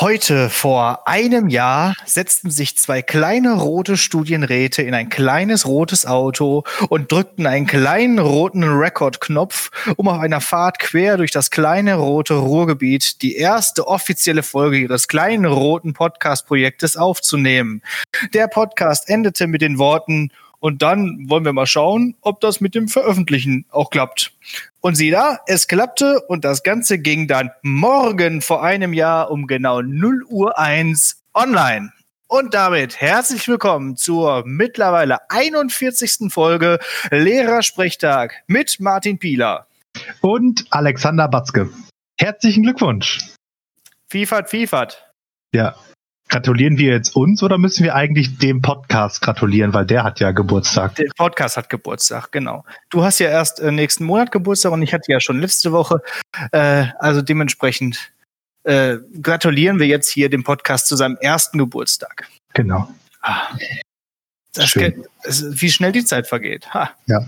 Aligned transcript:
Heute 0.00 0.48
vor 0.48 1.06
einem 1.06 1.50
Jahr 1.50 1.94
setzten 2.06 2.50
sich 2.50 2.78
zwei 2.78 3.02
kleine 3.02 3.52
rote 3.52 3.98
Studienräte 3.98 4.80
in 4.80 4.94
ein 4.94 5.10
kleines 5.10 5.66
rotes 5.66 6.06
Auto 6.06 6.64
und 6.88 7.12
drückten 7.12 7.46
einen 7.46 7.66
kleinen 7.66 8.18
roten 8.18 8.64
Rekordknopf, 8.64 9.70
um 9.96 10.08
auf 10.08 10.18
einer 10.18 10.40
Fahrt 10.40 10.78
quer 10.78 11.18
durch 11.18 11.32
das 11.32 11.50
kleine 11.50 11.96
rote 11.96 12.32
Ruhrgebiet 12.32 13.20
die 13.20 13.36
erste 13.36 13.86
offizielle 13.86 14.42
Folge 14.42 14.78
ihres 14.78 15.06
kleinen 15.06 15.44
roten 15.44 15.92
Podcast-Projektes 15.92 16.96
aufzunehmen. 16.96 17.82
Der 18.32 18.48
Podcast 18.48 19.06
endete 19.06 19.48
mit 19.48 19.60
den 19.60 19.76
Worten 19.76 20.30
und 20.60 20.82
dann 20.82 21.28
wollen 21.28 21.44
wir 21.44 21.52
mal 21.52 21.66
schauen, 21.66 22.14
ob 22.20 22.40
das 22.40 22.60
mit 22.60 22.74
dem 22.74 22.86
Veröffentlichen 22.86 23.64
auch 23.70 23.90
klappt. 23.90 24.32
Und 24.80 24.94
sieh 24.94 25.10
da, 25.10 25.40
es 25.46 25.66
klappte 25.66 26.20
und 26.28 26.44
das 26.44 26.62
Ganze 26.62 26.98
ging 26.98 27.26
dann 27.26 27.50
morgen 27.62 28.42
vor 28.42 28.62
einem 28.62 28.92
Jahr 28.92 29.30
um 29.30 29.46
genau 29.46 29.80
0 29.80 30.24
Uhr 30.28 30.58
1 30.58 31.22
online. 31.34 31.92
Und 32.28 32.54
damit 32.54 33.00
herzlich 33.00 33.48
willkommen 33.48 33.96
zur 33.96 34.44
mittlerweile 34.46 35.18
41. 35.30 36.32
Folge 36.32 36.78
Lehrersprechtag 37.10 38.34
mit 38.46 38.78
Martin 38.78 39.18
Pieler. 39.18 39.66
Und 40.20 40.66
Alexander 40.70 41.26
Batzke. 41.26 41.70
Herzlichen 42.18 42.62
Glückwunsch. 42.62 43.18
Fiefert, 44.08 44.50
Fiefert. 44.50 45.10
Ja, 45.52 45.74
Gratulieren 46.30 46.78
wir 46.78 46.92
jetzt 46.92 47.16
uns 47.16 47.42
oder 47.42 47.58
müssen 47.58 47.82
wir 47.82 47.96
eigentlich 47.96 48.38
dem 48.38 48.62
Podcast 48.62 49.20
gratulieren, 49.20 49.74
weil 49.74 49.84
der 49.84 50.04
hat 50.04 50.20
ja 50.20 50.30
Geburtstag? 50.30 50.94
Der 50.94 51.08
Podcast 51.16 51.56
hat 51.56 51.68
Geburtstag, 51.68 52.30
genau. 52.30 52.64
Du 52.88 53.02
hast 53.02 53.18
ja 53.18 53.28
erst 53.28 53.58
äh, 53.58 53.72
nächsten 53.72 54.04
Monat 54.04 54.30
Geburtstag 54.30 54.70
und 54.70 54.80
ich 54.80 54.94
hatte 54.94 55.10
ja 55.10 55.18
schon 55.18 55.40
letzte 55.40 55.72
Woche. 55.72 56.00
Äh, 56.52 56.86
also 57.00 57.20
dementsprechend 57.20 58.12
äh, 58.62 58.98
gratulieren 59.20 59.80
wir 59.80 59.88
jetzt 59.88 60.08
hier 60.08 60.30
dem 60.30 60.44
Podcast 60.44 60.86
zu 60.86 60.94
seinem 60.94 61.16
ersten 61.20 61.58
Geburtstag. 61.58 62.28
Genau. 62.54 62.88
Ah, 63.22 63.48
Schön. 64.56 65.02
Geht, 65.02 65.10
wie 65.60 65.70
schnell 65.70 65.90
die 65.90 66.04
Zeit 66.04 66.28
vergeht. 66.28 66.72
Ha. 66.72 66.90
Ja. 67.06 67.26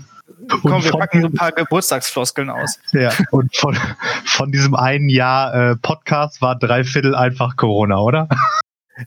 Komm, 0.61 0.81
wir 0.81 0.91
packen 0.91 1.21
so 1.21 1.27
ein 1.27 1.33
paar 1.33 1.51
Geburtstagsfloskeln 1.51 2.49
aus. 2.49 2.79
Ja, 2.93 3.11
und 3.31 3.53
von, 3.53 3.77
von 4.25 4.53
diesem 4.53 4.75
einen 4.75 5.09
Jahr 5.09 5.71
äh, 5.71 5.75
Podcast 5.75 6.41
war 6.41 6.57
drei 6.57 6.85
Viertel 6.85 7.15
einfach 7.15 7.57
Corona, 7.57 7.97
oder? 7.97 8.29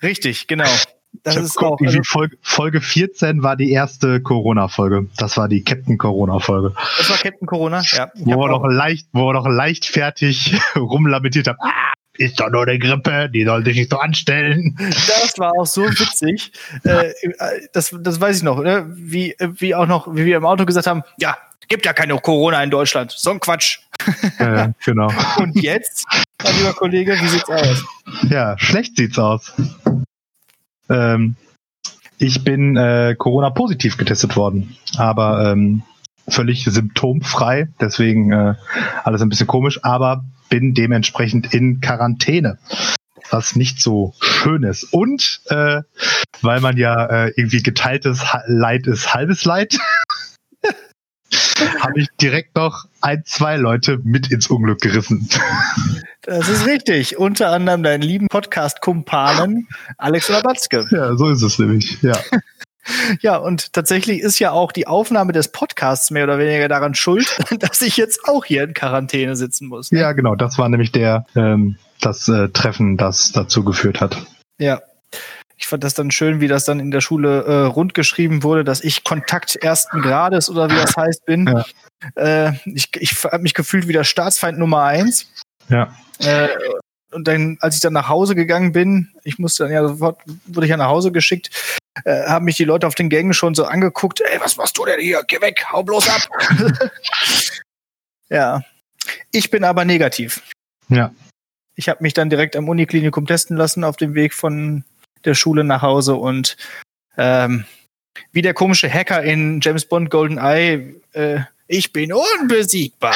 Richtig, 0.03 0.47
genau. 0.47 0.65
Das 1.23 1.37
ist 1.37 1.57
geguckt, 1.57 1.81
auch, 1.81 1.87
also 1.87 2.01
Folge, 2.03 2.37
Folge 2.43 2.81
14 2.83 3.43
war 3.43 3.57
die 3.57 3.73
erste 3.73 4.21
Corona-Folge. 4.21 5.09
Das 5.17 5.39
war 5.39 5.49
die 5.49 5.65
Captain 5.65 5.97
Corona-Folge. 5.97 6.75
Das 6.99 7.09
war 7.09 7.17
Captain 7.17 7.47
Corona, 7.47 7.83
ja. 7.93 8.11
Wo 8.17 8.39
wir, 8.39 8.49
noch 8.49 8.67
leicht, 8.67 9.09
wo 9.13 9.29
wir 9.29 9.33
noch 9.33 9.49
leichtfertig 9.49 10.61
rumlamentiert 10.77 11.49
haben. 11.49 11.59
Ah, 11.61 11.95
ist 12.19 12.41
doch 12.41 12.51
nur 12.51 12.63
eine 12.63 12.79
Grippe, 12.79 13.31
die 13.31 13.45
soll 13.45 13.65
sich 13.65 13.77
nicht 13.77 13.91
so 13.91 13.99
anstellen. 13.99 14.77
Das 14.79 15.39
war 15.39 15.53
auch 15.59 15.67
so 15.67 15.83
witzig. 15.85 16.53
äh, 16.85 17.13
das, 17.73 17.95
das 17.99 18.21
weiß 18.21 18.39
ich 18.39 18.43
noch, 18.43 18.61
ne? 18.61 18.87
wie, 18.95 19.35
wie 19.39 19.75
auch 19.75 19.87
noch, 19.87 20.15
wie 20.15 20.25
wir 20.25 20.37
im 20.37 20.47
Auto 20.47 20.65
gesagt 20.65 20.87
haben, 20.87 21.03
ja, 21.19 21.37
gibt 21.69 21.87
ja 21.87 21.93
keine 21.93 22.17
Corona 22.19 22.63
in 22.63 22.71
Deutschland. 22.71 23.13
So 23.13 23.31
ein 23.31 23.41
Quatsch. 23.41 23.81
Ja, 24.39 24.73
genau. 24.85 25.09
Und 25.39 25.61
jetzt, 25.61 26.07
mein 26.43 26.57
lieber 26.57 26.73
Kollege, 26.73 27.19
wie 27.21 27.29
sieht's 27.29 27.49
aus? 27.49 27.85
Ja, 28.29 28.59
schlecht 28.59 28.97
sieht's 28.97 29.19
aus. 29.19 29.53
Ähm, 30.89 31.37
ich 32.19 32.45
bin 32.45 32.77
äh, 32.77 33.15
Corona-positiv 33.19 33.97
getestet 33.97 34.37
worden, 34.37 34.77
aber 34.97 35.53
ähm, 35.53 35.83
völlig 36.29 36.65
symptomfrei, 36.65 37.69
deswegen 37.81 38.33
äh, 38.33 38.55
alles 39.05 39.21
ein 39.21 39.29
bisschen 39.29 39.47
komisch, 39.47 39.81
aber 39.85 40.25
bin 40.49 40.75
dementsprechend 40.75 41.53
in 41.53 41.81
Quarantäne, 41.81 42.59
was 43.31 43.57
nicht 43.57 43.81
so 43.81 44.15
schön 44.21 44.63
ist. 44.63 44.85
Und 44.85 45.43
äh, 45.47 45.83
weil 46.43 46.61
man 46.61 46.77
ja 46.77 47.07
äh, 47.07 47.33
irgendwie 47.37 47.63
geteiltes 47.63 48.25
Leid 48.47 48.87
ist 48.87 49.13
halbes 49.15 49.45
Leid, 49.45 49.79
habe 51.81 52.01
ich 52.01 52.09
direkt 52.21 52.57
noch 52.57 52.85
ein, 53.01 53.23
zwei 53.25 53.57
Leute 53.57 53.99
mit 54.05 54.31
ins 54.31 54.47
Unglück 54.49 54.81
gerissen. 54.81 55.29
Das 56.23 56.49
ist 56.49 56.67
richtig. 56.67 57.19
Unter 57.19 57.51
anderem 57.51 57.83
deinen 57.83 58.03
lieben 58.03 58.29
Podcast-Kumpanen 58.29 59.69
Alex 59.99 60.31
Rabatzke. 60.31 60.87
Ja, 60.91 61.17
so 61.17 61.29
ist 61.29 61.43
es 61.43 61.59
nämlich, 61.59 62.03
ja. 62.03 62.19
Ja, 63.21 63.37
und 63.37 63.73
tatsächlich 63.73 64.21
ist 64.21 64.39
ja 64.39 64.53
auch 64.53 64.71
die 64.71 64.87
Aufnahme 64.87 65.33
des 65.33 65.51
Podcasts 65.51 66.13
mehr 66.13 66.23
oder 66.23 66.39
weniger 66.39 66.69
daran 66.69 66.95
schuld, 66.95 67.37
dass 67.59 67.83
ich 67.83 67.97
jetzt 67.97 68.29
auch 68.29 68.45
hier 68.45 68.63
in 68.63 68.75
Quarantäne 68.75 69.35
sitzen 69.35 69.67
muss. 69.67 69.91
Ne? 69.91 69.99
Ja, 69.99 70.13
genau. 70.13 70.37
Das 70.37 70.57
war 70.57 70.69
nämlich 70.69 70.93
der, 70.93 71.27
ähm, 71.35 71.77
das 72.01 72.29
äh, 72.29 72.49
Treffen, 72.51 72.97
das 72.97 73.33
dazu 73.33 73.65
geführt 73.65 74.01
hat. 74.01 74.17
Ja, 74.59 74.81
ich 75.57 75.67
fand 75.67 75.83
das 75.85 75.95
dann 75.95 76.11
schön, 76.11 76.41
wie 76.41 76.49
das 76.49 76.65
dann 76.65 76.81
in 76.81 76.91
der 76.91 77.01
Schule 77.01 77.45
äh, 77.45 77.67
rundgeschrieben 77.67 78.43
wurde, 78.43 78.63
dass 78.63 78.83
ich 78.83 79.05
Kontakt 79.05 79.57
ersten 79.57 80.03
Grades 80.03 80.51
oder 80.51 80.71
wie 80.71 80.75
das 80.75 80.97
heißt 80.97 81.25
bin. 81.25 81.47
Ja. 81.47 82.49
Äh, 82.49 82.53
ich 82.67 82.91
ich 82.95 83.25
habe 83.25 83.39
mich 83.39 83.55
gefühlt 83.55 83.89
wie 83.89 83.95
der 83.95 84.05
Staatsfeind 84.05 84.59
Nummer 84.59 84.83
eins. 84.83 85.31
Ja. 85.69 85.97
Äh, 86.19 86.49
und 87.13 87.27
dann, 87.27 87.57
als 87.61 87.77
ich 87.77 87.81
dann 87.81 87.95
nach 87.95 88.09
Hause 88.09 88.35
gegangen 88.35 88.73
bin, 88.73 89.09
ich 89.25 89.39
musste 89.39 89.65
dann 89.65 89.73
ja 89.73 89.87
sofort, 89.89 90.21
wurde 90.47 90.67
ich 90.67 90.71
ja 90.71 90.77
nach 90.77 90.89
Hause 90.89 91.13
geschickt, 91.13 91.51
äh, 92.05 92.27
haben 92.27 92.45
mich 92.45 92.57
die 92.57 92.65
Leute 92.65 92.87
auf 92.87 92.95
den 92.95 93.09
Gängen 93.09 93.33
schon 93.33 93.55
so 93.55 93.65
angeguckt, 93.65 94.21
ey, 94.21 94.39
was 94.41 94.59
machst 94.59 94.77
du 94.77 94.85
denn 94.85 95.01
hier? 95.01 95.23
Geh 95.27 95.41
weg, 95.41 95.65
hau 95.73 95.83
bloß 95.83 96.09
ab. 96.11 96.21
ja. 98.29 98.63
Ich 99.33 99.51
bin 99.51 99.65
aber 99.65 99.87
negativ. 99.87 100.43
Ja. 100.89 101.13
Ich 101.77 101.89
habe 101.89 102.03
mich 102.03 102.13
dann 102.13 102.29
direkt 102.29 102.57
am 102.57 102.69
Uniklinikum 102.69 103.27
testen 103.27 103.57
lassen 103.57 103.85
auf 103.85 103.97
dem 103.97 104.15
Weg 104.15 104.35
von 104.35 104.85
der 105.27 105.35
Schule 105.35 105.65
nach 105.65 105.83
Hause 105.83 106.15
und 106.15 106.57
ähm, 107.19 107.65
wie 108.33 108.43
der 108.43 108.55
komische 108.55 108.93
Hacker 108.93 109.23
in 109.23 109.61
James 109.61 109.85
Bond 109.85 110.11
Golden 110.11 110.39
Eye, 110.39 110.95
äh, 111.13 111.41
ich 111.69 111.93
bin 111.93 112.13
unbesiegbar. 112.13 113.15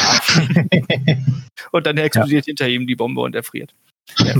und 1.72 1.87
dann 1.87 1.97
explodiert 1.97 2.47
ja. 2.47 2.50
hinter 2.50 2.69
ihm 2.69 2.87
die 2.87 2.97
Bombe 2.97 3.20
und 3.20 3.34
er 3.34 3.43
friert. 3.43 3.72
Ja. 4.19 4.34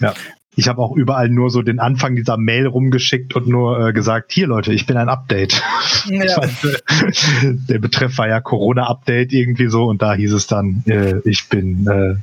ja. 0.00 0.14
Ich 0.56 0.68
habe 0.68 0.82
auch 0.82 0.94
überall 0.94 1.28
nur 1.28 1.48
so 1.48 1.62
den 1.62 1.78
Anfang 1.78 2.16
dieser 2.16 2.36
Mail 2.36 2.66
rumgeschickt 2.66 3.34
und 3.34 3.46
nur 3.46 3.88
äh, 3.88 3.92
gesagt, 3.92 4.32
hier 4.32 4.46
Leute, 4.46 4.72
ich 4.72 4.84
bin 4.84 4.96
ein 4.96 5.08
Update. 5.08 5.62
Ja. 6.06 6.36
Weiß, 6.36 6.64
äh, 6.64 7.54
der 7.68 7.78
Betreff 7.78 8.18
war 8.18 8.28
ja 8.28 8.40
Corona-Update 8.40 9.32
irgendwie 9.32 9.68
so 9.68 9.84
und 9.84 10.02
da 10.02 10.14
hieß 10.14 10.32
es 10.32 10.46
dann, 10.46 10.82
äh, 10.86 11.20
ich 11.24 11.48
bin 11.48 11.86
äh, 11.86 12.16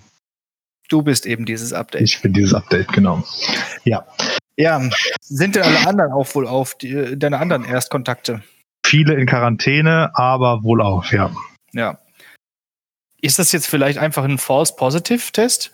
Du 0.87 1.01
bist 1.01 1.25
eben 1.25 1.45
dieses 1.45 1.73
Update. 1.73 2.01
Ich 2.01 2.21
bin 2.21 2.33
dieses 2.33 2.53
Update, 2.53 2.87
genau. 2.93 3.23
Ja. 3.83 4.05
Ja, 4.55 4.81
sind 5.21 5.55
denn 5.55 5.63
alle 5.63 5.87
anderen 5.87 6.11
auch 6.11 6.33
wohl 6.33 6.47
auf, 6.47 6.75
die, 6.75 7.17
deine 7.17 7.39
anderen 7.39 7.63
Erstkontakte? 7.63 8.41
Viele 8.85 9.13
in 9.15 9.27
Quarantäne, 9.27 10.11
aber 10.15 10.63
wohl 10.63 10.81
auf, 10.81 11.11
ja. 11.11 11.31
Ja. 11.73 11.99
Ist 13.21 13.37
das 13.37 13.51
jetzt 13.51 13.67
vielleicht 13.67 13.99
einfach 13.99 14.23
ein 14.23 14.37
False 14.37 14.73
Positive 14.75 15.31
Test? 15.31 15.73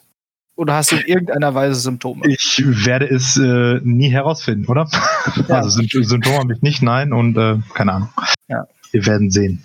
Oder 0.56 0.76
hast 0.76 0.92
du 0.92 0.98
in 0.98 1.06
irgendeiner 1.06 1.56
Weise 1.56 1.76
Symptome? 1.80 2.28
Ich 2.28 2.62
werde 2.64 3.08
es 3.08 3.38
äh, 3.38 3.80
nie 3.84 4.10
herausfinden, 4.10 4.68
oder? 4.68 4.90
Ja. 5.48 5.56
Also 5.56 5.82
Symptome 5.82 6.38
habe 6.38 6.54
ich 6.54 6.62
nicht, 6.62 6.82
nein, 6.84 7.12
und 7.14 7.38
äh, 7.38 7.58
keine 7.74 7.94
Ahnung. 7.94 8.10
Ja. 8.48 8.68
Wir 8.92 9.06
werden 9.06 9.32
sehen. 9.32 9.64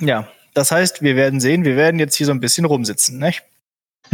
Ja, 0.00 0.26
das 0.54 0.72
heißt, 0.72 1.02
wir 1.02 1.14
werden 1.14 1.40
sehen, 1.40 1.64
wir 1.64 1.76
werden 1.76 2.00
jetzt 2.00 2.16
hier 2.16 2.26
so 2.26 2.32
ein 2.32 2.40
bisschen 2.40 2.64
rumsitzen, 2.64 3.18
nicht? 3.18 3.44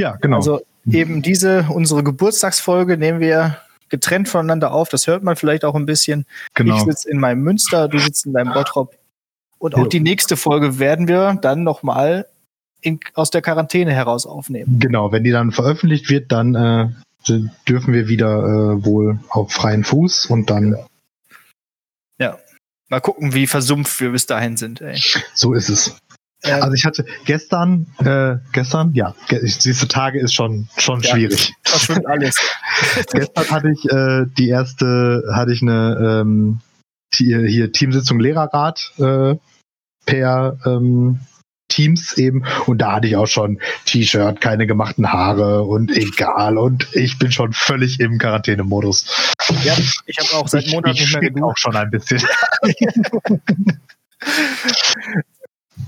Ja, 0.00 0.16
genau. 0.16 0.36
Also 0.36 0.62
eben 0.90 1.20
diese, 1.20 1.66
unsere 1.68 2.02
Geburtstagsfolge 2.02 2.96
nehmen 2.96 3.20
wir 3.20 3.58
getrennt 3.90 4.28
voneinander 4.28 4.72
auf. 4.72 4.88
Das 4.88 5.06
hört 5.06 5.22
man 5.22 5.36
vielleicht 5.36 5.64
auch 5.64 5.74
ein 5.74 5.84
bisschen. 5.84 6.24
Genau. 6.54 6.76
Ich 6.76 6.82
sitze 6.84 7.10
in 7.10 7.20
meinem 7.20 7.42
Münster, 7.42 7.86
du 7.88 7.98
sitzt 7.98 8.24
in 8.24 8.32
deinem 8.32 8.54
Bottrop. 8.54 8.96
Und 9.58 9.74
auch 9.74 9.82
ja. 9.82 9.88
die 9.88 10.00
nächste 10.00 10.38
Folge 10.38 10.78
werden 10.78 11.06
wir 11.06 11.38
dann 11.42 11.64
nochmal 11.64 12.26
aus 13.12 13.30
der 13.30 13.42
Quarantäne 13.42 13.92
heraus 13.92 14.24
aufnehmen. 14.24 14.78
Genau, 14.78 15.12
wenn 15.12 15.22
die 15.22 15.32
dann 15.32 15.52
veröffentlicht 15.52 16.08
wird, 16.08 16.32
dann 16.32 16.54
äh, 16.54 16.88
dürfen 17.68 17.92
wir 17.92 18.08
wieder 18.08 18.38
äh, 18.38 18.84
wohl 18.84 19.20
auf 19.28 19.52
freien 19.52 19.84
Fuß 19.84 20.26
und 20.26 20.48
dann. 20.48 20.78
Ja. 22.18 22.38
Mal 22.88 23.00
gucken, 23.00 23.34
wie 23.34 23.46
versumpft 23.46 24.00
wir 24.00 24.12
bis 24.12 24.24
dahin 24.24 24.56
sind. 24.56 24.80
Ey. 24.80 24.98
So 25.34 25.52
ist 25.52 25.68
es. 25.68 25.94
Also 26.42 26.72
ich 26.72 26.86
hatte 26.86 27.04
gestern, 27.26 27.86
äh, 27.98 28.36
gestern, 28.52 28.94
ja, 28.94 29.14
diese 29.30 29.88
Tage 29.88 30.20
ist 30.20 30.34
schon 30.34 30.68
schon 30.78 31.02
ja, 31.02 31.10
schwierig. 31.10 31.52
Verschwimmt 31.64 32.06
alles. 32.06 32.36
gestern 33.12 33.50
hatte 33.50 33.70
ich 33.70 33.84
äh, 33.90 34.24
die 34.38 34.48
erste, 34.48 35.24
hatte 35.32 35.52
ich 35.52 35.60
eine 35.60 36.22
ähm, 36.22 36.60
hier, 37.14 37.40
hier 37.40 37.72
Teamsitzung 37.72 38.20
Lehrerrat 38.20 38.92
äh, 38.98 39.34
per 40.06 40.56
ähm, 40.64 41.20
Teams 41.68 42.16
eben 42.16 42.44
und 42.66 42.78
da 42.78 42.96
hatte 42.96 43.06
ich 43.06 43.16
auch 43.16 43.26
schon 43.26 43.60
T-Shirt, 43.84 44.40
keine 44.40 44.66
gemachten 44.66 45.12
Haare 45.12 45.62
und 45.62 45.90
egal 45.90 46.58
und 46.58 46.88
ich 46.94 47.18
bin 47.18 47.32
schon 47.32 47.52
völlig 47.52 48.00
im 48.00 48.18
Quarantänemodus. 48.18 49.34
Ja, 49.62 49.76
ich 50.06 50.18
habe 50.18 50.42
auch 50.42 50.48
seit 50.48 50.66
Monaten 50.68 50.98
nicht 50.98 51.34
mehr 51.34 51.44
auch 51.44 51.56
schon 51.56 51.76
ein 51.76 51.90
bisschen. 51.90 52.22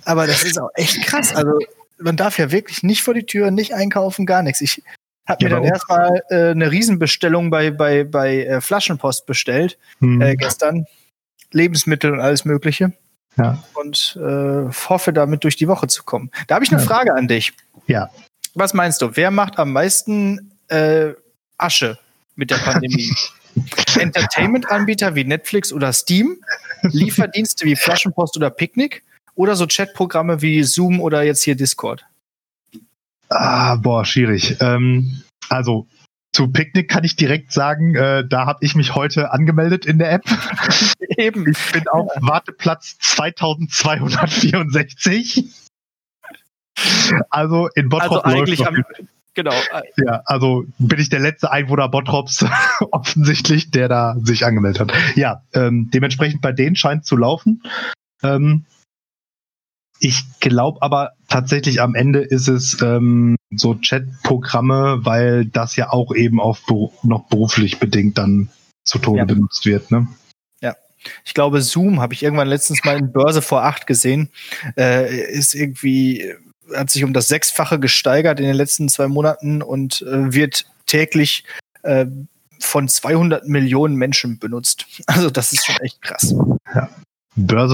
Aber 0.05 0.27
das 0.27 0.43
ist 0.45 0.59
auch 0.61 0.71
echt 0.75 1.03
krass. 1.07 1.35
Also 1.35 1.59
man 1.99 2.17
darf 2.17 2.39
ja 2.39 2.51
wirklich 2.51 2.83
nicht 2.83 3.03
vor 3.03 3.15
die 3.15 3.25
Tür, 3.27 3.51
nicht 3.51 3.75
einkaufen, 3.75 4.27
gar 4.27 4.43
nichts. 4.43 4.61
Ich, 4.61 4.83
Hab 5.27 5.41
mir 5.41 5.49
dann 5.51 5.63
erstmal 5.65 6.23
äh, 6.31 6.51
eine 6.51 6.71
Riesenbestellung 6.71 7.51
bei, 7.51 7.71
bei, 7.71 8.05
bei 8.05 8.45
äh, 8.45 8.61
Flaschenpost 8.61 9.27
bestellt, 9.27 9.79
Hm, 10.01 10.21
äh, 10.21 10.37
gestern. 10.37 10.87
Lebensmittel 11.53 12.13
und 12.13 12.21
alles 12.21 12.45
Mögliche. 12.45 12.93
ja. 13.37 13.63
Und 13.75 14.19
äh, 14.21 14.73
hoffe, 14.89 15.13
damit 15.13 15.45
durch 15.45 15.57
die 15.57 15.69
Woche 15.69 15.87
zu 15.87 16.03
kommen. 16.03 16.31
Da 16.47 16.55
habe 16.57 16.65
ich 16.65 16.73
eine 16.73 16.81
Ja. 16.81 16.87
Frage 16.87 17.15
an 17.15 17.29
dich. 17.29 17.53
Ja. 17.87 18.11
Was 18.55 18.75
meinst 18.75 19.01
du? 19.03 19.11
Wer 19.15 19.31
macht 19.31 19.59
am 19.59 19.73
meisten 19.73 20.53
äh, 20.69 21.11
Asche 21.59 21.99
mit 22.37 22.51
der 22.51 22.57
Pandemie? 22.57 23.11
Entertainment-Anbieter 23.99 25.15
wie 25.15 25.25
Netflix 25.25 25.73
oder 25.73 25.93
Steam? 25.93 26.39
Lieferdienste 26.83 27.65
wie 27.67 27.77
Flaschenpost 27.77 28.37
oder 28.37 28.51
Picknick? 28.51 29.03
Oder 29.35 29.57
so 29.57 29.67
Chatprogramme 29.67 30.43
wie 30.43 30.63
Zoom 30.63 31.01
oder 31.01 31.23
jetzt 31.23 31.43
hier 31.43 31.57
Discord? 31.57 32.05
Ah, 33.29 33.77
boah, 33.77 34.05
schwierig. 34.05 34.59
Ähm, 34.61 35.23
also 35.49 35.87
zu 36.33 36.49
Picknick 36.49 36.89
kann 36.89 37.05
ich 37.05 37.15
direkt 37.17 37.53
sagen, 37.53 37.95
äh, 37.95 38.27
da 38.27 38.47
habe 38.47 38.65
ich 38.65 38.75
mich 38.75 38.95
heute 38.95 39.33
angemeldet 39.33 39.85
in 39.85 39.99
der 39.99 40.13
App. 40.13 40.25
Eben. 41.19 41.51
Ich 41.51 41.73
bin 41.73 41.87
auf 41.89 42.11
Warteplatz 42.21 42.97
2264. 43.01 45.45
Also 47.29 47.69
in 47.75 47.91
Bottrop 47.91 48.25
Also 48.25 48.39
eigentlich 48.39 48.61
läuft 48.61 48.71
am, 48.71 48.83
genau. 49.35 49.53
Ja, 49.97 50.23
also 50.25 50.65
bin 50.79 50.99
ich 50.99 51.11
der 51.11 51.21
letzte 51.21 51.53
Einwohner 51.53 51.89
Bottrops 51.89 52.47
offensichtlich, 52.91 53.71
der 53.71 53.89
da 53.89 54.17
sich 54.23 54.47
angemeldet 54.47 54.81
hat. 54.81 54.91
Ja, 55.17 55.43
ähm, 55.53 55.91
dementsprechend 55.93 56.41
bei 56.41 56.53
denen 56.53 56.77
scheint 56.77 57.05
zu 57.05 57.17
laufen. 57.17 57.63
Ähm, 58.23 58.65
ich 60.03 60.25
glaube 60.41 60.83
aber 60.83 61.13
tatsächlich 61.29 61.81
am 61.81 61.95
Ende 61.95 62.21
ist 62.21 62.49
es 62.49 62.77
ähm, 62.83 63.37
so 63.55 63.75
Chat-Programme, 63.77 65.01
weil 65.05 65.47
das 65.47 65.77
ja 65.77 65.91
auch 65.91 66.15
eben 66.15 66.41
auf 66.41 66.61
noch 67.03 67.29
beruflich 67.29 67.79
bedingt 67.79 68.19
dann 68.19 68.49
zu 68.85 68.99
Tode 68.99 69.21
Ja. 69.21 69.25
benutzt 69.25 69.65
wird. 69.65 69.91
Ne? 69.91 70.09
Ich 71.25 71.35
glaube, 71.35 71.63
Zoom 71.63 72.01
habe 72.01 72.15
ich 72.15 72.23
irgendwann 72.23 72.47
letztens 72.47 72.85
mal 72.85 72.97
in 72.97 73.11
Börse 73.13 73.43
vor 73.43 73.65
acht 73.65 73.89
gesehen. 73.89 74.29
Äh, 74.77 75.33
ist 75.33 75.53
irgendwie, 75.53 76.33
hat 76.77 76.91
sich 76.91 77.03
um 77.03 77.13
das 77.13 77.27
Sechsfache 77.27 77.81
gesteigert 77.81 78.39
in 78.39 78.47
den 78.47 78.55
letzten 78.55 78.89
zwei 78.89 79.09
Monaten 79.09 79.63
und 79.63 80.03
äh, 80.03 80.33
wird 80.33 80.65
täglich 80.87 81.43
äh, 81.83 82.07
von 82.61 82.87
200 82.87 83.49
Millionen 83.49 83.97
Menschen 83.97 84.39
benutzt. 84.39 84.87
Also 85.07 85.29
das 85.29 85.53
ist 85.53 85.67
schon 85.67 85.77
echt 85.79 86.01
krass. 86.03 86.35
Börse 86.73 86.89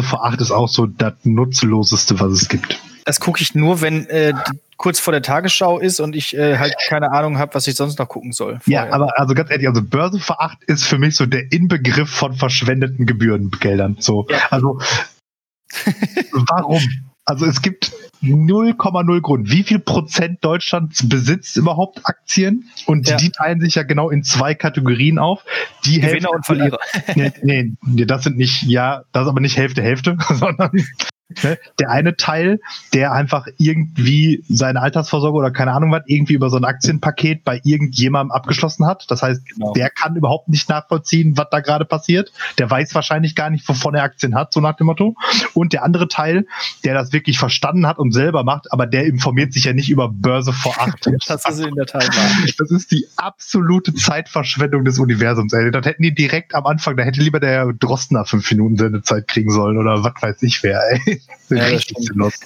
vor 0.02 0.24
acht 0.24 0.40
ist 0.40 0.50
auch 0.50 0.68
so 0.68 0.86
das 0.86 1.14
Nutzloseste, 1.24 2.18
was 2.20 2.32
es 2.32 2.48
gibt. 2.48 2.80
Das 3.04 3.20
gucke 3.20 3.40
ich 3.42 3.54
nur, 3.54 3.80
wenn 3.80 4.06
äh, 4.10 4.34
kurz 4.76 5.00
vor 5.00 5.12
der 5.12 5.22
Tagesschau 5.22 5.78
ist 5.78 5.98
und 5.98 6.14
ich 6.14 6.36
äh, 6.36 6.58
halt 6.58 6.74
keine 6.88 7.10
Ahnung 7.10 7.38
habe, 7.38 7.54
was 7.54 7.66
ich 7.66 7.74
sonst 7.74 7.98
noch 7.98 8.08
gucken 8.08 8.32
soll. 8.32 8.60
Ja, 8.66 8.80
vorher. 8.82 8.94
aber 8.94 9.18
also 9.18 9.34
ganz 9.34 9.50
ehrlich, 9.50 9.66
also 9.66 9.82
Börse 9.82 10.20
vor 10.20 10.42
acht 10.42 10.62
ist 10.64 10.84
für 10.84 10.98
mich 10.98 11.16
so 11.16 11.24
der 11.26 11.50
Inbegriff 11.50 12.10
von 12.10 12.34
verschwendeten 12.34 13.06
Gebührengeldern. 13.06 13.96
So, 13.98 14.26
Ja. 14.30 14.38
also 14.50 14.78
warum? 16.32 16.82
Also 17.24 17.46
es 17.46 17.60
gibt 17.62 17.92
0,0 18.22 19.20
Grund. 19.20 19.50
Wie 19.50 19.62
viel 19.62 19.78
Prozent 19.78 20.44
Deutschlands 20.44 21.08
besitzt 21.08 21.56
überhaupt 21.56 22.00
Aktien? 22.04 22.68
Und 22.86 23.08
Ja. 23.08 23.16
die 23.16 23.30
teilen 23.30 23.60
sich 23.60 23.74
ja 23.76 23.82
genau 23.82 24.10
in 24.10 24.22
zwei 24.24 24.54
Kategorien 24.54 25.18
auf. 25.18 25.44
Die 25.84 26.00
Gewinner 26.00 26.30
und 26.30 26.44
Verlierer. 26.44 26.78
Nee, 27.14 27.32
nee, 27.42 27.72
nee, 27.82 28.04
das 28.04 28.24
sind 28.24 28.36
nicht, 28.36 28.62
ja, 28.62 29.02
das 29.12 29.24
ist 29.24 29.28
aber 29.28 29.40
nicht 29.40 29.56
Hälfte, 29.56 29.82
Hälfte, 29.82 30.16
sondern 30.34 30.70
ne, 31.42 31.58
der 31.78 31.90
eine 31.90 32.16
Teil, 32.16 32.60
der 32.94 33.12
einfach 33.12 33.46
irgendwie 33.58 34.44
seine 34.48 34.80
Altersvorsorge 34.80 35.36
oder 35.36 35.50
keine 35.50 35.72
Ahnung 35.72 35.92
was, 35.92 36.02
irgendwie 36.06 36.34
über 36.34 36.50
so 36.50 36.56
ein 36.56 36.64
Aktienpaket 36.64 37.44
bei 37.44 37.60
irgendjemandem 37.64 38.32
abgeschlossen 38.32 38.86
hat. 38.86 39.04
Das 39.10 39.22
heißt, 39.22 39.42
Genau. 39.48 39.72
der 39.72 39.90
kann 39.90 40.16
überhaupt 40.16 40.48
nicht 40.48 40.68
nachvollziehen, 40.68 41.36
was 41.36 41.46
da 41.50 41.60
gerade 41.60 41.84
passiert. 41.84 42.32
Der 42.58 42.70
weiß 42.70 42.94
wahrscheinlich 42.94 43.34
gar 43.34 43.50
nicht, 43.50 43.68
wovon 43.68 43.94
er 43.94 44.02
Aktien 44.02 44.34
hat, 44.34 44.52
so 44.52 44.60
nach 44.60 44.76
dem 44.76 44.86
Motto. 44.86 45.14
Und 45.54 45.72
der 45.72 45.84
andere 45.84 46.08
Teil, 46.08 46.46
der 46.84 46.94
das 46.94 47.12
wirklich 47.12 47.38
verstanden 47.38 47.86
hat 47.86 47.98
und 47.98 48.12
selber 48.12 48.44
macht, 48.44 48.72
aber 48.72 48.86
der 48.86 49.04
informiert 49.06 49.52
sich 49.52 49.64
ja 49.64 49.72
nicht 49.72 49.90
über 49.90 50.08
Börse 50.08 50.52
vor 50.52 50.74
acht. 50.78 51.08
Das 51.28 51.44
ist 51.48 51.60
in 51.60 51.74
der 51.74 51.86
Tat 51.86 52.08
wahr. 52.16 52.30
Das 52.58 52.70
ist 52.70 52.90
die 52.90 53.06
absolute 53.16 53.92
Zeitverschwendung 53.94 54.84
des 54.84 54.98
Universums, 54.98 55.52
ey. 55.52 55.70
Das 55.70 55.84
hätten 55.84 56.02
die 56.02 56.14
direkt 56.14 56.54
am 56.54 56.66
Anfang, 56.66 56.96
da 56.96 57.02
hätte 57.04 57.20
lieber 57.20 57.40
der 57.40 57.72
Drostner 57.72 58.24
fünf 58.24 58.50
Minuten 58.50 58.76
Sendezeit 58.76 59.28
kriegen 59.28 59.50
sollen 59.50 59.78
oder 59.78 60.04
was 60.04 60.14
weiß 60.20 60.42
ich 60.42 60.62
wer, 60.62 60.80
ey. 60.90 61.17
Ja, 61.48 61.56
das 61.58 61.70
Richtig. 61.70 61.96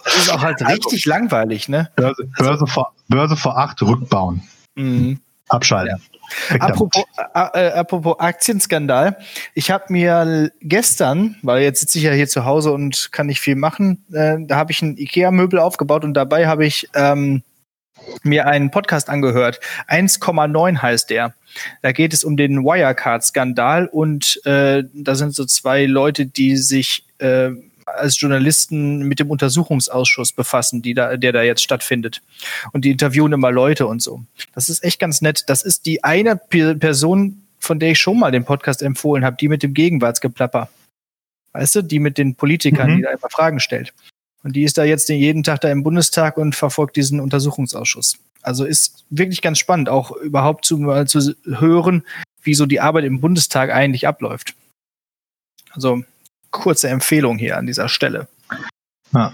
Das 0.05 0.17
ist 0.17 0.31
auch 0.31 0.43
halt 0.43 0.67
richtig 0.67 1.05
langweilig, 1.07 1.69
ne? 1.69 1.91
Börse, 1.97 2.29
Börse, 2.39 2.67
vor, 2.67 2.93
Börse 3.09 3.37
vor 3.37 3.59
acht, 3.59 3.83
rückbauen. 3.83 4.43
Mhm. 4.75 5.21
Abschalten. 5.49 6.01
Damit. 6.49 6.63
Apropos, 6.63 7.05
äh, 7.35 7.67
äh, 7.69 7.73
apropos 7.73 8.19
Aktienskandal. 8.19 9.19
Ich 9.55 9.71
habe 9.71 9.85
mir 9.89 10.51
gestern, 10.61 11.37
weil 11.43 11.63
jetzt 11.63 11.81
sitze 11.81 11.99
ich 11.99 12.05
ja 12.05 12.13
hier 12.13 12.29
zu 12.29 12.45
Hause 12.45 12.73
und 12.73 13.11
kann 13.13 13.27
nicht 13.27 13.41
viel 13.41 13.57
machen, 13.57 14.05
äh, 14.13 14.37
da 14.41 14.57
habe 14.57 14.73
ich 14.73 14.83
ein 14.83 14.97
Ikea-Möbel 14.97 15.59
aufgebaut 15.59 16.05
und 16.05 16.15
dabei 16.15 16.47
habe 16.47 16.65
ich 16.65 16.89
ähm, 16.95 17.43
mir 18.23 18.47
einen 18.47 18.71
Podcast 18.71 19.09
angehört. 19.09 19.61
1,9 19.89 20.81
heißt 20.81 21.11
der. 21.11 21.35
Da 21.83 21.93
geht 21.93 22.13
es 22.13 22.25
um 22.25 22.37
den 22.37 22.65
Wirecard-Skandal 22.65 23.87
und 23.87 24.41
äh, 24.47 24.85
da 24.95 25.15
sind 25.15 25.35
so 25.35 25.45
zwei 25.45 25.85
Leute, 25.85 26.27
die 26.27 26.57
sich 26.57 27.05
äh, 27.19 27.51
als 27.87 28.21
Journalisten 28.21 29.01
mit 29.01 29.19
dem 29.19 29.31
Untersuchungsausschuss 29.31 30.33
befassen, 30.33 30.83
die 30.83 30.95
da, 30.95 31.17
der 31.17 31.33
da 31.33 31.43
jetzt 31.43 31.63
stattfindet. 31.63 32.23
Und 32.73 32.85
die 32.85 32.91
interviewen 32.91 33.33
immer 33.33 33.51
Leute 33.51 33.87
und 33.87 34.03
so. 34.03 34.25
Das 34.55 34.69
ist 34.69 34.83
echt 34.85 34.99
ganz 34.99 35.21
nett. 35.21 35.45
Das 35.49 35.63
ist 35.63 35.87
die 35.87 36.05
eine 36.05 36.37
Pe- 36.37 36.77
Person, 36.77 37.43
von 37.59 37.79
der 37.79 37.91
ich 37.93 37.99
schon 38.01 38.19
mal 38.19 38.31
den 38.31 38.45
Podcast 38.45 38.83
empfohlen 38.83 39.25
habe, 39.25 39.37
die 39.39 39.49
mit 39.49 39.63
dem 39.63 39.75
Gegenwartsgeplapper. 39.75 40.69
Weißt 41.53 41.75
du, 41.77 41.83
die 41.83 41.99
mit 41.99 42.19
den 42.19 42.35
Politikern, 42.35 42.91
Mhm. 42.93 42.97
die 42.97 43.03
da 43.03 43.11
einfach 43.11 43.31
Fragen 43.31 43.61
stellt. 43.61 43.93
Und 44.43 44.57
die 44.57 44.65
ist 44.65 44.77
da 44.79 44.85
jetzt 44.85 45.09
jeden 45.09 45.43
Tag 45.43 45.61
da 45.61 45.71
im 45.71 45.83
Bundestag 45.85 46.37
und 46.37 46.57
verfolgt 46.57 46.97
diesen 46.97 47.21
Untersuchungsausschuss. 47.21 48.17
Also 48.41 48.65
ist 48.65 49.05
wirklich 49.11 49.41
ganz 49.41 49.59
spannend, 49.61 49.89
auch 49.89 50.11
überhaupt 50.13 50.65
zu, 50.65 50.79
mal 50.79 51.07
zu 51.07 51.35
hören, 51.45 52.05
wie 52.43 52.55
so 52.55 52.67
die 52.67 52.81
Arbeit 52.81 53.05
im 53.05 53.21
Bundestag 53.21 53.71
eigentlich 53.71 54.09
abläuft. 54.09 54.55
Also 55.71 56.03
kurze 56.53 56.89
Empfehlung 56.89 57.39
hier 57.39 57.57
an 57.59 57.67
dieser 57.67 57.89
Stelle. 57.89 58.29
Ja. 59.13 59.33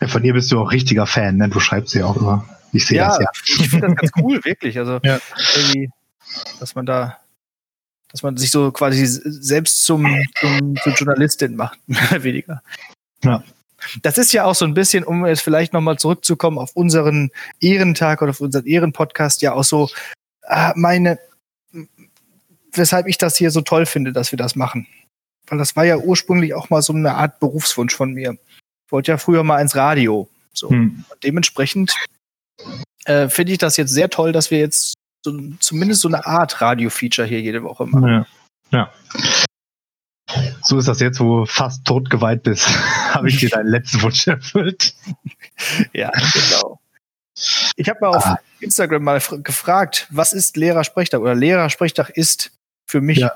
Ja, 0.00 0.08
Von 0.08 0.24
ihr 0.24 0.32
bist 0.32 0.50
du 0.50 0.60
auch 0.60 0.72
richtiger 0.72 1.06
Fan, 1.06 1.36
ne? 1.36 1.48
Du 1.48 1.60
schreibst 1.60 1.92
sie 1.92 2.02
auch 2.02 2.16
immer. 2.16 2.48
Ich 2.72 2.86
sehe 2.86 2.98
das 2.98 3.18
ja. 3.18 3.26
ich 3.44 3.68
finde 3.68 3.88
das 3.88 3.96
ganz 3.96 4.10
cool, 4.16 4.42
wirklich. 4.44 4.78
Also 4.78 5.00
Ja. 5.02 5.18
irgendwie, 5.56 5.90
dass 6.60 6.74
man 6.74 6.86
da, 6.86 7.18
dass 8.10 8.22
man 8.22 8.36
sich 8.36 8.50
so 8.50 8.70
quasi 8.70 9.04
selbst 9.06 9.84
zum, 9.84 10.06
zum, 10.38 10.76
zur 10.76 10.92
Journalistin 10.94 11.56
macht, 11.56 11.78
mehr 11.86 12.02
oder 12.10 12.22
weniger. 12.22 12.62
Ja. 13.22 13.42
Das 14.02 14.18
ist 14.18 14.32
ja 14.32 14.44
auch 14.44 14.54
so 14.54 14.64
ein 14.64 14.74
bisschen, 14.74 15.04
um 15.04 15.24
jetzt 15.26 15.42
vielleicht 15.42 15.72
nochmal 15.72 15.98
zurückzukommen 15.98 16.58
auf 16.58 16.74
unseren 16.74 17.30
Ehrentag 17.60 18.22
oder 18.22 18.30
auf 18.30 18.40
unseren 18.40 18.66
Ehrenpodcast, 18.66 19.40
ja 19.42 19.52
auch 19.52 19.64
so 19.64 19.88
ah, 20.48 20.72
meine, 20.76 21.18
weshalb 22.72 23.06
ich 23.06 23.18
das 23.18 23.36
hier 23.36 23.50
so 23.50 23.60
toll 23.60 23.86
finde, 23.86 24.12
dass 24.12 24.32
wir 24.32 24.36
das 24.36 24.56
machen. 24.56 24.86
Weil 25.50 25.58
das 25.58 25.76
war 25.76 25.84
ja 25.84 25.96
ursprünglich 25.96 26.54
auch 26.54 26.70
mal 26.70 26.82
so 26.82 26.92
eine 26.92 27.14
Art 27.14 27.40
Berufswunsch 27.40 27.94
von 27.94 28.12
mir. 28.12 28.32
Ich 28.86 28.92
wollte 28.92 29.10
ja 29.12 29.18
früher 29.18 29.42
mal 29.44 29.60
ins 29.60 29.76
Radio. 29.76 30.28
So. 30.52 30.70
Hm. 30.70 31.04
Und 31.08 31.24
dementsprechend 31.24 31.94
äh, 33.04 33.28
finde 33.28 33.52
ich 33.52 33.58
das 33.58 33.76
jetzt 33.76 33.92
sehr 33.92 34.10
toll, 34.10 34.32
dass 34.32 34.50
wir 34.50 34.58
jetzt 34.58 34.94
so, 35.24 35.38
zumindest 35.60 36.00
so 36.02 36.08
eine 36.08 36.24
Art 36.26 36.60
Radio-Feature 36.60 37.26
hier 37.26 37.40
jede 37.40 37.62
Woche 37.62 37.86
machen. 37.86 38.08
Ja. 38.08 38.26
ja. 38.72 38.92
So 40.62 40.78
ist 40.78 40.88
das 40.88 41.00
jetzt, 41.00 41.20
wo 41.20 41.40
du 41.40 41.46
fast 41.46 41.84
tot 41.86 42.10
geweiht 42.10 42.42
bist. 42.42 42.68
Habe 43.14 43.28
ich 43.28 43.38
dir 43.38 43.48
deinen 43.48 43.68
letzten 43.68 44.02
Wunsch 44.02 44.26
erfüllt. 44.26 44.94
Ja, 45.92 46.10
genau. 46.32 46.80
Ich 47.76 47.88
habe 47.88 47.98
mal 48.00 48.08
auf 48.16 48.24
Ah. 48.26 48.38
Instagram 48.60 49.02
mal 49.02 49.18
fr- 49.18 49.42
gefragt, 49.42 50.06
was 50.10 50.32
ist 50.32 50.56
Lehrersprechtag 50.56 51.20
oder 51.20 51.34
Lehrersprechtag 51.34 52.10
ist 52.10 52.52
für 52.86 53.00
mich. 53.00 53.18
Ja. 53.18 53.32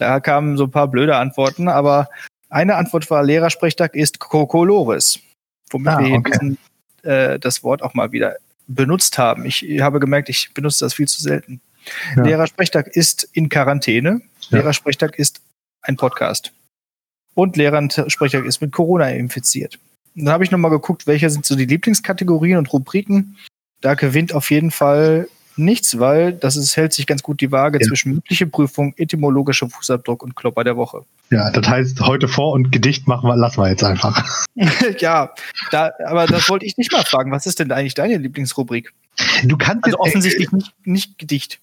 Da 0.00 0.18
kamen 0.18 0.56
so 0.56 0.64
ein 0.64 0.70
paar 0.70 0.88
blöde 0.88 1.16
Antworten, 1.16 1.68
aber 1.68 2.08
eine 2.48 2.76
Antwort 2.76 3.10
war 3.10 3.22
Lehrersprechtag 3.22 3.94
ist 3.94 4.18
Kokolores, 4.18 5.20
womit 5.68 5.88
Ah, 5.88 5.98
wir 6.00 6.14
okay. 6.14 6.30
diesen, 6.32 6.58
äh, 7.02 7.38
das 7.38 7.62
Wort 7.62 7.82
auch 7.82 7.92
mal 7.92 8.10
wieder 8.10 8.36
benutzt 8.66 9.18
haben. 9.18 9.44
Ich 9.44 9.62
habe 9.80 10.00
gemerkt, 10.00 10.30
ich 10.30 10.54
benutze 10.54 10.84
das 10.86 10.94
viel 10.94 11.06
zu 11.06 11.20
selten. 11.22 11.60
Ja. 12.16 12.22
Lehrersprechtag 12.22 12.88
ist 12.88 13.28
in 13.32 13.50
Quarantäne. 13.50 14.22
Ja. 14.48 14.58
Lehrersprechtag 14.58 15.18
ist 15.18 15.42
ein 15.82 15.96
Podcast. 15.96 16.52
Und 17.34 17.58
Lehrersprechtag 17.58 18.46
ist 18.46 18.62
mit 18.62 18.72
Corona 18.72 19.10
infiziert. 19.10 19.78
Und 20.16 20.24
dann 20.24 20.32
habe 20.32 20.44
ich 20.44 20.50
nochmal 20.50 20.70
geguckt, 20.70 21.06
welche 21.06 21.28
sind 21.28 21.44
so 21.44 21.56
die 21.56 21.66
Lieblingskategorien 21.66 22.56
und 22.56 22.72
Rubriken. 22.72 23.36
Da 23.82 23.94
gewinnt 23.94 24.34
auf 24.34 24.50
jeden 24.50 24.70
Fall 24.70 25.28
nichts, 25.56 25.98
weil 25.98 26.32
das 26.32 26.56
ist, 26.56 26.76
hält 26.76 26.92
sich 26.92 27.06
ganz 27.06 27.22
gut 27.22 27.40
die 27.40 27.52
Waage 27.52 27.78
ja. 27.80 27.86
zwischen 27.86 28.12
mündliche 28.12 28.46
Prüfung, 28.46 28.94
etymologischer 28.96 29.68
Fußabdruck 29.68 30.22
und 30.22 30.36
Klopper 30.36 30.64
der 30.64 30.76
Woche. 30.76 31.04
Ja, 31.30 31.50
das 31.50 31.68
heißt, 31.68 32.00
heute 32.00 32.28
vor 32.28 32.52
und 32.52 32.72
Gedicht 32.72 33.06
machen 33.06 33.28
wir, 33.28 33.36
lassen 33.36 33.60
wir 33.60 33.68
jetzt 33.68 33.84
einfach. 33.84 34.46
ja, 34.98 35.32
da, 35.70 35.92
aber 36.06 36.26
das 36.26 36.48
wollte 36.48 36.66
ich 36.66 36.76
nicht 36.76 36.92
mal 36.92 37.04
fragen. 37.04 37.30
Was 37.30 37.46
ist 37.46 37.58
denn 37.58 37.70
eigentlich 37.72 37.94
deine 37.94 38.16
Lieblingsrubrik? 38.16 38.92
Du 39.44 39.56
kannst 39.56 39.84
also 39.84 39.98
offensichtlich 39.98 40.52
äh, 40.52 40.56
nicht, 40.56 40.74
nicht 40.84 41.18
Gedicht. 41.18 41.60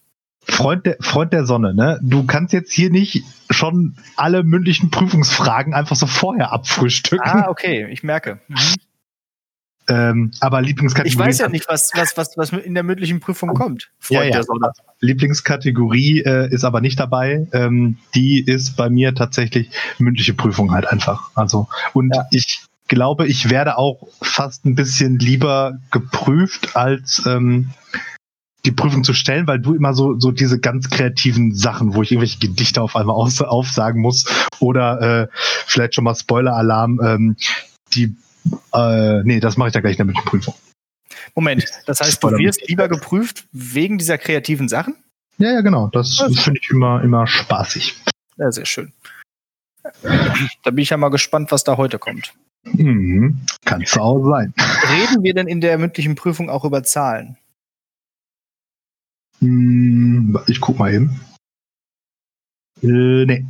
Freund 0.50 0.86
der, 0.86 0.98
Freund 1.02 1.34
der 1.34 1.46
Sonne, 1.46 1.74
ne? 1.74 2.00
Du 2.02 2.26
kannst 2.26 2.54
jetzt 2.54 2.72
hier 2.72 2.90
nicht 2.90 3.24
schon 3.50 3.98
alle 4.16 4.44
mündlichen 4.44 4.92
Prüfungsfragen 4.92 5.74
einfach 5.74 5.98
so 5.98 6.08
vorher 6.08 6.54
abfrühstücken. 6.54 7.28
Ah, 7.28 7.50
okay, 7.50 7.88
ich 7.92 8.04
merke. 8.04 8.40
Mhm. 8.48 8.56
Ähm, 9.90 10.32
aber 10.42 10.62
Lieblingskategorie. 10.62 11.10
Ich 11.10 11.18
weiß 11.18 11.40
ja 11.40 11.50
nicht, 11.50 11.68
was, 11.68 11.92
was, 11.96 12.18
was, 12.18 12.38
was 12.38 12.52
in 12.52 12.74
der 12.74 12.84
mündlichen 12.84 13.20
Prüfung 13.20 13.54
kommt. 13.54 13.90
Freund 14.00 14.34
ja, 14.34 14.42
ja. 14.42 14.72
Lieblingskategorie 15.00 16.22
äh, 16.22 16.54
ist 16.54 16.64
aber 16.64 16.82
nicht 16.82 17.00
dabei. 17.00 17.48
Ähm, 17.54 17.98
die 18.14 18.42
ist 18.42 18.76
bei 18.76 18.90
mir 18.90 19.16
tatsächlich 19.16 19.70
mündliche 19.98 20.34
Prüfung 20.34 20.72
halt 20.72 20.88
einfach. 20.88 21.32
Also, 21.36 21.68
und 21.94 22.14
ja. 22.14 22.26
ich 22.32 22.66
glaube, 22.88 23.28
ich 23.28 23.50
werde 23.50 23.78
auch 23.78 24.08
fast 24.22 24.66
ein 24.66 24.76
bisschen 24.76 25.20
lieber 25.20 25.80
geprüft 25.92 26.76
als 26.76 27.24
ähm, 27.26 27.70
die 28.66 28.72
Prüfung 28.72 29.04
zu 29.04 29.14
stellen, 29.14 29.48
weil 29.48 29.60
du 29.60 29.74
immer 29.74 29.94
so, 29.94 30.20
so 30.20 30.32
diese 30.32 30.60
ganz 30.60 30.90
kreativen 30.90 31.56
Sachen, 31.56 31.96
wo 31.96 32.02
ich 32.02 32.12
irgendwelche 32.12 32.40
Gedichte 32.40 32.82
auf 32.82 32.96
einmal 32.96 33.16
aus, 33.16 33.42
aufsagen 33.42 34.02
muss 34.02 34.26
oder 34.60 35.02
äh, 35.02 35.28
vielleicht 35.66 35.96
schon 35.96 36.04
mal 36.04 36.16
Spoiler-Alarm, 36.16 37.00
ähm, 37.02 37.36
die, 37.94 38.16
äh, 38.74 39.24
nee, 39.24 39.40
das 39.40 39.58
mache 39.58 39.70
ich 39.70 39.74
da 39.74 39.82
gleich 39.82 40.00
in 40.00 40.08
der 40.08 40.22
Prüfung. 40.22 40.54
Moment, 41.36 41.66
das 41.86 42.00
heißt, 42.00 42.24
du 42.24 42.30
wirst 42.32 42.68
lieber 42.68 42.88
geprüft 42.88 43.48
wegen 43.52 43.98
dieser 43.98 44.18
kreativen 44.18 44.68
Sachen? 44.68 44.96
Ja, 45.38 45.52
ja, 45.52 45.62
genau. 45.62 45.88
Das 45.88 46.20
also. 46.20 46.42
finde 46.42 46.60
ich 46.62 46.70
immer, 46.70 47.04
immer 47.04 47.28
spaßig. 47.28 47.96
Ja, 48.38 48.52
sehr 48.52 48.66
schön. 48.66 48.92
Da 50.64 50.72
bin 50.72 50.80
ich 50.80 50.90
ja 50.90 50.98
mal 50.98 51.10
gespannt, 51.10 51.52
was 51.52 51.64
da 51.64 51.78
heute 51.78 52.00
kommt. 52.00 52.34
Mhm. 52.64 53.46
Kann 53.66 53.82
es 53.82 53.98
auch 53.98 54.28
sein. 54.30 54.54
Reden 54.58 55.24
wir 55.24 55.34
denn 55.34 55.48
in 55.48 55.62
der 55.62 55.78
mündlichen 55.78 56.16
Prüfung 56.16 56.50
auch 56.50 56.66
über 56.66 56.84
Zahlen? 56.84 57.38
Hm, 59.40 60.40
ich 60.48 60.60
guck 60.60 60.78
mal 60.80 60.94
eben. 60.94 61.22
Äh, 62.82 63.26
nee. 63.26 63.46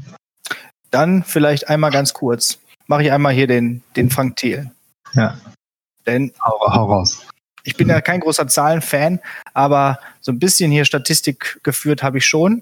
Dann 0.92 1.24
vielleicht 1.24 1.70
einmal 1.70 1.92
ganz 1.92 2.14
kurz. 2.14 2.60
Mache 2.88 3.04
ich 3.04 3.12
einmal 3.12 3.34
hier 3.34 3.48
den, 3.48 3.82
den 3.96 4.10
Frank 4.10 4.38
Thiel. 4.38 4.72
Ja. 5.14 5.38
Denn 6.06 6.34
hau, 6.44 6.74
hau 6.74 6.86
raus. 6.86 7.26
Ich 7.64 7.76
bin 7.76 7.90
ja 7.90 8.00
kein 8.00 8.22
großer 8.22 8.48
Zahlenfan, 8.48 9.20
aber 9.54 10.00
so 10.22 10.32
ein 10.32 10.40
bisschen 10.40 10.72
hier 10.72 10.86
Statistik 10.86 11.60
geführt 11.64 12.02
habe 12.02 12.20
ich 12.20 12.26
schon. 12.26 12.62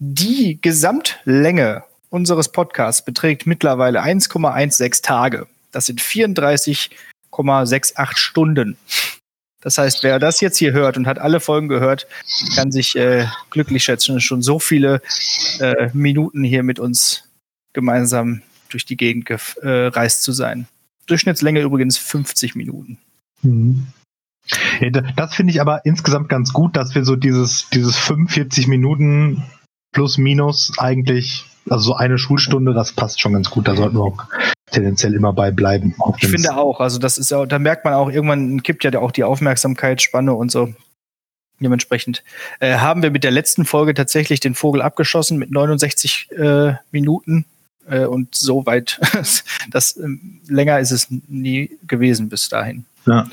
Die 0.00 0.60
Gesamtlänge 0.60 1.84
unseres 2.10 2.50
Podcasts 2.50 3.04
beträgt 3.04 3.46
mittlerweile 3.46 4.02
1,16 4.02 5.02
Tage. 5.02 5.46
Das 5.70 5.86
sind 5.86 6.00
34,68 6.00 8.16
Stunden. 8.16 8.76
Das 9.60 9.76
heißt, 9.76 10.04
wer 10.04 10.18
das 10.18 10.40
jetzt 10.40 10.56
hier 10.56 10.72
hört 10.72 10.96
und 10.96 11.06
hat 11.06 11.18
alle 11.18 11.40
Folgen 11.40 11.68
gehört, 11.68 12.06
kann 12.54 12.70
sich 12.70 12.94
äh, 12.96 13.26
glücklich 13.50 13.84
schätzen, 13.84 14.20
schon 14.20 14.42
so 14.42 14.58
viele 14.58 15.02
äh, 15.58 15.90
Minuten 15.92 16.44
hier 16.44 16.62
mit 16.62 16.78
uns 16.78 17.24
gemeinsam 17.72 18.42
durch 18.70 18.84
die 18.84 18.96
Gegend 18.96 19.26
gereist 19.26 20.20
äh, 20.20 20.22
zu 20.22 20.32
sein. 20.32 20.68
Durchschnittslänge 21.08 21.60
übrigens 21.60 21.98
50 21.98 22.54
Minuten. 22.54 22.98
Mhm. 23.42 23.88
Das 25.16 25.34
finde 25.34 25.52
ich 25.52 25.60
aber 25.60 25.84
insgesamt 25.84 26.28
ganz 26.28 26.52
gut, 26.52 26.76
dass 26.76 26.94
wir 26.94 27.04
so 27.04 27.16
dieses, 27.16 27.68
dieses 27.70 27.96
45 27.96 28.66
Minuten 28.66 29.42
plus 29.92 30.16
minus 30.16 30.72
eigentlich, 30.78 31.44
also 31.68 31.84
so 31.84 31.94
eine 31.96 32.18
Schulstunde, 32.18 32.72
das 32.72 32.92
passt 32.92 33.20
schon 33.20 33.34
ganz 33.34 33.50
gut. 33.50 33.68
Da 33.68 33.76
sollten 33.76 33.96
wir 33.96 34.04
auch 34.04 34.24
tendenziell 34.70 35.14
immer 35.14 35.32
bei 35.32 35.50
bleiben. 35.50 35.94
Ich 36.18 36.28
finde 36.28 36.56
auch, 36.56 36.80
also 36.80 36.98
das 36.98 37.18
ist 37.18 37.30
ja, 37.30 37.44
da 37.46 37.58
merkt 37.58 37.84
man 37.84 37.94
auch, 37.94 38.10
irgendwann 38.10 38.62
kippt 38.62 38.84
ja 38.84 38.98
auch 38.98 39.12
die 39.12 39.24
Aufmerksamkeitsspanne 39.24 40.32
und 40.32 40.50
so. 40.50 40.72
Dementsprechend 41.60 42.22
äh, 42.60 42.76
haben 42.76 43.02
wir 43.02 43.10
mit 43.10 43.24
der 43.24 43.32
letzten 43.32 43.64
Folge 43.64 43.92
tatsächlich 43.92 44.38
den 44.40 44.54
Vogel 44.54 44.80
abgeschossen 44.80 45.38
mit 45.38 45.50
69 45.50 46.30
äh, 46.32 46.74
Minuten 46.92 47.46
äh, 47.90 48.04
und 48.04 48.34
so 48.34 48.66
weit, 48.66 49.00
das 49.70 49.96
ähm, 49.96 50.40
länger 50.48 50.78
ist 50.78 50.90
es 50.90 51.08
nie 51.28 51.78
gewesen 51.86 52.28
bis 52.28 52.48
dahin. 52.48 52.84
Ja. 53.06 53.28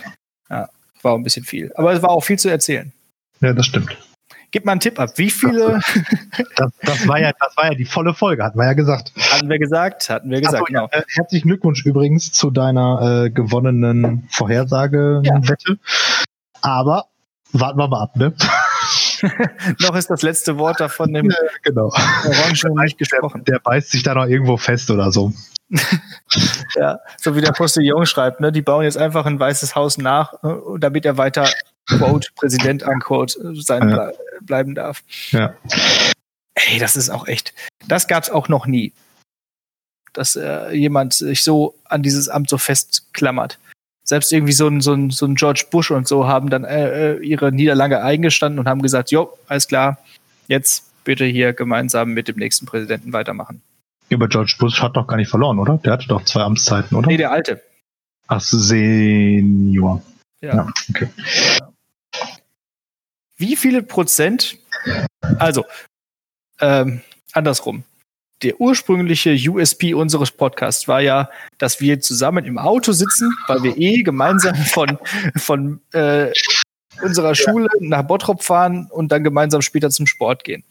ja. 0.49 0.69
War 1.01 1.15
ein 1.15 1.23
bisschen 1.23 1.45
viel. 1.45 1.71
Aber 1.75 1.93
es 1.93 2.01
war 2.01 2.09
auch 2.09 2.23
viel 2.23 2.39
zu 2.39 2.49
erzählen. 2.49 2.91
Ja, 3.41 3.53
das 3.53 3.65
stimmt. 3.65 3.97
Gib 4.51 4.63
mal 4.63 4.71
einen 4.71 4.81
Tipp 4.81 4.99
ab. 4.99 5.11
Wie 5.17 5.29
viele? 5.29 5.81
Das, 6.57 6.71
das, 6.81 7.07
war 7.07 7.19
ja, 7.19 7.31
das 7.39 7.55
war 7.57 7.65
ja 7.65 7.75
die 7.75 7.85
volle 7.85 8.13
Folge, 8.13 8.43
hatten 8.43 8.57
wir 8.57 8.65
ja 8.65 8.73
gesagt. 8.73 9.11
Hatten 9.17 9.49
wir 9.49 9.59
gesagt, 9.59 10.09
hatten 10.09 10.29
wir 10.29 10.39
gesagt, 10.39 10.59
so, 10.59 10.63
genau. 10.63 10.87
Ja, 10.91 10.99
äh, 10.99 11.03
herzlichen 11.07 11.47
Glückwunsch 11.47 11.85
übrigens 11.85 12.31
zu 12.31 12.51
deiner 12.51 13.25
äh, 13.25 13.29
gewonnenen 13.29 14.27
Vorhersagewette. 14.31 15.71
Ja. 15.71 15.77
Aber 16.61 17.05
warten 17.51 17.79
wir 17.79 17.87
mal 17.87 18.03
ab, 18.03 18.15
ne? 18.15 18.33
noch 19.79 19.95
ist 19.95 20.09
das 20.09 20.21
letzte 20.21 20.57
Wort 20.57 20.79
davon 20.79 21.13
dem 21.13 21.29
ja, 21.29 21.37
genau. 21.63 21.85
Orangen 21.85 22.75
nicht 22.83 22.97
gesprochen. 22.97 23.43
Der, 23.45 23.55
der, 23.55 23.59
beißt 23.59 23.91
sich 23.91 24.03
da 24.03 24.13
noch 24.13 24.25
irgendwo 24.25 24.57
fest 24.57 24.89
oder 24.89 25.11
so. 25.11 25.33
ja, 26.75 26.99
so 27.17 27.35
wie 27.35 27.41
der 27.41 27.51
Postillon 27.51 28.05
schreibt, 28.05 28.39
ne? 28.39 28.51
Die 28.51 28.61
bauen 28.61 28.83
jetzt 28.83 28.97
einfach 28.97 29.25
ein 29.25 29.39
weißes 29.39 29.75
Haus 29.75 29.97
nach, 29.97 30.33
äh, 30.43 30.79
damit 30.79 31.05
er 31.05 31.17
weiter 31.17 31.49
Quote, 31.87 32.29
Präsident, 32.35 32.83
Unquote, 32.83 33.55
sein 33.61 33.89
ja. 33.89 34.11
bleiben 34.41 34.75
darf. 34.75 35.03
Ja. 35.29 35.55
Ey, 36.55 36.79
das 36.79 36.95
ist 36.95 37.09
auch 37.09 37.27
echt. 37.27 37.53
Das 37.87 38.07
gab's 38.07 38.29
auch 38.29 38.47
noch 38.47 38.65
nie. 38.65 38.93
Dass 40.13 40.35
äh, 40.35 40.71
jemand 40.71 41.13
sich 41.13 41.43
so 41.43 41.75
an 41.85 42.01
dieses 42.01 42.29
Amt 42.29 42.49
so 42.49 42.57
festklammert. 42.57 43.59
Selbst 44.05 44.31
irgendwie 44.31 44.53
so 44.53 44.67
ein, 44.67 44.81
so 44.81 44.93
ein, 44.93 45.09
so 45.09 45.25
ein 45.25 45.35
George 45.35 45.65
Bush 45.71 45.91
und 45.91 46.07
so 46.07 46.27
haben 46.27 46.49
dann 46.49 46.63
äh, 46.63 47.15
äh 47.15 47.25
ihre 47.25 47.51
Niederlage 47.51 48.01
eingestanden 48.01 48.59
und 48.59 48.67
haben 48.67 48.81
gesagt, 48.81 49.11
jo, 49.11 49.37
alles 49.47 49.67
klar, 49.67 49.97
jetzt 50.47 50.85
bitte 51.03 51.25
hier 51.25 51.53
gemeinsam 51.53 52.11
mit 52.11 52.27
dem 52.27 52.37
nächsten 52.37 52.65
Präsidenten 52.65 53.13
weitermachen. 53.13 53.61
Aber 54.13 54.27
George 54.27 54.55
Bush 54.59 54.81
hat 54.81 54.95
doch 54.95 55.07
gar 55.07 55.17
nicht 55.17 55.29
verloren, 55.29 55.57
oder? 55.57 55.79
Der 55.83 55.93
hatte 55.93 56.07
doch 56.07 56.23
zwei 56.23 56.41
Amtszeiten, 56.41 56.95
oder? 56.95 57.07
Nee, 57.07 57.17
der 57.17 57.31
alte. 57.31 57.61
Ach, 58.27 58.39
Senior. 58.39 60.03
Ja. 60.41 60.55
ja 60.55 60.67
okay. 60.89 61.09
Wie 63.37 63.55
viele 63.55 63.81
Prozent, 63.81 64.57
also 65.39 65.65
ähm, 66.61 67.01
andersrum, 67.33 67.83
der 68.43 68.59
ursprüngliche 68.59 69.31
USP 69.49 69.93
unseres 69.93 70.31
Podcasts 70.31 70.87
war 70.87 71.01
ja, 71.01 71.29
dass 71.57 71.79
wir 71.79 71.99
zusammen 72.01 72.45
im 72.45 72.57
Auto 72.57 72.91
sitzen, 72.91 73.33
weil 73.47 73.63
wir 73.63 73.77
eh 73.77 74.03
gemeinsam 74.03 74.55
von, 74.55 74.97
von 75.37 75.79
äh, 75.93 76.31
unserer 77.01 77.35
Schule 77.35 77.67
nach 77.79 78.03
Bottrop 78.03 78.43
fahren 78.43 78.87
und 78.91 79.11
dann 79.11 79.23
gemeinsam 79.23 79.61
später 79.61 79.89
zum 79.89 80.07
Sport 80.07 80.43
gehen. 80.43 80.63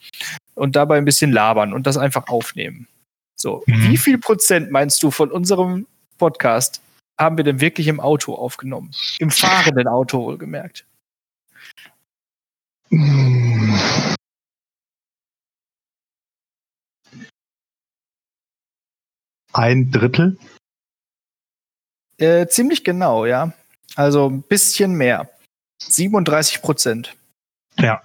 Und 0.55 0.77
dabei 0.77 0.99
ein 0.99 1.05
bisschen 1.05 1.33
labern 1.33 1.73
und 1.73 1.87
das 1.87 1.97
einfach 1.97 2.29
aufnehmen. 2.29 2.87
So, 3.35 3.63
mhm. 3.67 3.91
wie 3.91 3.97
viel 3.97 4.19
Prozent 4.19 4.71
meinst 4.71 5.03
du 5.03 5.11
von 5.11 5.31
unserem 5.31 5.87
Podcast 6.19 6.81
haben 7.19 7.37
wir 7.37 7.45
denn 7.45 7.61
wirklich 7.61 7.89
im 7.89 8.01
Auto 8.01 8.35
aufgenommen? 8.35 8.93
Im 9.19 9.31
fahrenden 9.31 9.89
Auto 9.89 10.21
wohlgemerkt. 10.21 10.85
Ein 19.55 19.93
Drittel? 19.93 20.37
Äh, 22.19 22.49
ziemlich 22.49 22.83
genau, 22.83 23.25
ja. 23.25 23.53
Also 23.95 24.29
ein 24.29 24.43
bisschen 24.43 24.95
mehr. 24.95 25.31
37 25.81 26.61
Prozent. 26.61 27.15
Ja. 27.79 28.03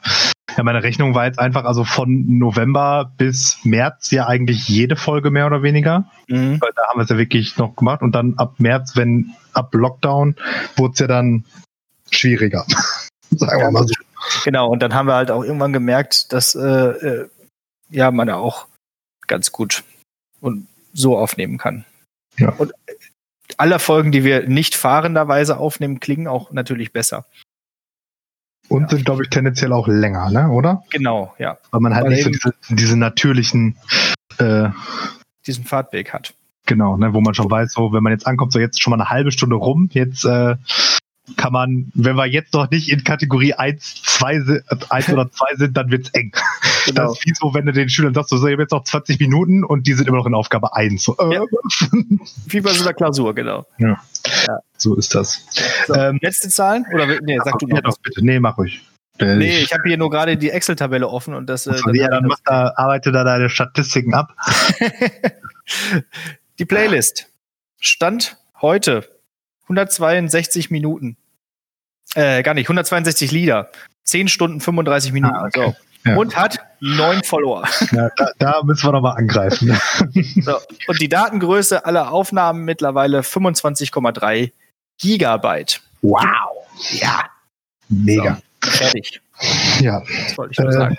Ja, 0.55 0.63
meine 0.63 0.83
Rechnung 0.83 1.15
war 1.15 1.25
jetzt 1.25 1.39
einfach, 1.39 1.65
also 1.65 1.83
von 1.83 2.37
November 2.37 3.11
bis 3.17 3.59
März 3.63 4.11
ja 4.11 4.27
eigentlich 4.27 4.67
jede 4.67 4.95
Folge 4.95 5.31
mehr 5.31 5.47
oder 5.47 5.63
weniger. 5.63 6.09
Mhm. 6.27 6.61
Weil 6.61 6.71
da 6.75 6.87
haben 6.87 6.99
wir 6.99 7.03
es 7.03 7.09
ja 7.09 7.17
wirklich 7.17 7.57
noch 7.57 7.75
gemacht. 7.75 8.01
Und 8.01 8.13
dann 8.13 8.35
ab 8.37 8.55
März, 8.59 8.95
wenn 8.95 9.33
ab 9.53 9.73
Lockdown, 9.73 10.35
wurde 10.75 10.93
es 10.93 10.99
ja 10.99 11.07
dann 11.07 11.45
schwieriger. 12.11 12.65
Sagen 13.31 13.61
wir 13.61 13.71
mal 13.71 13.87
so. 13.87 13.93
Genau, 14.43 14.69
und 14.69 14.83
dann 14.83 14.93
haben 14.93 15.07
wir 15.07 15.15
halt 15.15 15.31
auch 15.31 15.43
irgendwann 15.43 15.73
gemerkt, 15.73 16.31
dass 16.31 16.53
äh, 16.53 16.61
äh, 16.61 17.29
ja 17.89 18.11
man 18.11 18.29
auch 18.29 18.67
ganz 19.27 19.51
gut 19.51 19.83
und 20.41 20.67
so 20.99 21.17
aufnehmen 21.17 21.57
kann. 21.57 21.85
Ja. 22.37 22.49
Und 22.57 22.73
alle 23.57 23.79
Folgen, 23.79 24.11
die 24.11 24.23
wir 24.23 24.47
nicht 24.47 24.75
fahrenderweise 24.75 25.57
aufnehmen, 25.57 25.99
klingen 25.99 26.27
auch 26.27 26.51
natürlich 26.51 26.93
besser. 26.93 27.25
Und 28.67 28.83
ja. 28.83 28.89
sind, 28.89 29.05
glaube 29.05 29.23
ich, 29.23 29.29
tendenziell 29.29 29.73
auch 29.73 29.87
länger, 29.87 30.29
ne? 30.29 30.49
oder? 30.49 30.83
Genau, 30.91 31.33
ja. 31.39 31.57
Weil 31.71 31.81
man 31.81 31.95
halt 31.95 32.05
Weil 32.05 32.11
nicht 32.11 32.23
so 32.23 32.29
diese, 32.29 32.53
diese 32.69 32.97
natürlichen 32.97 33.77
äh, 34.37 34.69
diesen 35.47 35.65
Fahrtweg 35.65 36.13
hat. 36.13 36.33
Genau, 36.65 36.97
ne, 36.97 37.13
wo 37.13 37.21
man 37.21 37.33
schon 37.33 37.49
weiß, 37.49 37.73
so 37.73 37.93
wenn 37.93 38.03
man 38.03 38.13
jetzt 38.13 38.27
ankommt, 38.27 38.51
so 38.51 38.59
jetzt 38.59 38.81
schon 38.81 38.91
mal 38.91 38.97
eine 38.97 39.09
halbe 39.09 39.31
Stunde 39.31 39.55
rum, 39.55 39.89
jetzt 39.91 40.23
äh, 40.25 40.55
kann 41.37 41.53
man, 41.53 41.91
wenn 41.93 42.15
wir 42.15 42.25
jetzt 42.25 42.53
noch 42.53 42.69
nicht 42.69 42.89
in 42.91 43.03
Kategorie 43.03 43.53
1, 43.53 44.03
2, 44.03 44.61
1 44.89 45.09
oder 45.09 45.31
2 45.31 45.55
sind, 45.55 45.77
dann 45.77 45.91
wird's 45.91 46.09
eng. 46.11 46.31
Genau. 46.85 47.03
Das 47.03 47.17
ist 47.19 47.25
wie 47.25 47.33
so, 47.33 47.53
wenn 47.53 47.65
du 47.65 47.71
den 47.71 47.89
Schülern 47.89 48.13
sagst, 48.13 48.29
so, 48.29 48.37
ich 48.37 48.51
habe 48.51 48.61
jetzt 48.63 48.71
noch 48.71 48.83
20 48.83 49.19
Minuten 49.19 49.63
und 49.63 49.87
die 49.87 49.93
sind 49.93 50.07
immer 50.07 50.17
noch 50.17 50.25
in 50.25 50.33
Aufgabe 50.33 50.75
1. 50.75 51.03
So, 51.03 51.15
äh, 51.17 51.35
Ja. 51.35 51.41
Wie 52.47 52.61
bei 52.61 52.73
so 52.73 52.83
einer 52.83 52.93
Klausur, 52.93 53.33
genau. 53.35 53.65
Ja. 53.77 54.01
Ja. 54.47 54.59
So 54.77 54.95
ist 54.95 55.13
das. 55.15 55.45
So, 55.87 55.93
Ähm, 55.93 56.19
letzte 56.21 56.49
Zahlen? 56.49 56.85
Oder 56.93 57.19
nee, 57.21 57.37
sag 57.43 57.59
du 57.59 57.67
ja, 57.67 57.75
noch. 57.75 57.81
doch, 57.83 57.97
bitte. 58.01 58.25
Nee, 58.25 58.39
mach 58.39 58.57
ruhig. 58.57 58.81
Nee, 59.21 59.59
ich 59.59 59.73
habe 59.73 59.83
hier 59.85 59.97
nur 59.97 60.09
gerade 60.09 60.37
die 60.37 60.49
Excel-Tabelle 60.49 61.07
offen 61.07 61.33
und 61.33 61.47
das. 61.49 61.67
Also, 61.67 61.89
ja, 61.91 62.07
dann 62.07 62.25
mach 62.25 62.39
da, 62.45 62.71
arbeite 62.77 63.11
da 63.11 63.25
deine 63.25 63.49
Statistiken 63.49 64.13
ab. 64.13 64.33
die 66.59 66.65
Playlist. 66.65 67.27
Stand 67.81 68.37
heute 68.61 69.07
162 69.69 70.71
Minuten. 70.71 71.15
Äh, 72.15 72.41
gar 72.43 72.53
nicht, 72.55 72.65
162 72.65 73.31
Lieder. 73.31 73.69
10 74.03 74.27
Stunden 74.27 74.59
35 74.61 75.11
Minuten. 75.13 75.35
Ah, 75.35 75.45
okay. 75.45 75.65
so. 75.67 76.09
Ja. 76.09 76.15
Und 76.15 76.35
hat 76.37 76.59
neun 76.79 77.23
Follower. 77.23 77.67
Ja, 77.91 78.09
da, 78.15 78.31
da 78.39 78.63
müssen 78.63 78.87
wir 78.87 78.93
nochmal 78.93 79.17
angreifen. 79.17 79.77
So. 80.41 80.57
Und 80.87 81.01
die 81.01 81.09
Datengröße 81.09 81.85
aller 81.85 82.11
Aufnahmen 82.11 82.65
mittlerweile 82.65 83.19
25,3 83.21 84.51
Gigabyte. 84.97 85.81
Wow. 86.01 86.17
Ja, 86.91 87.25
Mega. 87.89 88.39
fertig. 88.63 89.21
Ja. 89.81 90.01
Das 90.25 90.37
wollte 90.37 90.51
ich 90.53 90.59
nur 90.59 90.69
Äh, 90.69 90.73
sagen. 90.73 90.97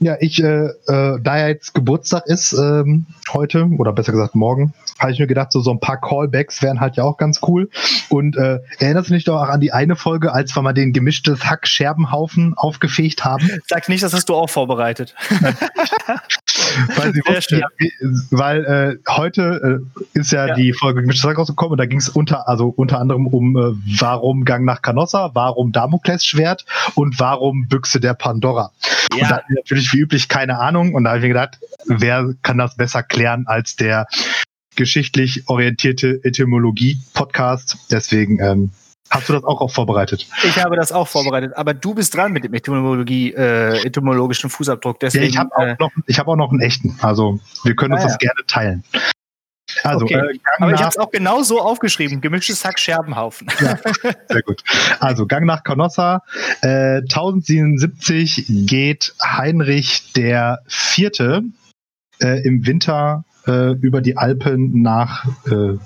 Ja, 0.00 0.16
ich, 0.20 0.42
äh, 0.42 0.66
äh, 0.66 1.18
da 1.22 1.38
ja 1.38 1.48
jetzt 1.48 1.72
Geburtstag 1.74 2.26
ist 2.26 2.52
ähm, 2.52 3.06
heute, 3.32 3.68
oder 3.78 3.92
besser 3.92 4.12
gesagt 4.12 4.34
morgen, 4.34 4.74
habe 4.98 5.12
ich 5.12 5.18
mir 5.18 5.26
gedacht, 5.26 5.52
so, 5.52 5.60
so 5.60 5.70
ein 5.70 5.80
paar 5.80 6.00
Callbacks 6.00 6.62
wären 6.62 6.80
halt 6.80 6.96
ja 6.96 7.04
auch 7.04 7.16
ganz 7.16 7.40
cool. 7.46 7.70
Und 8.08 8.36
äh, 8.36 8.58
erinnerst 8.78 9.10
du 9.10 9.14
dich 9.14 9.24
doch 9.24 9.40
auch 9.40 9.48
an 9.48 9.60
die 9.60 9.72
eine 9.72 9.96
Folge, 9.96 10.32
als 10.32 10.54
wir 10.54 10.62
mal 10.62 10.72
den 10.72 10.92
gemischtes 10.92 11.44
Hack-Scherbenhaufen 11.44 12.54
aufgefegt 12.54 13.24
haben? 13.24 13.48
Sag 13.66 13.88
nicht, 13.88 14.02
das 14.02 14.12
hast 14.12 14.28
du 14.28 14.34
auch 14.34 14.50
vorbereitet. 14.50 15.14
weil 16.96 17.14
wussten, 17.26 17.60
ja, 17.60 17.68
weil 18.30 18.64
äh, 18.64 19.10
heute 19.10 19.80
äh, 19.94 20.18
ist 20.18 20.32
ja, 20.32 20.46
Ja. 20.48 20.54
die 20.54 20.72
Folge 20.72 21.00
gemischtes 21.02 21.28
Hack 21.28 21.38
rausgekommen 21.38 21.72
und 21.72 21.78
da 21.78 21.86
ging 21.86 21.98
es 21.98 22.08
unter, 22.08 22.48
also 22.48 22.68
unter 22.68 23.00
anderem 23.00 23.26
um 23.26 23.56
äh, 23.56 23.72
warum 24.00 24.44
Gang 24.44 24.64
nach 24.64 24.82
Canossa, 24.82 25.30
warum 25.34 25.72
Damoklesschwert 25.72 26.64
und 26.94 27.18
warum 27.20 27.68
Büchse 27.68 28.00
der 28.00 28.14
Pandora. 28.14 28.72
Und 29.12 29.22
da 29.22 29.42
wir 29.48 29.62
natürlich 29.84 29.92
wie 29.92 30.00
üblich 30.00 30.28
keine 30.28 30.58
Ahnung. 30.58 30.94
Und 30.94 31.04
da 31.04 31.10
habe 31.10 31.18
ich 31.18 31.22
mir 31.22 31.28
gedacht, 31.28 31.58
wer 31.86 32.34
kann 32.42 32.58
das 32.58 32.76
besser 32.76 33.02
klären 33.02 33.44
als 33.46 33.76
der 33.76 34.06
geschichtlich 34.76 35.48
orientierte 35.48 36.20
Etymologie-Podcast? 36.22 37.76
Deswegen 37.90 38.40
ähm, 38.40 38.70
hast 39.10 39.28
du 39.28 39.34
das 39.34 39.44
auch, 39.44 39.60
auch 39.60 39.70
vorbereitet. 39.70 40.26
Ich 40.44 40.58
habe 40.62 40.76
das 40.76 40.92
auch 40.92 41.08
vorbereitet, 41.08 41.52
aber 41.56 41.74
du 41.74 41.94
bist 41.94 42.14
dran 42.14 42.32
mit 42.32 42.44
dem 42.44 42.54
Etymologie, 42.54 43.32
äh, 43.32 43.84
etymologischen 43.84 44.50
Fußabdruck. 44.50 45.02
Ja, 45.02 45.08
Deswegen, 45.08 45.26
ich 45.26 45.38
habe 45.38 45.50
äh, 45.56 45.72
auch, 45.74 45.78
noch, 45.78 45.90
ich 46.06 46.18
hab 46.18 46.28
auch 46.28 46.36
noch 46.36 46.50
einen 46.50 46.60
echten. 46.60 46.98
Also 47.00 47.40
wir 47.62 47.76
können 47.76 47.94
uns 47.94 48.02
Ah, 48.02 48.08
das 48.08 48.18
gerne 48.18 48.40
teilen. 48.46 48.84
Also, 49.84 50.06
Okay. 50.06 50.14
äh, 50.14 50.38
aber 50.58 50.72
ich 50.72 50.80
habe 50.80 50.88
es 50.88 50.98
auch 50.98 51.10
genau 51.10 51.42
so 51.42 51.60
aufgeschrieben: 51.60 52.20
gemischtes 52.20 52.64
Hack 52.64 52.78
Scherbenhaufen. 52.78 53.48
Sehr 54.28 54.42
gut. 54.42 54.62
Also 54.98 55.26
Gang 55.26 55.44
nach 55.46 55.62
Canossa. 55.62 56.22
Äh, 56.62 57.02
1077 57.02 58.66
geht 58.66 59.14
Heinrich 59.22 60.12
der 60.14 60.60
Vierte 60.66 61.42
äh, 62.20 62.42
im 62.46 62.66
Winter 62.66 63.24
äh, 63.46 63.72
über 63.72 64.00
die 64.00 64.16
Alpen 64.16 64.80
nach 64.80 65.26
äh, 65.50 65.76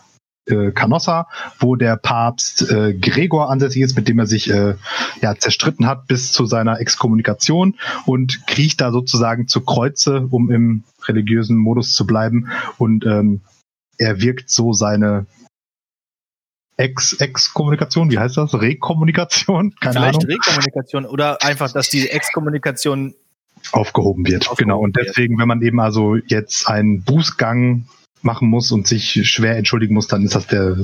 äh, 0.46 0.70
Canossa, 0.72 1.26
wo 1.58 1.76
der 1.76 1.96
Papst 1.96 2.70
äh, 2.70 2.94
Gregor 2.94 3.50
ansässig 3.50 3.82
ist, 3.82 3.96
mit 3.96 4.08
dem 4.08 4.18
er 4.18 4.26
sich 4.26 4.48
äh, 4.48 4.76
ja, 5.20 5.34
zerstritten 5.36 5.86
hat 5.86 6.06
bis 6.06 6.32
zu 6.32 6.46
seiner 6.46 6.80
Exkommunikation 6.80 7.74
und 8.06 8.46
kriecht 8.46 8.80
da 8.80 8.92
sozusagen 8.92 9.48
zu 9.48 9.60
Kreuze, 9.60 10.26
um 10.30 10.50
im 10.50 10.84
religiösen 11.06 11.56
Modus 11.56 11.94
zu 11.94 12.06
bleiben 12.06 12.48
und 12.78 13.04
ähm, 13.04 13.40
er 13.98 14.20
wirkt 14.20 14.50
so 14.50 14.72
seine 14.72 15.26
Ex 16.76 17.14
Exkommunikation, 17.14 18.10
wie 18.10 18.18
heißt 18.18 18.36
das? 18.36 18.54
Rekommunikation? 18.54 19.74
Keine 19.80 19.94
Vielleicht 19.94 20.22
Ahnung. 20.22 20.30
Rekommunikation 20.30 21.06
oder 21.06 21.42
einfach, 21.42 21.72
dass 21.72 21.88
die 21.88 22.08
Exkommunikation. 22.08 23.14
Aufgehoben 23.72 24.24
wird. 24.26 24.48
Aufgehoben 24.48 24.70
genau. 24.70 24.78
Und 24.78 24.96
wird. 24.96 25.08
deswegen, 25.08 25.38
wenn 25.38 25.48
man 25.48 25.60
eben 25.62 25.80
also 25.80 26.14
jetzt 26.14 26.68
einen 26.68 27.02
Bußgang 27.02 27.88
machen 28.22 28.48
muss 28.48 28.70
und 28.70 28.86
sich 28.86 29.28
schwer 29.28 29.56
entschuldigen 29.56 29.94
muss, 29.94 30.06
dann 30.06 30.24
ist 30.24 30.36
das 30.36 30.46
der 30.46 30.76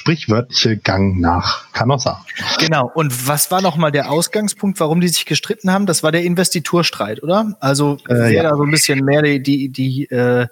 sprichwörtliche 0.00 0.78
Gang 0.78 1.20
nach 1.20 1.70
Canossa. 1.72 2.24
Genau. 2.58 2.90
Und 2.94 3.28
was 3.28 3.50
war 3.50 3.62
nochmal 3.62 3.92
der 3.92 4.10
Ausgangspunkt, 4.10 4.80
warum 4.80 5.00
die 5.00 5.08
sich 5.08 5.26
gestritten 5.26 5.70
haben? 5.70 5.86
Das 5.86 6.02
war 6.02 6.10
der 6.10 6.24
Investiturstreit, 6.24 7.22
oder? 7.22 7.56
Also 7.60 7.98
Äh, 8.08 8.34
ja. 8.34 8.42
da 8.42 8.56
so 8.56 8.64
ein 8.64 8.70
bisschen 8.70 9.04
mehr 9.04 9.22
die, 9.22 9.42
die, 9.42 9.68
die 9.68 10.04
äh, 10.06 10.48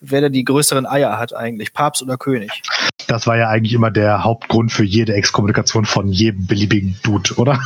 wer 0.00 0.20
da 0.20 0.28
die 0.28 0.44
größeren 0.44 0.86
Eier 0.86 1.18
hat 1.18 1.34
eigentlich, 1.34 1.72
Papst 1.72 2.02
oder 2.02 2.16
König? 2.16 2.50
Das 3.06 3.26
war 3.26 3.36
ja 3.36 3.48
eigentlich 3.48 3.72
immer 3.72 3.90
der 3.90 4.24
Hauptgrund 4.24 4.72
für 4.72 4.84
jede 4.84 5.14
Exkommunikation 5.14 5.84
von 5.84 6.08
jedem 6.08 6.46
beliebigen 6.46 6.98
Dude, 7.02 7.34
oder? 7.36 7.60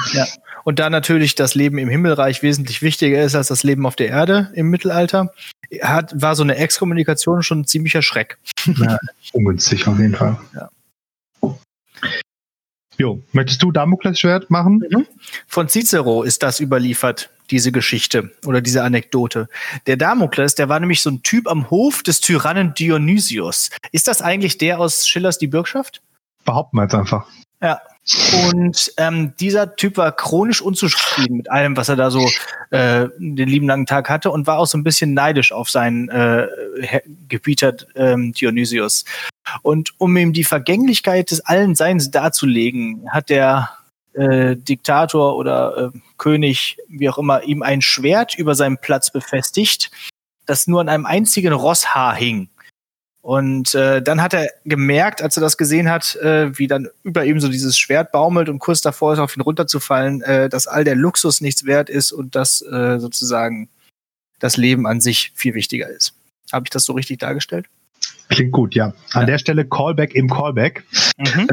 Und 0.65 0.79
da 0.79 0.91
natürlich 0.91 1.35
das 1.35 1.55
Leben 1.55 1.79
im 1.79 1.89
Himmelreich 1.89 2.43
wesentlich 2.43 2.83
wichtiger 2.83 3.23
ist 3.23 3.35
als 3.35 3.49
das 3.49 3.65
Leben 3.65 3.85
auf 3.87 3.97
der 3.97 4.09
Erde 4.09 4.53
im 4.55 4.71
Mittelalter, 4.71 5.33
hat, 5.83 6.13
war 6.21 6.37
so 6.37 6.43
eine 6.43 6.57
Exkommunikation 6.57 7.43
schon 7.43 7.61
ein 7.61 7.65
ziemlicher 7.67 8.03
Schreck. 8.03 8.39
Ungünstig 9.33 9.89
auf 9.89 9.99
jeden 9.99 10.15
Fall. 10.15 10.39
Ja. 10.55 10.69
Jo, 12.99 13.21
möchtest 13.33 13.63
du 13.63 13.73
Damoklesschwert 13.73 14.51
machen? 14.51 14.85
Von 15.49 15.69
Cicero 15.69 16.23
ist 16.23 16.43
das 16.43 16.61
überliefert, 16.61 17.31
diese 17.53 17.71
Geschichte 17.71 18.33
oder 18.45 18.61
diese 18.61 18.83
Anekdote. 18.83 19.49
Der 19.87 19.97
Damokles, 19.97 20.55
der 20.55 20.69
war 20.69 20.81
nämlich 20.81 21.03
so 21.03 21.11
ein 21.11 21.23
Typ 21.23 21.47
am 21.47 21.71
Hof 21.71 22.03
des 22.03 22.21
Tyrannen 22.21 22.75
Dionysius. 22.75 23.71
Ist 23.93 24.09
das 24.09 24.23
eigentlich 24.23 24.59
der 24.59 24.81
aus 24.81 25.07
Schillers 25.07 25.39
Die 25.39 25.47
Bürgschaft? 25.47 26.03
Behaupten 26.45 26.77
wir 26.79 26.85
jetzt 26.85 26.95
einfach. 26.95 27.27
Ja. 27.63 27.81
Und 28.51 28.93
ähm, 28.97 29.35
dieser 29.39 29.77
Typ 29.77 29.97
war 29.97 30.11
chronisch 30.11 30.61
unzufrieden 30.61 31.37
mit 31.37 31.51
allem, 31.53 31.77
was 31.77 31.89
er 31.89 31.95
da 31.95 32.11
so 32.11 32.29
äh, 32.71 33.07
den 33.17 33.49
lieben 33.49 33.69
langen 33.69 33.87
Tag 33.87 34.11
hatte 34.11 34.33
und 34.33 34.49
war 34.49 34.59
auch 34.59 34.67
so 34.67 34.77
ein 34.77 34.83
bisschen 34.83 35.15
neidisch 35.15 35.53
auf 35.53 35.71
seinen 35.71 36.09
äh, 36.09 36.49
Gebieter 37.29 37.77
ähm, 37.95 38.33
Dionysius. 38.33 39.05
Und 39.63 39.93
um 39.99 40.17
ihm 40.17 40.33
die 40.33 40.43
Vergänglichkeit 40.43 41.31
des 41.31 41.43
allen 41.43 41.77
Seins 41.77 42.11
darzulegen, 42.11 43.09
hat 43.09 43.31
der 43.31 43.71
äh, 44.15 44.57
Diktator 44.57 45.37
oder 45.37 45.93
äh, 45.95 45.99
König, 46.19 46.79
wie 46.89 47.09
auch 47.09 47.19
immer, 47.19 47.43
ihm 47.43 47.63
ein 47.63 47.83
Schwert 47.83 48.37
über 48.37 48.55
seinem 48.55 48.79
Platz 48.79 49.11
befestigt, 49.11 49.91
das 50.47 50.67
nur 50.67 50.81
an 50.81 50.89
einem 50.89 51.07
einzigen 51.07 51.53
Rosshaar 51.53 52.15
hing. 52.15 52.49
Und 53.23 53.75
äh, 53.77 54.03
dann 54.03 54.21
hat 54.21 54.35
er 54.35 54.51
gemerkt, 54.65 55.23
als 55.23 55.37
er 55.37 55.43
das 55.43 55.57
gesehen 55.57 55.89
hat, 55.89 56.17
äh, 56.17 56.59
wie 56.59 56.67
dann 56.67 56.89
über 57.05 57.25
ihm 57.25 57.39
so 57.39 57.49
dieses 57.49 57.79
Schwert 57.79 58.11
baumelt 58.11 58.49
und 58.49 58.59
kurz 58.59 58.81
davor 58.81 59.13
ist, 59.13 59.21
auf 59.21 59.37
ihn 59.37 59.43
runterzufallen, 59.43 60.23
äh, 60.23 60.49
dass 60.49 60.67
all 60.67 60.83
der 60.83 60.97
Luxus 60.97 61.41
nichts 61.41 61.65
wert 61.65 61.89
ist 61.89 62.11
und 62.11 62.35
dass 62.35 62.63
äh, 62.63 62.99
sozusagen 62.99 63.69
das 64.41 64.57
Leben 64.57 64.89
an 64.89 65.01
sich 65.01 65.31
viel 65.37 65.55
wichtiger 65.55 65.89
ist. 65.89 66.15
Habe 66.53 66.65
ich 66.67 66.71
das 66.71 66.85
so 66.85 66.95
richtig 66.95 67.21
dargestellt? 67.21 67.67
Klingt 68.29 68.51
gut, 68.51 68.75
ja. 68.75 68.87
An 69.13 69.21
Ja. 69.21 69.25
der 69.25 69.39
Stelle 69.39 69.65
Callback 69.67 70.17
im 70.17 70.29
Callback. 70.29 70.83
Mhm. 71.17 71.47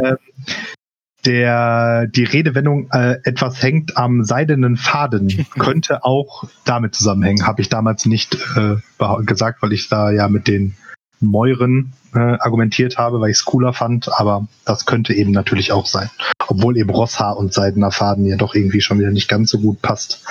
Der 1.29 2.07
die 2.07 2.23
Redewendung 2.23 2.89
äh, 2.91 3.17
etwas 3.23 3.61
hängt 3.61 3.97
am 3.97 4.23
seidenen 4.23 4.77
Faden 4.77 5.45
könnte 5.59 6.03
auch 6.03 6.45
damit 6.65 6.95
zusammenhängen. 6.95 7.45
Habe 7.45 7.61
ich 7.61 7.69
damals 7.69 8.07
nicht 8.07 8.35
äh, 8.57 8.77
gesagt, 9.23 9.61
weil 9.61 9.71
ich 9.73 9.89
da 9.89 10.09
ja 10.09 10.27
mit 10.27 10.47
den 10.47 10.75
Mäuren 11.19 11.93
äh, 12.15 12.19
argumentiert 12.19 12.97
habe, 12.97 13.21
weil 13.21 13.29
ich 13.29 13.37
es 13.37 13.45
cooler 13.45 13.73
fand, 13.73 14.09
aber 14.11 14.47
das 14.65 14.87
könnte 14.87 15.13
eben 15.13 15.31
natürlich 15.31 15.71
auch 15.71 15.85
sein. 15.85 16.09
Obwohl 16.47 16.77
eben 16.77 16.89
Rosshaar 16.89 17.37
und 17.37 17.53
seidener 17.53 17.91
Faden 17.91 18.25
ja 18.25 18.35
doch 18.35 18.55
irgendwie 18.55 18.81
schon 18.81 18.97
wieder 18.97 19.11
nicht 19.11 19.29
ganz 19.29 19.51
so 19.51 19.59
gut 19.59 19.83
passt. 19.83 20.25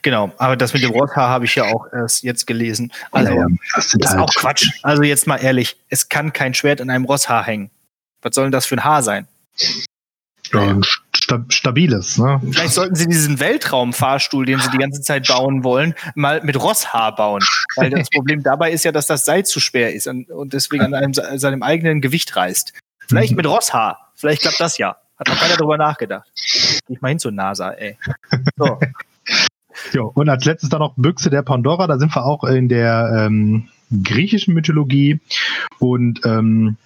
Genau, 0.00 0.32
aber 0.38 0.56
das 0.56 0.72
mit 0.72 0.82
dem 0.82 0.92
Rosshaar 0.92 1.28
habe 1.28 1.44
ich 1.44 1.54
ja 1.54 1.64
auch 1.64 1.86
erst 1.92 2.22
jetzt 2.22 2.46
gelesen. 2.46 2.92
Also 3.10 3.34
Naja, 3.34 3.46
das 3.74 3.90
sind 3.90 4.02
ist 4.02 4.12
halt 4.12 4.20
auch 4.20 4.32
Quatsch. 4.34 4.70
Also 4.82 5.02
jetzt 5.02 5.26
mal 5.26 5.36
ehrlich, 5.36 5.76
es 5.90 6.08
kann 6.08 6.32
kein 6.32 6.54
Schwert 6.54 6.80
an 6.80 6.88
einem 6.88 7.04
Rosshaar 7.04 7.44
hängen. 7.44 7.70
Was 8.22 8.34
soll 8.34 8.44
denn 8.46 8.52
das 8.52 8.64
für 8.64 8.76
ein 8.76 8.84
Haar 8.84 9.02
sein? 9.02 9.26
Ja, 10.52 10.60
ein 10.60 10.82
sta 11.14 11.44
stabiles, 11.48 12.18
ne? 12.18 12.40
Vielleicht 12.50 12.74
sollten 12.74 12.94
sie 12.94 13.06
diesen 13.06 13.40
Weltraumfahrstuhl, 13.40 14.46
den 14.46 14.58
sie 14.58 14.70
die 14.70 14.78
ganze 14.78 15.00
Zeit 15.00 15.28
bauen 15.28 15.64
wollen, 15.64 15.94
mal 16.14 16.40
mit 16.42 16.60
Rosshaar 16.60 17.14
bauen. 17.14 17.42
Weil 17.76 17.90
das 17.90 18.08
Problem 18.10 18.42
dabei 18.42 18.72
ist 18.72 18.84
ja, 18.84 18.92
dass 18.92 19.06
das 19.06 19.24
Seil 19.24 19.44
zu 19.44 19.60
schwer 19.60 19.94
ist 19.94 20.06
und, 20.06 20.30
und 20.30 20.52
deswegen 20.52 20.84
an 20.84 20.94
einem, 20.94 21.14
seinem 21.14 21.62
eigenen 21.62 22.00
Gewicht 22.00 22.34
reißt. 22.34 22.72
Vielleicht 23.06 23.36
mit 23.36 23.46
Rosshaar. 23.46 24.12
Vielleicht 24.14 24.42
klappt 24.42 24.60
das 24.60 24.78
ja. 24.78 24.96
Hat 25.18 25.28
noch 25.28 25.38
keiner 25.38 25.56
drüber 25.56 25.76
nachgedacht. 25.76 26.30
Geh 26.86 26.94
ich 26.94 27.00
mal 27.00 27.08
hin 27.08 27.18
zur 27.18 27.32
NASA, 27.32 27.70
ey. 27.72 27.98
So. 28.56 28.78
Jo, 29.92 30.10
und 30.14 30.28
als 30.28 30.44
letztes 30.44 30.68
dann 30.68 30.80
noch 30.80 30.94
Büchse 30.96 31.30
der 31.30 31.42
Pandora, 31.42 31.86
da 31.86 31.98
sind 31.98 32.14
wir 32.14 32.24
auch 32.24 32.44
in 32.44 32.68
der 32.68 33.26
ähm, 33.26 33.68
griechischen 34.04 34.54
Mythologie 34.54 35.20
und 35.78 36.20
ähm, 36.24 36.76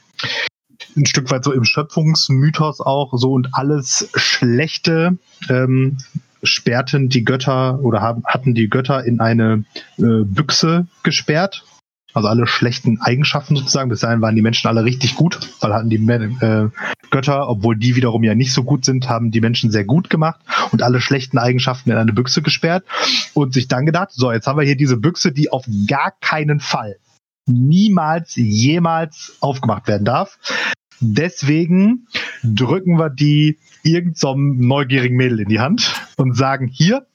ein 0.97 1.07
Stück 1.07 1.31
weit 1.31 1.45
so 1.45 1.53
im 1.53 1.65
Schöpfungsmythos 1.65 2.81
auch 2.81 3.13
so 3.15 3.33
und 3.33 3.49
alles 3.53 4.11
Schlechte 4.15 5.19
ähm, 5.49 5.99
sperrten 6.43 7.09
die 7.09 7.25
Götter 7.25 7.81
oder 7.81 8.01
haben, 8.01 8.23
hatten 8.27 8.55
die 8.55 8.69
Götter 8.69 9.05
in 9.05 9.21
eine 9.21 9.65
äh, 9.99 10.25
Büchse 10.25 10.87
gesperrt. 11.03 11.65
Also 12.13 12.29
alle 12.29 12.47
schlechten 12.47 13.01
Eigenschaften 13.01 13.57
sozusagen. 13.57 13.91
Bis 13.91 14.01
dahin 14.01 14.21
waren 14.21 14.37
die 14.37 14.43
Menschen 14.43 14.69
alle 14.69 14.85
richtig 14.85 15.17
gut, 15.17 15.41
weil 15.61 15.75
hatten 15.75 15.91
die 15.91 15.97
äh, 15.97 16.69
Götter, 17.11 17.49
obwohl 17.49 17.77
die 17.77 17.97
wiederum 17.97 18.23
ja 18.23 18.37
nicht 18.37 18.53
so 18.53 18.63
gut 18.63 18.85
sind, 18.85 19.09
haben 19.09 19.33
die 19.33 19.41
Menschen 19.41 19.73
sehr 19.73 19.85
gut 19.85 20.11
gemacht 20.11 20.41
und 20.71 20.83
alle 20.83 21.01
schlechten 21.01 21.39
Eigenschaften 21.39 21.91
in 21.91 21.97
eine 21.97 22.13
Büchse 22.13 22.41
gesperrt 22.41 22.85
und 23.35 23.53
sich 23.53 23.67
dann 23.67 23.85
gedacht, 23.85 24.11
so, 24.13 24.31
jetzt 24.31 24.47
haben 24.47 24.59
wir 24.59 24.65
hier 24.65 24.77
diese 24.77 24.97
Büchse, 24.97 25.33
die 25.33 25.51
auf 25.51 25.67
gar 25.89 26.13
keinen 26.21 26.61
Fall 26.61 26.99
niemals 27.47 28.37
jemals 28.37 29.37
aufgemacht 29.41 29.89
werden 29.89 30.05
darf. 30.05 30.39
Deswegen 31.01 32.07
drücken 32.43 32.99
wir 32.99 33.11
die 33.11 33.59
irgendeinem 33.83 34.15
so 34.15 34.35
neugierigen 34.37 35.17
Mädel 35.17 35.41
in 35.41 35.49
die 35.49 35.61
Hand 35.61 35.95
und 36.17 36.37
sagen, 36.37 36.69
hier, 36.69 37.07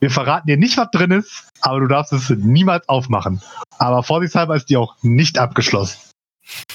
wir 0.00 0.10
verraten 0.10 0.46
dir 0.46 0.56
nicht, 0.56 0.76
was 0.76 0.90
drin 0.90 1.10
ist, 1.10 1.48
aber 1.60 1.80
du 1.80 1.86
darfst 1.86 2.12
es 2.12 2.30
niemals 2.30 2.88
aufmachen. 2.88 3.40
Aber 3.78 4.02
vorsichtshalber 4.02 4.56
ist 4.56 4.70
die 4.70 4.76
auch 4.76 4.96
nicht 5.02 5.38
abgeschlossen. 5.38 5.98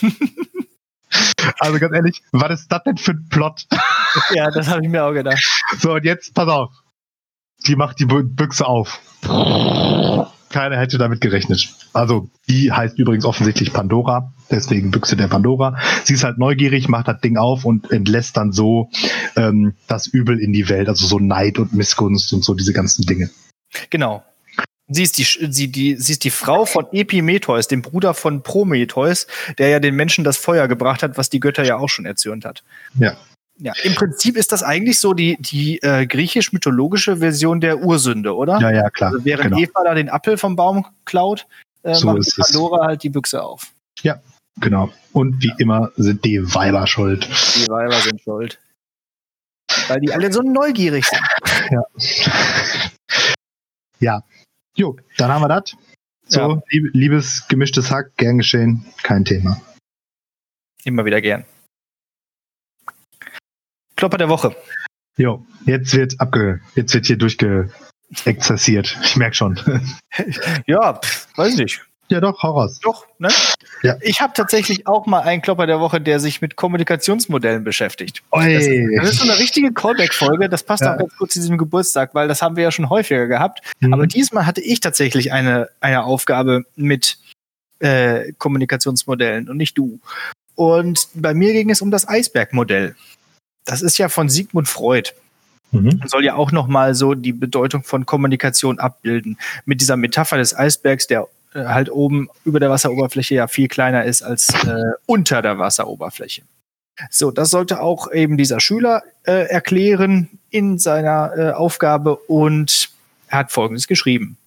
also 1.60 1.80
ganz 1.80 1.96
ehrlich, 1.96 2.22
was 2.32 2.62
ist 2.62 2.72
das 2.72 2.84
denn 2.84 2.98
für 2.98 3.12
ein 3.12 3.28
Plot? 3.30 3.68
ja, 4.32 4.52
das 4.52 4.68
habe 4.68 4.84
ich 4.84 4.90
mir 4.90 5.04
auch 5.04 5.14
gedacht. 5.14 5.44
So, 5.80 5.94
und 5.94 6.06
jetzt, 6.06 6.34
pass 6.34 6.48
auf. 6.48 6.72
Die 7.68 7.76
macht 7.76 8.00
die 8.00 8.06
Büchse 8.06 8.66
auf 8.66 9.00
keiner 10.50 10.78
hätte 10.78 10.98
damit 10.98 11.22
gerechnet. 11.22 11.74
Also, 11.94 12.30
die 12.50 12.72
heißt 12.72 12.98
übrigens 12.98 13.26
offensichtlich 13.26 13.72
Pandora, 13.72 14.34
deswegen 14.50 14.92
Büchse 14.92 15.16
der 15.16 15.28
Pandora. 15.28 15.78
Sie 16.04 16.14
ist 16.14 16.24
halt 16.24 16.38
neugierig, 16.38 16.90
macht 16.90 17.08
das 17.08 17.22
Ding 17.22 17.38
auf 17.38 17.66
und 17.66 17.92
entlässt 17.92 18.36
dann 18.38 18.52
so 18.52 18.90
ähm, 19.36 19.76
das 19.88 20.08
Übel 20.08 20.40
in 20.40 20.52
die 20.54 20.68
Welt, 20.70 20.90
also 20.90 21.06
so 21.06 21.20
Neid 21.20 21.60
und 21.60 21.74
Missgunst 21.74 22.34
und 22.34 22.44
so 22.44 22.54
diese 22.54 22.74
ganzen 22.74 23.06
Dinge. 23.06 23.30
Genau. 23.90 24.24
Sie 24.92 25.04
ist, 25.04 25.20
die, 25.20 25.24
sie, 25.24 25.72
die, 25.72 25.96
sie 25.98 26.14
ist 26.14 26.24
die 26.24 26.32
Frau 26.32 26.66
von 26.66 26.88
Epimetheus, 26.92 27.68
dem 27.68 27.84
Bruder 27.84 28.16
von 28.16 28.42
Prometheus, 28.42 29.28
der 29.60 29.70
ja 29.70 29.80
den 29.80 29.96
Menschen 29.96 30.24
das 30.24 30.38
Feuer 30.38 30.68
gebracht 30.68 31.04
hat, 31.04 31.16
was 31.16 31.30
die 31.30 31.40
Götter 31.40 31.64
ja 31.64 31.78
auch 31.78 31.90
schon 31.90 32.06
erzürnt 32.06 32.44
hat. 32.44 32.64
Ja. 32.98 33.16
Ja, 33.62 33.74
im 33.84 33.94
Prinzip 33.94 34.38
ist 34.38 34.54
das 34.54 34.64
eigentlich 34.64 35.00
so 35.00 35.14
die, 35.14 35.38
die 35.40 35.82
äh, 35.82 36.08
griechisch-mythologische 36.08 37.18
Version 37.18 37.60
der 37.60 37.80
Ursünde, 37.80 38.34
oder? 38.36 38.60
Ja, 38.60 38.72
ja, 38.72 38.90
klar. 38.90 39.12
Also 39.12 39.26
während 39.26 39.52
genau. 39.52 39.58
Eva 39.58 39.84
da 39.84 39.94
den 39.94 40.10
Apfel 40.10 40.38
vom 40.38 40.56
Baum 40.56 40.86
klaut, 41.04 41.46
äh, 41.84 41.94
so 41.94 42.08
macht 42.08 42.26
Pandora 42.38 42.88
halt 42.88 43.04
die 43.04 43.10
Büchse 43.10 43.44
auf. 43.44 43.74
Ja, 44.02 44.22
genau. 44.62 44.90
Und 45.12 45.44
wie 45.44 45.52
immer 45.58 45.92
sind 45.98 46.24
die 46.24 46.42
Weiber 46.54 46.88
schuld. 46.88 47.28
Die 47.56 47.68
Weiber 47.70 48.00
sind 48.00 48.22
schuld. 48.22 48.60
Weil 49.90 50.00
die 50.00 50.14
alle 50.14 50.32
so 50.32 50.42
neugierig 50.42 51.06
sind. 51.06 51.22
Ja. 51.72 51.84
Ja. 54.00 54.24
Jo, 54.76 54.98
dann 55.18 55.30
haben 55.30 55.42
wir 55.42 55.50
das. 55.50 55.76
So, 56.26 56.40
ja. 56.40 56.62
lieb, 56.70 56.90
liebes 56.94 57.48
gemischtes 57.48 57.92
Hack, 57.92 58.16
gern 58.18 58.38
geschehen, 58.38 58.86
kein 59.04 59.26
Thema. 59.26 59.62
Immer 60.84 61.06
wieder 61.06 61.22
gern. 61.22 61.46
Klopper 64.00 64.18
der 64.18 64.30
Woche. 64.30 64.56
Jo, 65.18 65.46
jetzt 65.66 65.94
wird 65.94 66.22
abge, 66.22 66.62
jetzt 66.76 66.94
wird 66.94 67.06
hier 67.06 67.18
durchgeexzessiert. 67.18 68.98
Ich 69.04 69.18
merke 69.18 69.36
schon. 69.36 69.60
ja, 70.66 70.94
pff, 70.94 71.28
weiß 71.36 71.58
nicht. 71.58 71.82
Ja, 72.08 72.22
doch, 72.22 72.42
raus. 72.42 72.80
Doch, 72.82 73.06
ne? 73.18 73.28
Ja. 73.84 73.98
Ich 74.00 74.22
habe 74.22 74.32
tatsächlich 74.34 74.88
auch 74.88 75.06
mal 75.06 75.20
einen 75.20 75.42
Klopper 75.42 75.68
der 75.68 75.82
Woche, 75.82 76.00
der 76.00 76.22
sich 76.22 76.40
mit 76.40 76.56
Kommunikationsmodellen 76.56 77.66
beschäftigt. 77.66 78.24
Das, 78.32 78.46
das, 78.46 79.10
ist 79.10 79.20
so 79.20 79.30
eine 79.30 79.38
richtige 79.38 79.74
Callback-Folge. 79.74 80.48
Das 80.48 80.64
passt 80.64 80.84
ja. 80.84 80.94
auch 80.94 80.98
ganz 80.98 81.18
gut 81.18 81.34
zu 81.34 81.40
diesem 81.40 81.58
Geburtstag, 81.58 82.16
weil 82.16 82.30
das 82.30 82.42
haben 82.42 82.56
wir 82.56 82.64
ja 82.64 82.72
schon 82.72 82.90
häufiger 82.90 83.28
gehabt. 83.28 83.60
Mhm. 83.82 83.94
Aber 83.94 84.08
diesmal 84.08 84.46
hatte 84.46 84.62
ich 84.62 84.80
tatsächlich 84.80 85.34
eine, 85.34 85.68
eine 85.82 86.06
Aufgabe 86.06 86.64
mit 86.78 87.18
äh, 87.80 88.32
Kommunikationsmodellen 88.38 89.50
und 89.50 89.58
nicht 89.58 89.78
du. 89.78 90.00
Und 90.56 91.10
bei 91.16 91.34
mir 91.34 91.52
ging 91.52 91.70
es 91.70 91.82
um 91.82 91.92
das 91.92 92.08
Eisbergmodell 92.08 92.96
das 93.66 93.82
ist 93.82 93.98
ja 93.98 94.10
von 94.10 94.30
Sigmund 94.30 94.68
Freud. 94.68 95.12
Mhm. 95.72 96.02
Soll 96.06 96.26
ja 96.26 96.36
auch 96.36 96.52
nochmal 96.52 96.96
so 96.96 97.14
die 97.14 97.34
Bedeutung 97.34 97.84
von 97.84 98.06
Kommunikation 98.06 98.80
abbilden. 98.80 99.38
Mit 99.66 99.82
dieser 99.82 99.98
Metapher 99.98 100.38
des 100.38 100.56
Eisbergs, 100.56 101.08
der 101.08 101.28
äh, 101.54 101.66
halt 101.66 101.92
oben 101.92 102.30
über 102.44 102.60
der 102.60 102.70
Wasseroberfläche 102.70 103.36
ja 103.36 103.48
viel 103.48 103.68
kleiner 103.68 104.06
ist 104.06 104.22
als 104.22 104.50
äh, 104.66 104.94
unter 105.06 105.42
der 105.42 105.60
Wasseroberfläche. 105.60 106.44
So, 107.10 107.32
das 107.32 107.50
sollte 107.50 107.82
auch 107.82 108.12
eben 108.12 108.38
dieser 108.38 108.60
Schüler 108.60 109.04
äh, 109.24 109.48
erklären 109.48 110.30
in 110.50 110.80
seiner 110.80 111.32
äh, 111.38 111.52
Aufgabe 111.52 112.16
und 112.16 112.90
er 113.28 113.40
hat 113.40 113.52
Folgendes 113.52 113.88
geschrieben. 113.88 114.38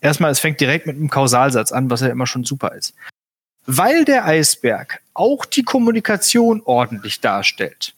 Erstmal, 0.00 0.30
es 0.30 0.38
fängt 0.38 0.60
direkt 0.60 0.86
mit 0.86 0.96
einem 0.96 1.10
Kausalsatz 1.10 1.72
an, 1.72 1.90
was 1.90 2.00
ja 2.00 2.08
immer 2.08 2.26
schon 2.26 2.44
super 2.44 2.72
ist. 2.74 2.94
Weil 3.66 4.04
der 4.04 4.24
Eisberg 4.24 5.02
auch 5.12 5.44
die 5.44 5.64
Kommunikation 5.64 6.62
ordentlich 6.64 7.20
darstellt, 7.20 7.94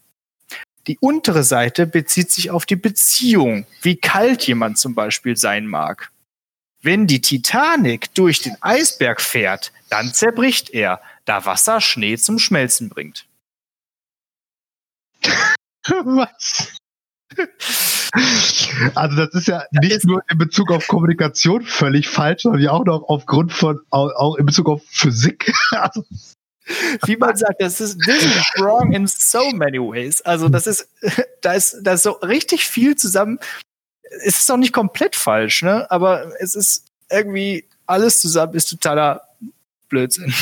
die 0.91 0.99
untere 0.99 1.45
Seite 1.45 1.87
bezieht 1.87 2.33
sich 2.33 2.51
auf 2.51 2.67
die 2.67 2.75
Beziehung, 2.75 3.65
wie 3.81 3.95
kalt 3.95 4.45
jemand 4.49 4.77
zum 4.77 4.97
Beispiel 4.97 5.37
sein 5.37 5.69
mag. 5.69 6.11
Wenn 6.83 7.07
die 7.07 7.21
Titanic 7.21 8.13
durch 8.15 8.43
den 8.43 8.57
Eisberg 8.61 9.21
fährt, 9.21 9.71
dann 9.89 10.13
zerbricht 10.13 10.71
er, 10.71 11.01
da 11.27 11.47
Wasser 11.47 11.81
Schnee 11.81 12.17
zum 12.17 12.41
Schmelzen 12.41 12.89
bringt. 12.89 13.29
Was? 15.87 16.75
Also 18.97 19.17
das 19.17 19.35
ist 19.35 19.47
ja 19.47 19.63
nicht 19.71 20.05
nur 20.05 20.25
in 20.29 20.39
Bezug 20.39 20.73
auf 20.73 20.89
Kommunikation 20.89 21.63
völlig 21.63 22.09
falsch, 22.09 22.43
sondern 22.43 22.63
ja 22.63 22.73
auch 22.73 22.85
noch 22.85 23.05
aufgrund 23.05 23.53
von 23.53 23.79
auch 23.91 24.35
in 24.35 24.47
Bezug 24.47 24.69
auf 24.69 24.83
Physik. 24.89 25.53
Also 25.71 26.05
wie 27.07 27.17
man 27.17 27.37
sagt, 27.37 27.61
das 27.61 27.81
ist 27.81 27.99
wrong 28.59 28.93
in 28.93 29.07
so 29.07 29.51
many 29.53 29.79
ways. 29.79 30.21
Also 30.23 30.49
das 30.49 30.67
ist, 30.67 30.89
da 31.41 31.55
ist, 31.55 31.79
da 31.83 31.95
ist 31.95 32.03
so 32.03 32.13
richtig 32.13 32.65
viel 32.65 32.97
zusammen. 32.97 33.39
Es 34.25 34.41
ist 34.41 34.51
auch 34.51 34.57
nicht 34.57 34.73
komplett 34.73 35.17
falsch, 35.17 35.63
ne? 35.63 35.91
Aber 35.91 36.33
es 36.41 36.55
ist 36.55 36.87
irgendwie 37.11 37.65
alles 37.87 38.21
zusammen 38.21 38.55
ist 38.55 38.67
totaler 38.67 39.23
Blödsinn. 39.89 40.33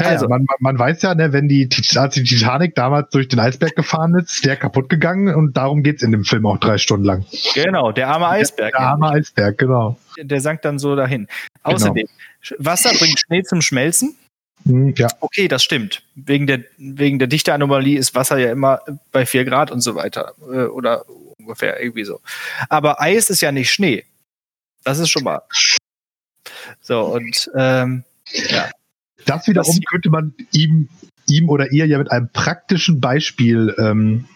Ja, 0.00 0.06
also 0.06 0.28
man, 0.28 0.46
man, 0.60 0.78
weiß 0.78 1.02
ja, 1.02 1.14
ne, 1.14 1.32
wenn 1.32 1.48
die, 1.48 1.68
als 1.96 2.14
die 2.14 2.22
Titanic 2.22 2.76
damals 2.76 3.10
durch 3.10 3.26
den 3.26 3.40
Eisberg 3.40 3.74
gefahren 3.74 4.14
ist, 4.14 4.30
ist 4.30 4.44
der 4.44 4.56
kaputt 4.56 4.88
gegangen 4.88 5.34
und 5.34 5.56
darum 5.56 5.82
geht's 5.82 6.04
in 6.04 6.12
dem 6.12 6.24
Film 6.24 6.46
auch 6.46 6.58
drei 6.58 6.78
Stunden 6.78 7.04
lang. 7.04 7.24
Genau, 7.54 7.90
der 7.90 8.08
arme 8.08 8.28
Eisberg. 8.28 8.72
Der, 8.72 8.80
der 8.80 8.88
arme 8.88 9.10
Eisberg, 9.10 9.58
genau. 9.58 9.98
Der, 10.16 10.24
der 10.24 10.40
sank 10.40 10.62
dann 10.62 10.78
so 10.78 10.94
dahin. 10.94 11.26
Außerdem, 11.64 12.06
genau. 12.48 12.64
Wasser 12.64 12.90
bringt 12.96 13.18
Schnee 13.18 13.42
zum 13.42 13.60
Schmelzen. 13.60 14.14
Hm, 14.68 14.94
ja. 14.96 15.08
Okay, 15.20 15.48
das 15.48 15.64
stimmt. 15.64 16.02
Wegen 16.14 16.46
der, 16.46 16.62
wegen 16.76 17.18
der 17.18 17.26
Dichteanomalie 17.26 17.98
ist 17.98 18.14
Wasser 18.14 18.36
ja 18.36 18.52
immer 18.52 18.80
bei 19.12 19.24
4 19.24 19.46
Grad 19.46 19.70
und 19.70 19.80
so 19.80 19.94
weiter. 19.94 20.34
Äh, 20.42 20.66
oder 20.66 21.04
ungefähr 21.38 21.80
irgendwie 21.80 22.04
so. 22.04 22.20
Aber 22.68 23.00
Eis 23.00 23.30
ist 23.30 23.40
ja 23.40 23.50
nicht 23.50 23.72
Schnee. 23.72 24.04
Das 24.84 24.98
ist 24.98 25.08
schon 25.08 25.24
mal. 25.24 25.40
So, 26.82 27.00
und 27.00 27.50
ähm, 27.56 28.04
ja. 28.50 28.70
Das 29.24 29.46
wiederum 29.48 29.74
das, 29.74 29.90
könnte 29.90 30.10
man 30.10 30.34
ihm, 30.52 30.88
ihm 31.26 31.48
oder 31.48 31.72
ihr 31.72 31.86
ja 31.86 31.98
mit 31.98 32.10
einem 32.10 32.28
praktischen 32.30 33.00
Beispiel 33.00 33.74
ähm, 33.78 34.28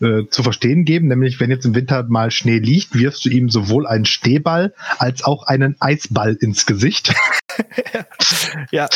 äh, 0.00 0.26
zu 0.28 0.42
verstehen 0.42 0.84
geben, 0.84 1.08
nämlich 1.08 1.40
wenn 1.40 1.50
jetzt 1.50 1.64
im 1.64 1.74
Winter 1.74 2.02
mal 2.02 2.30
Schnee 2.30 2.58
liegt, 2.58 2.94
wirfst 2.94 3.24
du 3.24 3.30
ihm 3.30 3.48
sowohl 3.48 3.86
einen 3.86 4.04
Stehball 4.04 4.74
als 4.98 5.24
auch 5.24 5.44
einen 5.44 5.76
Eisball 5.80 6.34
ins 6.34 6.66
Gesicht. 6.66 7.14
ja. 8.70 8.88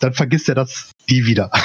Dann 0.00 0.12
vergisst 0.14 0.48
er 0.48 0.54
das 0.54 0.90
nie 1.08 1.24
wieder. 1.24 1.50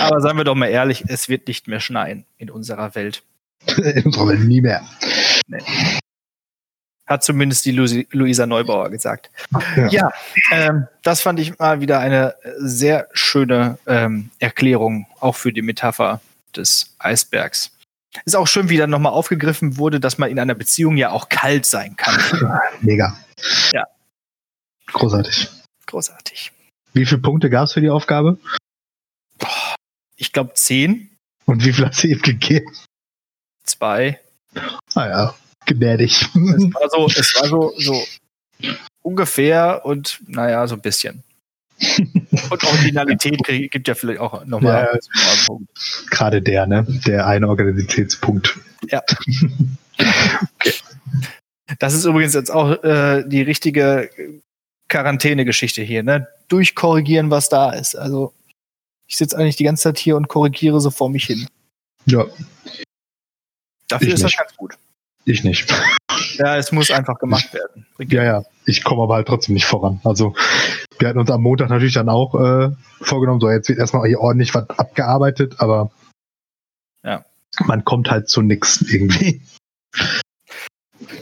Aber 0.00 0.20
seien 0.20 0.36
wir 0.36 0.44
doch 0.44 0.54
mal 0.54 0.68
ehrlich, 0.68 1.04
es 1.08 1.28
wird 1.28 1.46
nicht 1.48 1.68
mehr 1.68 1.80
schneien 1.80 2.24
in 2.38 2.50
unserer 2.50 2.94
Welt. 2.94 3.22
in 3.76 4.04
unserer 4.04 4.28
Welt 4.28 4.40
nie 4.40 4.60
mehr. 4.60 4.86
Nee. 5.46 5.62
Hat 7.06 7.22
zumindest 7.22 7.64
die 7.64 7.70
Lu 7.70 7.86
Luisa 8.10 8.46
Neubauer 8.46 8.90
gesagt. 8.90 9.30
Ja, 9.76 9.86
ja 9.88 10.10
ähm, 10.50 10.88
das 11.02 11.20
fand 11.20 11.38
ich 11.38 11.56
mal 11.58 11.80
wieder 11.80 12.00
eine 12.00 12.34
sehr 12.58 13.08
schöne 13.12 13.78
ähm, 13.86 14.30
Erklärung, 14.40 15.06
auch 15.20 15.36
für 15.36 15.52
die 15.52 15.62
Metapher 15.62 16.20
des 16.56 16.96
Eisbergs. 16.98 17.75
Ist 18.24 18.36
auch 18.36 18.46
schön, 18.46 18.68
wie 18.68 18.76
dann 18.76 18.90
nochmal 18.90 19.12
aufgegriffen 19.12 19.76
wurde, 19.76 20.00
dass 20.00 20.18
man 20.18 20.30
in 20.30 20.38
einer 20.38 20.54
Beziehung 20.54 20.96
ja 20.96 21.10
auch 21.10 21.28
kalt 21.28 21.66
sein 21.66 21.96
kann. 21.96 22.18
Mega. 22.80 23.16
Ja. 23.72 23.84
Großartig. 24.86 25.48
Großartig. 25.86 26.52
Wie 26.92 27.04
viele 27.04 27.20
Punkte 27.20 27.50
gab 27.50 27.64
es 27.64 27.72
für 27.72 27.80
die 27.80 27.90
Aufgabe? 27.90 28.38
Ich 30.16 30.32
glaube 30.32 30.54
zehn. 30.54 31.10
Und 31.44 31.64
wie 31.64 31.72
viel 31.72 31.84
hat 31.84 31.94
sie 31.94 32.10
ihm 32.10 32.22
gegeben? 32.22 32.74
Zwei. 33.64 34.20
Ah 34.94 35.06
ja, 35.06 35.34
gnädig. 35.66 36.22
Es 36.22 36.32
war 36.32 36.88
so, 36.90 37.06
es 37.06 37.34
war 37.34 37.48
so, 37.48 37.74
so 37.78 38.04
ungefähr 39.02 39.84
und 39.84 40.20
naja, 40.26 40.66
so 40.66 40.74
ein 40.74 40.80
bisschen. 40.80 41.22
Und 42.50 42.64
Originalität 42.64 43.42
gibt 43.70 43.88
ja 43.88 43.94
vielleicht 43.94 44.20
auch 44.20 44.44
nochmal. 44.46 44.88
Ja, 44.92 45.56
gerade 46.10 46.40
der, 46.40 46.66
ne? 46.66 46.86
Der 47.06 47.26
eine 47.26 47.48
Organisitätspunkt. 47.48 48.58
Ja. 48.90 49.02
okay. 49.98 50.72
Das 51.78 51.94
ist 51.94 52.04
übrigens 52.04 52.34
jetzt 52.34 52.50
auch 52.50 52.82
äh, 52.82 53.24
die 53.26 53.42
richtige 53.42 54.10
Quarantäne-Geschichte 54.88 55.82
hier, 55.82 56.02
ne? 56.02 56.28
Durchkorrigieren, 56.48 57.30
was 57.30 57.48
da 57.48 57.72
ist. 57.72 57.96
Also 57.96 58.32
ich 59.06 59.16
sitze 59.16 59.36
eigentlich 59.36 59.56
die 59.56 59.64
ganze 59.64 59.84
Zeit 59.84 59.98
hier 59.98 60.16
und 60.16 60.28
korrigiere 60.28 60.80
so 60.80 60.90
vor 60.90 61.10
mich 61.10 61.26
hin. 61.26 61.46
Ja. 62.06 62.24
Dafür 63.88 64.08
ich 64.08 64.14
ist 64.14 64.22
nicht. 64.22 64.34
das 64.38 64.46
ganz 64.46 64.56
gut. 64.56 64.74
Ich 65.24 65.44
nicht. 65.44 65.72
Ja, 66.38 66.56
es 66.56 66.72
muss 66.72 66.90
einfach 66.90 67.18
gemacht 67.18 67.52
werden. 67.52 67.86
Ja, 67.98 68.24
ja. 68.24 68.44
Ich 68.66 68.82
komme 68.84 69.02
aber 69.02 69.14
halt 69.14 69.28
trotzdem 69.28 69.54
nicht 69.54 69.64
voran. 69.64 70.00
Also 70.04 70.34
wir 70.98 71.08
hatten 71.08 71.20
uns 71.20 71.30
am 71.30 71.42
Montag 71.42 71.70
natürlich 71.70 71.94
dann 71.94 72.08
auch 72.08 72.34
äh, 72.34 72.70
vorgenommen, 73.00 73.40
so 73.40 73.48
jetzt 73.48 73.68
wird 73.68 73.78
erstmal 73.78 74.08
hier 74.08 74.20
ordentlich 74.20 74.54
was 74.54 74.68
abgearbeitet, 74.70 75.54
aber 75.58 75.90
ja. 77.04 77.24
man 77.64 77.84
kommt 77.84 78.10
halt 78.10 78.28
zu 78.28 78.42
nichts 78.42 78.82
irgendwie. 78.82 79.40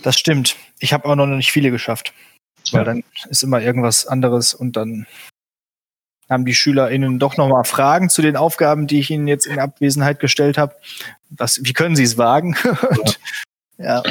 Das 0.02 0.18
stimmt. 0.18 0.56
Ich 0.78 0.92
habe 0.92 1.04
auch 1.06 1.16
noch 1.16 1.26
nicht 1.26 1.52
viele 1.52 1.70
geschafft. 1.70 2.12
Weil 2.72 2.80
ja. 2.80 2.84
dann 2.84 3.04
ist 3.28 3.42
immer 3.42 3.60
irgendwas 3.60 4.06
anderes 4.06 4.54
und 4.54 4.76
dann 4.76 5.06
haben 6.30 6.46
die 6.46 6.54
SchülerInnen 6.54 7.18
doch 7.18 7.36
nochmal 7.36 7.64
Fragen 7.64 8.08
zu 8.08 8.22
den 8.22 8.36
Aufgaben, 8.36 8.86
die 8.86 9.00
ich 9.00 9.10
ihnen 9.10 9.28
jetzt 9.28 9.46
in 9.46 9.58
Abwesenheit 9.58 10.20
gestellt 10.20 10.56
habe. 10.56 10.74
wie 11.28 11.72
können 11.74 11.96
sie 11.96 12.04
es 12.04 12.16
wagen? 12.16 12.56
und, 12.90 13.20
ja. 13.76 14.02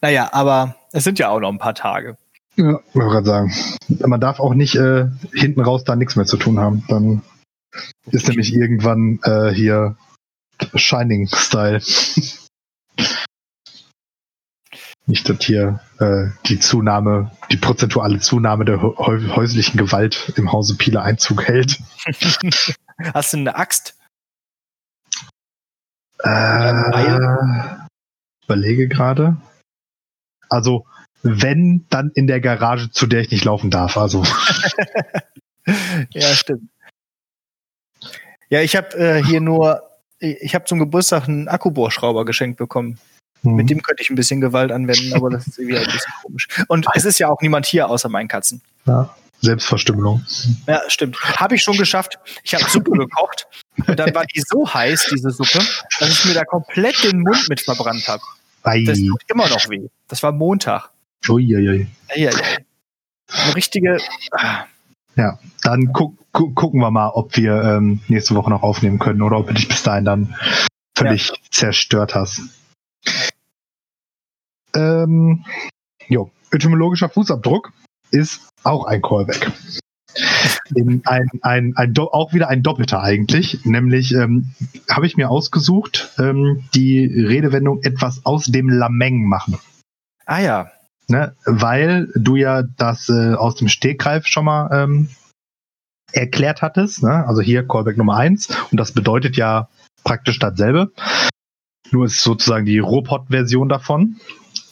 Naja, 0.00 0.30
aber 0.32 0.76
es 0.94 1.04
sind 1.04 1.18
ja 1.18 1.28
auch 1.28 1.40
noch 1.40 1.50
ein 1.50 1.58
paar 1.58 1.74
Tage. 1.74 2.16
Ja, 2.56 2.80
wollte 2.92 3.10
gerade 3.10 3.26
sagen. 3.26 3.52
Man 4.06 4.20
darf 4.20 4.38
auch 4.38 4.54
nicht 4.54 4.76
äh, 4.76 5.08
hinten 5.32 5.60
raus 5.60 5.82
da 5.82 5.96
nichts 5.96 6.14
mehr 6.14 6.24
zu 6.24 6.36
tun 6.36 6.60
haben. 6.60 6.84
Dann 6.88 7.22
ist 8.06 8.28
nämlich 8.28 8.54
irgendwann 8.54 9.18
äh, 9.24 9.50
hier 9.50 9.96
Shining-Style. 10.72 11.80
nicht, 15.06 15.28
dass 15.28 15.44
hier 15.44 15.80
äh, 15.98 16.28
die 16.46 16.60
Zunahme, 16.60 17.32
die 17.50 17.56
prozentuale 17.56 18.20
Zunahme 18.20 18.64
der 18.64 18.80
häuslichen 18.80 19.76
Gewalt 19.76 20.32
im 20.36 20.52
Hause 20.52 20.76
Pieler 20.76 21.02
Einzug 21.02 21.42
hält. 21.48 21.80
Hast 23.14 23.32
du 23.32 23.38
eine 23.38 23.56
Axt? 23.56 23.98
Äh, 26.22 27.18
überlege 28.44 28.86
gerade. 28.86 29.38
Also, 30.48 30.86
wenn, 31.22 31.86
dann 31.88 32.10
in 32.14 32.26
der 32.26 32.40
Garage, 32.40 32.90
zu 32.90 33.06
der 33.06 33.20
ich 33.20 33.30
nicht 33.30 33.44
laufen 33.44 33.70
darf. 33.70 33.96
Also. 33.96 34.24
ja, 36.10 36.28
stimmt. 36.34 36.70
Ja, 38.50 38.60
ich 38.60 38.76
habe 38.76 38.96
äh, 38.96 39.24
hier 39.24 39.40
nur, 39.40 39.82
ich 40.18 40.54
habe 40.54 40.64
zum 40.66 40.78
Geburtstag 40.78 41.28
einen 41.28 41.48
Akkubohrschrauber 41.48 42.24
geschenkt 42.24 42.58
bekommen. 42.58 42.98
Mhm. 43.42 43.54
Mit 43.54 43.70
dem 43.70 43.82
könnte 43.82 44.02
ich 44.02 44.10
ein 44.10 44.16
bisschen 44.16 44.40
Gewalt 44.40 44.70
anwenden, 44.70 45.14
aber 45.14 45.30
das 45.30 45.46
ist 45.46 45.58
irgendwie 45.58 45.78
ein 45.78 45.84
bisschen 45.84 46.12
komisch. 46.22 46.48
Und 46.68 46.86
es 46.94 47.04
ist 47.04 47.18
ja 47.18 47.28
auch 47.28 47.40
niemand 47.40 47.66
hier 47.66 47.88
außer 47.88 48.08
meinen 48.08 48.28
Katzen. 48.28 48.60
Ja. 48.86 49.14
Selbstverstümmelung. 49.40 50.24
Ja, 50.66 50.82
stimmt. 50.88 51.20
Habe 51.20 51.56
ich 51.56 51.62
schon 51.62 51.76
geschafft. 51.76 52.18
Ich 52.42 52.54
habe 52.54 52.64
Suppe 52.68 52.90
gekocht 52.98 53.46
und 53.86 53.98
dann 53.98 54.14
war 54.14 54.24
die 54.24 54.40
so 54.40 54.72
heiß, 54.72 55.08
diese 55.12 55.30
Suppe, 55.30 55.58
dass 55.98 56.08
ich 56.08 56.24
mir 56.24 56.34
da 56.34 56.44
komplett 56.44 57.02
den 57.04 57.20
Mund 57.20 57.48
mit 57.48 57.60
verbrannt 57.60 58.08
habe. 58.08 58.22
Das 58.64 58.98
tut 58.98 59.22
immer 59.28 59.48
noch 59.48 59.68
weh. 59.68 59.88
Das 60.08 60.22
war 60.22 60.32
Montag. 60.32 60.90
Uiuiui. 61.28 61.86
Ja, 62.16 62.30
ja. 62.30 62.30
Eine 63.30 63.54
richtige. 63.54 63.98
Ah. 64.32 64.64
Ja, 65.16 65.38
dann 65.62 65.92
gu 65.92 66.16
gu 66.32 66.52
gucken 66.54 66.80
wir 66.80 66.90
mal, 66.90 67.10
ob 67.10 67.36
wir 67.36 67.62
ähm, 67.62 68.00
nächste 68.08 68.34
Woche 68.34 68.50
noch 68.50 68.62
aufnehmen 68.62 68.98
können 68.98 69.22
oder 69.22 69.38
ob 69.38 69.48
du 69.48 69.54
dich 69.54 69.68
bis 69.68 69.82
dahin 69.82 70.04
dann 70.04 70.34
völlig 70.96 71.28
ja. 71.28 71.34
zerstört 71.50 72.14
hast. 72.14 72.42
Ähm, 74.74 75.44
jo, 76.08 76.30
etymologischer 76.50 77.08
Fußabdruck 77.08 77.72
ist 78.10 78.48
auch 78.64 78.86
ein 78.86 79.02
Callback. 79.02 79.52
Ein, 80.76 81.02
ein, 81.04 81.28
ein, 81.42 81.76
ein, 81.76 81.98
auch 81.98 82.32
wieder 82.32 82.48
ein 82.48 82.62
doppelter 82.62 83.02
eigentlich, 83.02 83.64
nämlich 83.64 84.12
ähm, 84.14 84.52
habe 84.90 85.06
ich 85.06 85.16
mir 85.16 85.30
ausgesucht, 85.30 86.12
ähm, 86.18 86.64
die 86.74 87.04
Redewendung 87.04 87.82
etwas 87.82 88.24
aus 88.24 88.46
dem 88.46 88.68
Lameng 88.68 89.24
machen. 89.26 89.58
Ah 90.26 90.40
ja. 90.40 90.70
Ne, 91.06 91.34
weil 91.44 92.08
du 92.14 92.36
ja 92.36 92.62
das 92.62 93.10
äh, 93.10 93.34
aus 93.34 93.56
dem 93.56 93.68
Stegreif 93.68 94.26
schon 94.26 94.46
mal 94.46 94.70
ähm, 94.72 95.10
erklärt 96.12 96.62
hattest. 96.62 97.02
Ne? 97.02 97.26
Also 97.26 97.42
hier 97.42 97.68
Callback 97.68 97.98
Nummer 97.98 98.16
eins 98.16 98.48
und 98.70 98.80
das 98.80 98.92
bedeutet 98.92 99.36
ja 99.36 99.68
praktisch 100.02 100.38
dasselbe. 100.38 100.92
Nur 101.90 102.06
ist 102.06 102.22
sozusagen 102.22 102.64
die 102.64 102.78
Robot-Version 102.78 103.68
davon. 103.68 104.16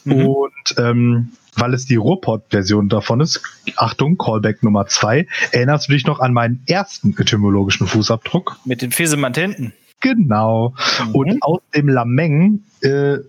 Mhm. 0.05 0.27
Und 0.27 0.75
ähm, 0.77 1.31
weil 1.55 1.73
es 1.73 1.85
die 1.85 1.95
Ruhrpott-Version 1.95 2.89
davon 2.89 3.21
ist, 3.21 3.41
Achtung, 3.75 4.17
Callback 4.17 4.63
Nummer 4.63 4.87
zwei, 4.87 5.27
erinnerst 5.51 5.87
du 5.87 5.93
dich 5.93 6.05
noch 6.05 6.19
an 6.19 6.33
meinen 6.33 6.63
ersten 6.67 7.15
etymologischen 7.17 7.87
Fußabdruck? 7.87 8.57
Mit 8.65 8.81
den 8.81 8.91
Fesemantenten. 8.91 9.73
Genau. 10.03 10.73
Mhm. 10.99 11.15
Und 11.15 11.43
aus 11.43 11.61
dem 11.73 11.87
Lameng 11.87 12.63
äh, 12.81 13.19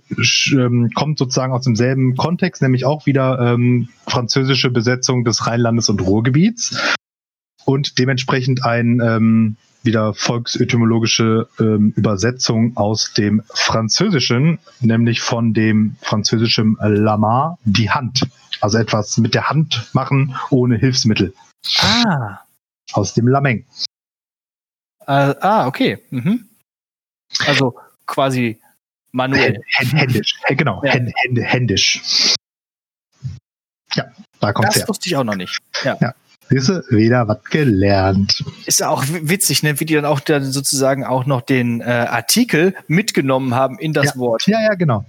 ähm, 0.52 0.90
kommt 0.94 1.18
sozusagen 1.18 1.52
aus 1.52 1.64
demselben 1.64 2.16
Kontext, 2.16 2.62
nämlich 2.62 2.84
auch 2.84 3.06
wieder 3.06 3.38
ähm, 3.38 3.88
französische 4.06 4.70
Besetzung 4.70 5.24
des 5.24 5.46
Rheinlandes 5.46 5.88
und 5.88 6.00
Ruhrgebiets 6.00 6.76
und 7.64 7.98
dementsprechend 7.98 8.64
ein 8.64 9.00
ähm, 9.00 9.56
wieder 9.84 10.14
volksetymologische 10.14 11.48
ähm, 11.60 11.92
Übersetzung 11.96 12.76
aus 12.76 13.12
dem 13.12 13.42
Französischen, 13.52 14.58
nämlich 14.80 15.20
von 15.20 15.52
dem 15.52 15.96
französischen 16.00 16.76
Lama, 16.80 17.58
die 17.64 17.90
Hand. 17.90 18.26
Also 18.60 18.78
etwas 18.78 19.18
mit 19.18 19.34
der 19.34 19.48
Hand 19.48 19.90
machen 19.92 20.36
ohne 20.50 20.76
Hilfsmittel. 20.76 21.34
Ah. 21.78 22.40
Aus 22.92 23.14
dem 23.14 23.28
Lameng. 23.28 23.64
Äh, 25.06 25.34
ah, 25.40 25.66
okay. 25.66 25.98
Mhm. 26.10 26.48
Also 27.46 27.78
quasi 28.06 28.60
manuell. 29.12 29.60
Händisch, 29.66 30.38
genau, 30.48 30.82
ja. 30.84 30.92
händisch. 30.92 32.34
Ja, 33.94 34.06
da 34.40 34.52
kommt 34.52 34.68
Das 34.68 34.76
her. 34.76 34.88
wusste 34.88 35.08
ich 35.08 35.16
auch 35.16 35.24
noch 35.24 35.36
nicht. 35.36 35.58
Ja. 35.84 35.96
ja. 36.00 36.14
Siehst 36.50 36.68
du, 36.68 36.82
wieder 36.90 37.26
was 37.26 37.42
gelernt. 37.44 38.44
Ist 38.66 38.80
ja 38.80 38.88
auch 38.88 39.04
witzig, 39.08 39.62
ne? 39.62 39.80
wie 39.80 39.84
die 39.84 39.94
dann 39.94 40.04
auch 40.04 40.20
dann 40.20 40.44
sozusagen 40.44 41.04
auch 41.04 41.26
noch 41.26 41.40
den 41.40 41.80
äh, 41.80 41.84
Artikel 41.84 42.74
mitgenommen 42.86 43.54
haben 43.54 43.78
in 43.78 43.92
das 43.92 44.14
ja. 44.14 44.16
Wort. 44.16 44.46
Ja, 44.46 44.60
ja, 44.60 44.74
genau. 44.74 45.04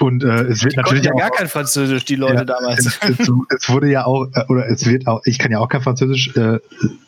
Und 0.00 0.24
äh, 0.24 0.44
es 0.44 0.62
wird 0.62 0.74
die 0.74 0.76
natürlich 0.76 1.04
ja 1.04 1.12
gar 1.12 1.30
kein 1.30 1.48
Französisch, 1.48 2.04
die 2.04 2.16
Leute 2.16 2.34
ja, 2.34 2.44
damals. 2.44 2.86
Es, 2.86 2.98
es, 3.02 3.30
es, 3.50 3.68
wurde 3.68 3.90
ja 3.90 4.06
auch, 4.06 4.26
äh, 4.34 4.44
oder 4.48 4.68
es 4.68 4.86
wird 4.86 5.06
auch, 5.06 5.20
ich 5.24 5.38
kann 5.38 5.52
ja 5.52 5.58
auch 5.58 5.68
kein 5.68 5.82
Französisch, 5.82 6.34
äh, 6.36 6.58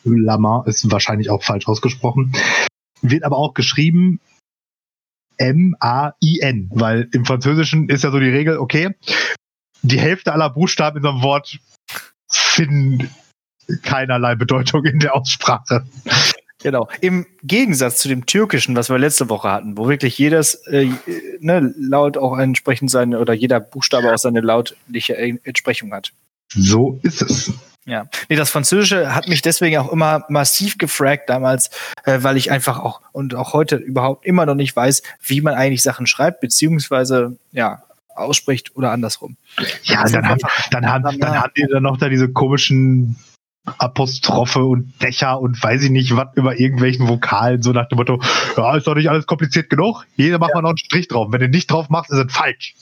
Lama 0.05 0.65
ist 0.67 0.91
wahrscheinlich 0.91 1.31
auch 1.31 1.43
falsch 1.43 1.67
ausgesprochen, 1.67 2.33
wird 3.03 3.25
aber 3.25 3.37
auch 3.37 3.55
geschrieben 3.55 4.21
M-A-I-N, 5.39 6.71
weil 6.73 7.09
im 7.13 7.25
Französischen 7.25 7.89
ist 7.89 8.05
ja 8.05 8.11
so 8.11 8.19
die 8.19 8.29
Regel, 8.29 8.59
okay, 8.59 8.95
die 9.83 10.01
Hälfte 10.01 10.33
aller 10.33 10.51
Buchstaben 10.51 10.99
in 10.99 11.03
so 11.05 11.11
einem 11.11 11.23
Wort 11.23 11.59
finden 12.29 13.11
keinerlei 13.83 14.35
Bedeutung 14.35 14.85
in 14.85 14.99
der 14.99 15.15
Aussprache. 15.15 15.85
Genau. 16.61 16.89
Im 17.01 17.25
Gegensatz 17.45 17.99
zu 17.99 18.09
dem 18.09 18.27
Türkischen, 18.27 18.75
was 18.75 18.91
wir 18.91 18.99
letzte 18.99 19.29
Woche 19.29 19.51
hatten, 19.51 19.77
wo 19.77 19.89
wirklich 19.89 20.19
jedes 20.19 20.55
äh, 20.67 20.91
ne, 21.39 21.73
Laut 21.77 22.19
auch 22.19 22.37
entsprechend 22.37 22.91
seine 22.91 23.21
oder 23.21 23.33
jeder 23.33 23.61
Buchstabe 23.61 24.13
auch 24.13 24.19
seine 24.19 24.41
lautliche 24.41 25.17
Entsprechung 25.17 25.93
hat. 25.93 26.13
So 26.49 26.99
ist 27.03 27.23
es. 27.23 27.53
Ja. 27.89 28.07
Nee, 28.29 28.37
das 28.37 28.51
Französische 28.51 29.15
hat 29.15 29.29
mich 29.29 29.41
deswegen 29.41 29.79
auch 29.79 29.91
immer 29.91 30.25
massiv 30.29 30.77
gefragt 30.77 31.31
damals, 31.31 31.71
äh, 32.05 32.19
weil 32.23 32.37
ich 32.37 32.51
einfach 32.51 32.79
auch 32.81 33.01
und 33.13 33.35
auch 33.35 33.55
heute 33.55 33.77
überhaupt 33.77 34.27
immer 34.27 34.45
noch 34.45 34.57
nicht 34.57 34.77
weiß, 34.77 35.03
wie 35.23 35.41
man 35.41 35.55
eigentlich 35.55 35.83
Sachen 35.83 36.07
schreibt, 36.07 36.41
beziehungsweise 36.41 37.39
ja, 37.53 37.85
ausspricht 38.19 38.77
oder 38.77 38.91
andersrum. 38.93 39.37
Ja, 39.85 40.05
dann, 40.05 40.29
haben, 40.29 40.41
dann, 40.71 40.87
haben, 40.87 41.19
dann 41.19 41.41
haben 41.41 41.53
die 41.57 41.67
dann 41.71 41.83
noch 41.83 41.97
da 41.97 42.09
diese 42.09 42.31
komischen 42.33 43.17
Apostrophe 43.79 44.65
und 44.65 44.95
Dächer 45.03 45.41
und 45.41 45.63
weiß 45.63 45.83
ich 45.85 45.91
nicht 45.91 46.17
was 46.17 46.29
über 46.35 46.59
irgendwelchen 46.59 47.09
Vokalen, 47.09 47.63
so 47.63 47.73
nach 47.73 47.89
dem 47.89 47.97
Motto, 47.97 48.21
ja, 48.57 48.77
ist 48.77 48.87
doch 48.87 48.95
nicht 48.95 49.11
alles 49.11 49.27
kompliziert 49.27 49.69
genug, 49.69 50.07
jeder 50.17 50.39
macht 50.39 50.51
ja. 50.51 50.57
mal 50.57 50.63
noch 50.63 50.71
einen 50.71 50.79
Strich 50.79 51.09
drauf. 51.09 51.29
Wenn 51.31 51.41
du 51.41 51.49
nicht 51.49 51.71
drauf 51.71 51.91
machst, 51.91 52.11
ist 52.11 52.19
es 52.19 52.33
falsch. 52.33 52.75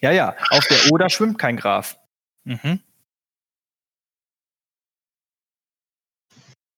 Ja, 0.00 0.12
ja, 0.12 0.34
auf 0.50 0.66
der 0.66 0.92
Oder 0.92 1.08
schwimmt 1.10 1.38
kein 1.38 1.56
Graf. 1.56 1.98
Mhm. 2.44 2.80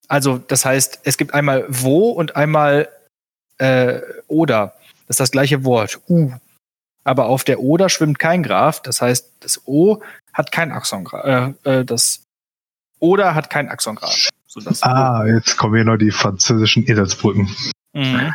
Also, 0.09 0.39
das 0.39 0.65
heißt, 0.65 1.01
es 1.05 1.19
gibt 1.19 1.35
einmal 1.35 1.67
wo 1.69 2.11
und 2.11 2.35
einmal 2.35 2.89
äh, 3.59 4.01
oder. 4.27 4.75
Das 5.07 5.15
ist 5.15 5.21
das 5.21 5.31
gleiche 5.31 5.65
Wort. 5.65 6.01
U 6.09 6.33
aber 7.05 7.27
auf 7.27 7.45
der 7.45 7.61
Oder 7.61 7.89
schwimmt 7.89 8.19
kein 8.19 8.43
Graph. 8.43 8.83
Das 8.83 9.01
heißt, 9.01 9.31
das 9.41 9.63
O 9.67 10.03
hat 10.33 10.53
kein 10.53 10.73
Axon, 10.73 11.07
äh, 11.25 11.53
äh, 11.65 11.85
das 11.85 12.23
Oder 12.99 13.35
hat 13.35 13.51
kein 13.51 13.69
Axongrad. 13.69 14.29
sodass- 14.47 14.83
Ah, 14.83 15.25
jetzt 15.27 15.57
kommen 15.57 15.75
hier 15.77 15.85
noch 15.85 15.97
die 15.99 16.11
französischen 16.11 16.87
Eselsbrücken. 16.89 17.49
Mhm. 17.93 18.33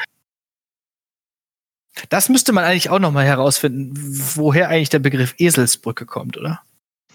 Das 2.10 2.28
müsste 2.30 2.54
man 2.54 2.63
eigentlich 2.63 2.89
auch 2.89 2.99
noch 2.99 3.12
mal 3.12 3.26
herausfinden, 3.26 3.93
woher 4.36 4.69
eigentlich 4.69 4.89
der 4.89 4.99
Begriff 4.99 5.36
Eselsbrücke 5.38 6.06
kommt, 6.06 6.38
oder? 6.38 6.62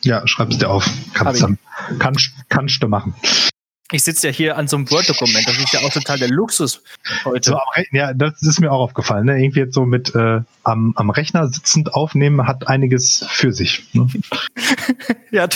Ja, 0.03 0.25
schreib's 0.29 0.59
dir 0.59 0.71
auf. 0.71 0.89
Kannst, 1.15 1.43
dann, 1.43 1.59
kannst, 1.99 2.31
kannst 2.49 2.83
du 2.83 2.89
machen. 2.89 3.15
Ich 3.91 4.03
sitze 4.05 4.27
ja 4.27 4.33
hier 4.33 4.57
an 4.59 4.69
so 4.69 4.77
einem 4.77 4.91
Word-Dokument. 4.91 5.49
Das 5.49 5.57
ist 5.57 5.73
ja 5.73 5.81
auch 5.81 5.91
total 5.91 6.19
der 6.19 6.29
Luxus 6.29 6.83
heute. 7.25 7.51
So, 7.51 7.57
Re- 7.75 7.87
ja, 7.93 8.13
das 8.13 8.43
ist 8.43 8.61
mir 8.61 8.71
auch 8.71 8.81
aufgefallen. 8.81 9.25
Ne? 9.25 9.43
Irgendwie 9.43 9.61
jetzt 9.61 9.75
so 9.75 9.87
mit 9.87 10.15
äh, 10.15 10.43
am, 10.63 10.93
am 10.97 11.09
Rechner 11.09 11.49
sitzend 11.49 11.95
aufnehmen 11.95 12.47
hat 12.47 12.69
einiges 12.69 13.25
für 13.31 13.53
sich. 13.53 13.89
Ne? 13.95 14.07
Ja, 15.31 15.47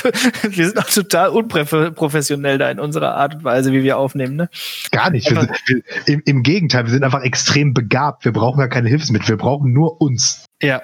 wir 0.42 0.66
sind 0.66 0.78
auch 0.78 0.88
total 0.90 1.30
unprofessionell 1.30 2.58
da 2.58 2.70
in 2.70 2.78
unserer 2.78 3.14
Art 3.14 3.36
und 3.36 3.44
Weise, 3.44 3.72
wie 3.72 3.82
wir 3.82 3.96
aufnehmen. 3.96 4.36
Ne? 4.36 4.50
Gar 4.90 5.08
nicht. 5.10 5.30
Wir 5.30 5.40
sind, 5.40 5.50
wir, 5.66 5.82
im, 6.06 6.22
Im 6.26 6.42
Gegenteil, 6.42 6.84
wir 6.84 6.90
sind 6.92 7.04
einfach 7.04 7.22
extrem 7.22 7.72
begabt. 7.72 8.26
Wir 8.26 8.32
brauchen 8.32 8.58
gar 8.58 8.68
keine 8.68 8.90
Hilfsmittel. 8.90 9.28
Wir 9.28 9.36
brauchen 9.38 9.72
nur 9.72 10.00
uns. 10.02 10.44
Ja. 10.62 10.82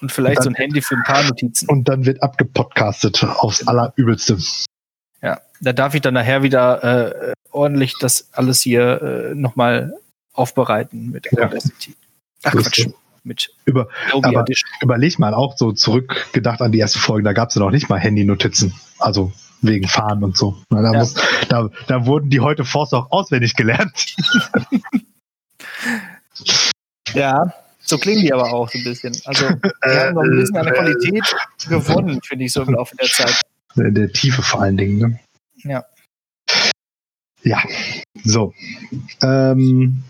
Und 0.00 0.12
vielleicht 0.12 0.38
Und 0.38 0.44
so 0.44 0.48
dann- 0.50 0.54
ein 0.56 0.60
Handy 0.62 0.80
für 0.82 0.94
ein 0.96 1.02
paar 1.04 1.22
Notizen. 1.24 1.68
Und 1.68 1.86
dann 1.88 2.06
wird 2.06 2.22
abgepodcastet 2.22 3.22
aufs 3.22 3.66
Allerübelste. 3.68 4.38
Ja, 5.24 5.40
da 5.60 5.72
darf 5.72 5.94
ich 5.94 6.02
dann 6.02 6.14
nachher 6.14 6.42
wieder 6.42 6.84
äh, 7.32 7.32
ordentlich 7.50 7.94
das 7.98 8.28
alles 8.32 8.60
hier 8.60 9.00
äh, 9.30 9.34
nochmal 9.34 9.94
aufbereiten 10.34 11.10
mit 11.10 11.28
Ja. 11.32 11.44
Audacity. 11.46 11.94
Ach 12.42 12.52
Quatsch, 12.52 12.86
mit 13.22 13.48
Über, 13.64 13.88
Adobe 14.08 14.28
aber- 14.38 14.44
überleg 14.82 15.18
mal 15.18 15.32
auch 15.32 15.56
so 15.56 15.72
zurückgedacht 15.72 16.60
an 16.60 16.72
die 16.72 16.80
ersten 16.80 16.98
Folgen. 16.98 17.24
Da 17.24 17.32
gab 17.32 17.48
es 17.48 17.54
ja 17.54 17.60
noch 17.62 17.70
nicht 17.70 17.88
mal 17.88 17.98
Handy-Notizen. 17.98 18.74
Also 18.98 19.32
wegen 19.62 19.88
Fahren 19.88 20.22
und 20.22 20.36
so. 20.36 20.58
Da, 20.68 20.82
Ja. 20.92 20.98
muss, 20.98 21.14
da, 21.48 21.70
da 21.86 22.04
wurden 22.04 22.28
die 22.28 22.40
heute 22.40 22.66
Forst 22.66 22.92
auch 22.92 23.10
auswendig 23.10 23.56
gelernt. 23.56 24.14
Ja, 27.14 27.52
so 27.80 27.96
klingen 27.98 28.22
die 28.22 28.32
aber 28.32 28.52
auch 28.52 28.68
so 28.68 28.78
ein 28.78 28.84
bisschen. 28.84 29.16
Also, 29.24 29.48
die 29.50 29.70
haben 29.88 30.14
noch 30.14 30.22
ein 30.22 30.30
bisschen 30.36 30.56
an 30.56 30.64
der 30.64 30.74
Qualität 30.74 31.36
gewonnen, 31.68 32.20
finde 32.26 32.44
ich, 32.44 32.52
so 32.52 32.62
im 32.62 32.74
Laufe 32.74 32.96
der 32.96 33.06
Zeit. 33.06 33.40
Der, 33.76 33.90
der 33.90 34.12
Tiefe 34.12 34.42
vor 34.42 34.62
allen 34.62 34.76
Dingen. 34.76 34.98
Ne? 34.98 35.20
Ja. 35.64 35.84
Ja, 37.42 37.62
so. 38.22 38.54
Ähm, 39.22 40.04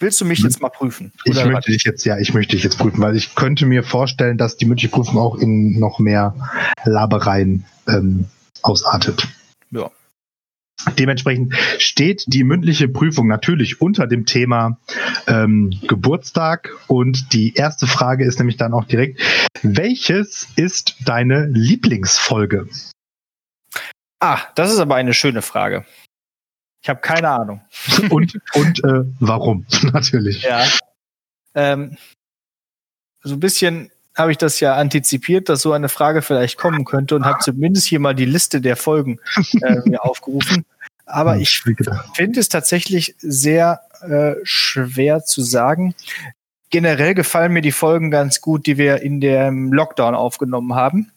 Willst 0.00 0.20
du 0.20 0.24
mich 0.24 0.40
jetzt 0.40 0.60
mal 0.60 0.68
prüfen? 0.68 1.12
ich 1.24 1.32
Oder 1.32 1.46
möchte 1.50 1.72
dich 1.72 1.82
jetzt, 1.84 2.04
ja, 2.04 2.18
ich 2.18 2.32
möchte 2.32 2.54
dich 2.54 2.62
jetzt 2.62 2.78
prüfen, 2.78 3.00
weil 3.00 3.16
ich 3.16 3.34
könnte 3.34 3.66
mir 3.66 3.82
vorstellen, 3.82 4.38
dass 4.38 4.56
die 4.56 4.66
mündliche 4.66 4.90
Prüfung 4.90 5.18
auch 5.18 5.36
in 5.36 5.78
noch 5.78 5.98
mehr 5.98 6.34
Labereien 6.84 7.64
ähm, 7.88 8.26
ausartet. 8.62 9.26
Ja. 9.70 9.90
Dementsprechend 10.96 11.54
steht 11.78 12.24
die 12.28 12.44
mündliche 12.44 12.88
Prüfung 12.88 13.26
natürlich 13.26 13.80
unter 13.80 14.06
dem 14.06 14.26
Thema 14.26 14.78
ähm, 15.26 15.72
Geburtstag 15.86 16.70
und 16.86 17.32
die 17.32 17.54
erste 17.54 17.86
Frage 17.86 18.24
ist 18.24 18.38
nämlich 18.38 18.56
dann 18.56 18.72
auch 18.72 18.84
direkt, 18.84 19.20
welches 19.62 20.48
ist 20.56 20.96
deine 21.04 21.46
Lieblingsfolge? 21.46 22.68
Ah, 24.20 24.40
das 24.54 24.72
ist 24.72 24.78
aber 24.78 24.94
eine 24.96 25.14
schöne 25.14 25.42
Frage. 25.42 25.84
Ich 26.82 26.88
habe 26.88 27.00
keine 27.00 27.28
Ahnung. 27.30 27.60
Und, 28.10 28.40
und 28.54 28.84
äh, 28.84 29.04
warum? 29.18 29.66
natürlich. 29.92 30.42
Ja. 30.42 30.64
Ähm, 31.54 31.96
so 33.22 33.34
ein 33.34 33.40
bisschen 33.40 33.90
habe 34.18 34.32
ich 34.32 34.38
das 34.38 34.60
ja 34.60 34.74
antizipiert, 34.74 35.48
dass 35.48 35.62
so 35.62 35.72
eine 35.72 35.88
Frage 35.88 36.22
vielleicht 36.22 36.58
kommen 36.58 36.84
könnte 36.84 37.16
und 37.16 37.24
habe 37.24 37.38
zumindest 37.40 37.86
hier 37.86 38.00
mal 38.00 38.14
die 38.14 38.24
Liste 38.24 38.60
der 38.60 38.76
Folgen 38.76 39.20
äh, 39.62 39.76
mir 39.88 40.04
aufgerufen. 40.04 40.64
Aber 41.06 41.38
ich 41.38 41.62
finde 42.14 42.40
es 42.40 42.48
tatsächlich 42.48 43.14
sehr 43.18 43.80
äh, 44.02 44.34
schwer 44.42 45.24
zu 45.24 45.42
sagen. 45.42 45.94
Generell 46.70 47.14
gefallen 47.14 47.52
mir 47.52 47.62
die 47.62 47.72
Folgen 47.72 48.10
ganz 48.10 48.42
gut, 48.42 48.66
die 48.66 48.76
wir 48.76 49.00
in 49.00 49.20
dem 49.20 49.72
Lockdown 49.72 50.14
aufgenommen 50.14 50.74
haben. 50.74 51.10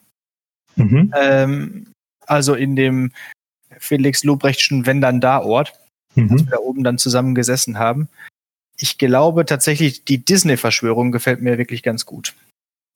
Mhm. 0.77 1.13
Ähm, 1.13 1.87
also 2.25 2.55
in 2.55 2.77
dem 2.77 3.11
Felix 3.79 4.23
Lobrechtschen 4.23 4.85
Wenn 4.85 5.01
dann 5.01 5.19
da 5.19 5.39
Ort, 5.39 5.73
Mhm. 6.15 6.39
wir 6.39 6.45
da 6.45 6.57
oben 6.57 6.83
dann 6.83 6.97
zusammen 6.97 7.35
gesessen 7.35 7.79
haben. 7.79 8.09
Ich 8.77 8.97
glaube 8.97 9.45
tatsächlich, 9.45 10.05
die 10.05 10.23
Disney-Verschwörung 10.23 11.11
gefällt 11.11 11.41
mir 11.41 11.57
wirklich 11.57 11.83
ganz 11.83 12.05
gut. 12.05 12.33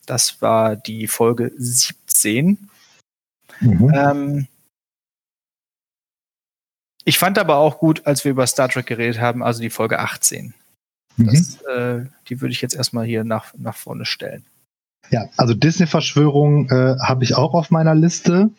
Das 0.05 0.41
war 0.41 0.75
die 0.75 1.07
Folge 1.07 1.51
17. 1.57 2.69
Mhm. 3.61 3.91
Ähm, 3.93 4.47
ich 7.03 7.19
fand 7.19 7.37
aber 7.37 7.57
auch 7.57 7.77
gut, 7.77 8.05
als 8.05 8.23
wir 8.23 8.31
über 8.31 8.47
Star 8.47 8.69
Trek 8.69 8.87
geredet 8.87 9.19
haben, 9.19 9.43
also 9.43 9.61
die 9.61 9.69
Folge 9.69 9.99
18. 9.99 10.53
Mhm. 11.17 11.25
Das, 11.25 11.61
äh, 11.61 12.05
die 12.27 12.41
würde 12.41 12.51
ich 12.51 12.61
jetzt 12.61 12.75
erstmal 12.75 13.05
hier 13.05 13.23
nach, 13.23 13.53
nach 13.57 13.75
vorne 13.75 14.05
stellen. 14.05 14.45
Ja, 15.11 15.29
also 15.37 15.53
Disney-Verschwörung 15.53 16.69
äh, 16.69 16.95
habe 16.99 17.23
ich 17.23 17.35
auch 17.35 17.53
auf 17.53 17.69
meiner 17.69 17.93
Liste. 17.93 18.49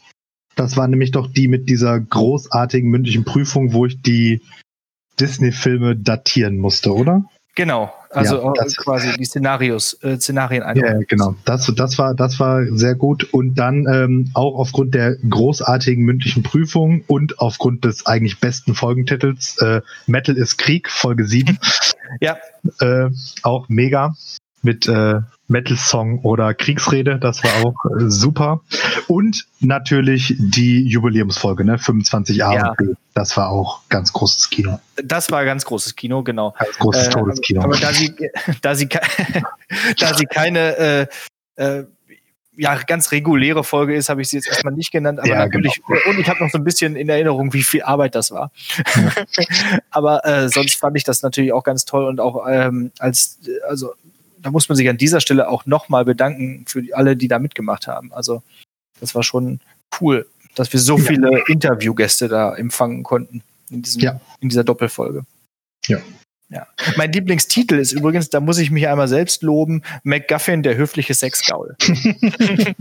Das 0.54 0.76
war 0.76 0.86
nämlich 0.86 1.10
doch 1.10 1.26
die 1.26 1.48
mit 1.48 1.68
dieser 1.68 1.98
großartigen 1.98 2.88
mündlichen 2.88 3.24
Prüfung, 3.24 3.72
wo 3.72 3.84
ich 3.84 4.00
die 4.00 4.40
Disney-Filme 5.18 5.96
datieren 5.96 6.58
musste, 6.58 6.94
oder? 6.94 7.24
Genau, 7.56 7.90
also 8.10 8.36
Ja, 8.36 8.50
äh, 8.50 8.54
das- 8.54 8.76
quasi 8.76 9.16
die 9.16 9.24
Szenarios, 9.24 9.94
äh, 10.02 10.18
Szenarien 10.18 10.62
Ja, 10.76 10.92
ja, 10.92 10.98
genau. 11.08 11.34
Das, 11.46 11.72
das, 11.74 11.98
war, 11.98 12.14
das 12.14 12.38
war 12.38 12.66
sehr 12.66 12.94
gut. 12.94 13.24
Und 13.32 13.54
dann 13.54 13.86
ähm, 13.90 14.30
auch 14.34 14.58
aufgrund 14.58 14.94
der 14.94 15.16
großartigen 15.16 16.04
mündlichen 16.04 16.42
Prüfung 16.42 17.02
und 17.06 17.38
aufgrund 17.40 17.86
des 17.86 18.04
eigentlich 18.04 18.40
besten 18.40 18.74
Folgentitels 18.74 19.56
äh, 19.62 19.80
Metal 20.06 20.36
ist 20.36 20.58
Krieg, 20.58 20.88
Folge 20.90 21.24
7. 21.24 21.58
Ja. 22.20 22.36
Äh, 22.80 23.10
auch 23.42 23.68
mega 23.68 24.14
mit 24.66 24.88
äh, 24.88 25.20
Metal-Song 25.48 26.20
oder 26.22 26.52
Kriegsrede. 26.52 27.18
Das 27.20 27.42
war 27.44 27.52
auch 27.64 27.74
äh, 27.98 28.10
super. 28.10 28.60
Und 29.06 29.46
natürlich 29.60 30.34
die 30.38 30.82
Jubiläumsfolge, 30.86 31.64
ne? 31.64 31.78
25 31.78 32.44
A 32.44 32.54
Ja. 32.54 32.68
und 32.70 32.76
B. 32.76 32.84
Das 33.14 33.36
war 33.36 33.48
auch 33.48 33.80
ganz 33.88 34.12
großes 34.12 34.50
Kino. 34.50 34.80
Das 35.02 35.30
war 35.30 35.44
ganz 35.44 35.64
großes 35.64 35.94
Kino, 35.94 36.22
genau. 36.24 36.52
Ganz 36.58 36.76
großes 36.78 37.06
Äh, 37.06 37.10
Todeskino. 37.10 37.62
Aber 37.62 37.76
da 37.76 37.92
sie, 37.92 38.12
da 38.60 38.74
sie, 38.74 38.88
da 39.98 40.14
sie 40.14 40.26
keine 40.26 40.76
äh, 40.76 41.06
äh, 41.56 41.84
ja, 42.58 42.74
ganz 42.86 43.12
reguläre 43.12 43.62
Folge 43.62 43.94
ist, 43.94 44.08
habe 44.08 44.22
ich 44.22 44.28
sie 44.30 44.36
jetzt 44.38 44.48
erstmal 44.48 44.74
nicht 44.74 44.90
genannt. 44.90 45.20
Aber 45.20 45.28
Ja, 45.28 45.36
natürlich, 45.44 45.80
und 46.08 46.18
ich 46.18 46.28
habe 46.28 46.42
noch 46.42 46.50
so 46.50 46.58
ein 46.58 46.64
bisschen 46.64 46.96
in 46.96 47.08
Erinnerung, 47.08 47.52
wie 47.52 47.62
viel 47.62 47.82
Arbeit 47.82 48.14
das 48.14 48.30
war. 48.32 48.50
aber 49.90 50.24
äh, 50.24 50.48
sonst 50.48 50.74
fand 50.76 50.96
ich 50.96 51.04
das 51.04 51.22
natürlich 51.22 51.52
auch 51.52 51.62
ganz 51.64 51.84
toll 51.84 52.06
und 52.06 52.18
auch 52.18 52.46
ähm, 52.48 52.90
als, 52.98 53.38
also 53.68 53.92
da 54.46 54.52
muss 54.52 54.68
man 54.68 54.76
sich 54.76 54.88
an 54.88 54.96
dieser 54.96 55.20
Stelle 55.20 55.48
auch 55.48 55.66
nochmal 55.66 56.04
bedanken 56.04 56.64
für 56.68 56.80
alle, 56.92 57.16
die 57.16 57.26
da 57.26 57.40
mitgemacht 57.40 57.88
haben. 57.88 58.12
Also 58.12 58.44
das 59.00 59.12
war 59.16 59.24
schon 59.24 59.58
cool, 60.00 60.24
dass 60.54 60.72
wir 60.72 60.78
so 60.78 60.96
Ja. 60.98 61.04
viele 61.04 61.42
Interviewgäste 61.48 62.28
da 62.28 62.54
empfangen 62.54 63.02
konnten 63.02 63.42
in, 63.70 63.82
diesem, 63.82 64.02
Ja. 64.02 64.20
in 64.38 64.48
dieser 64.48 64.62
Doppelfolge. 64.62 65.26
Ja. 65.88 65.98
Ja. 66.48 66.64
Mein 66.96 67.10
Lieblingstitel 67.10 67.74
ist 67.74 67.90
übrigens, 67.90 68.30
da 68.30 68.38
muss 68.38 68.58
ich 68.58 68.70
mich 68.70 68.86
einmal 68.86 69.08
selbst 69.08 69.42
loben, 69.42 69.82
MacGuffin, 70.04 70.62
der 70.62 70.76
höfliche 70.76 71.14
Sexgaul. 71.14 71.74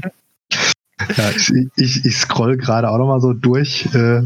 Ja, 1.17 1.30
ich, 1.32 1.51
ich, 1.75 2.06
ich 2.06 2.17
scroll 2.17 2.56
gerade 2.58 2.89
auch 2.89 2.97
noch 2.97 3.08
mal 3.08 3.19
so 3.19 3.34
durch, 3.34 3.86
äh, 3.93 4.21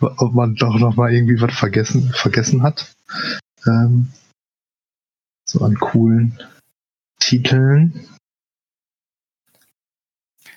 ob 0.00 0.34
man 0.34 0.56
doch 0.56 0.76
noch 0.78 0.96
mal 0.96 1.12
irgendwie 1.12 1.40
was 1.40 1.54
vergessen, 1.56 2.10
vergessen 2.14 2.62
hat. 2.64 2.92
Ähm, 3.66 4.08
so 5.48 5.60
an 5.64 5.76
coolen 5.76 6.36
Titeln. 7.24 8.06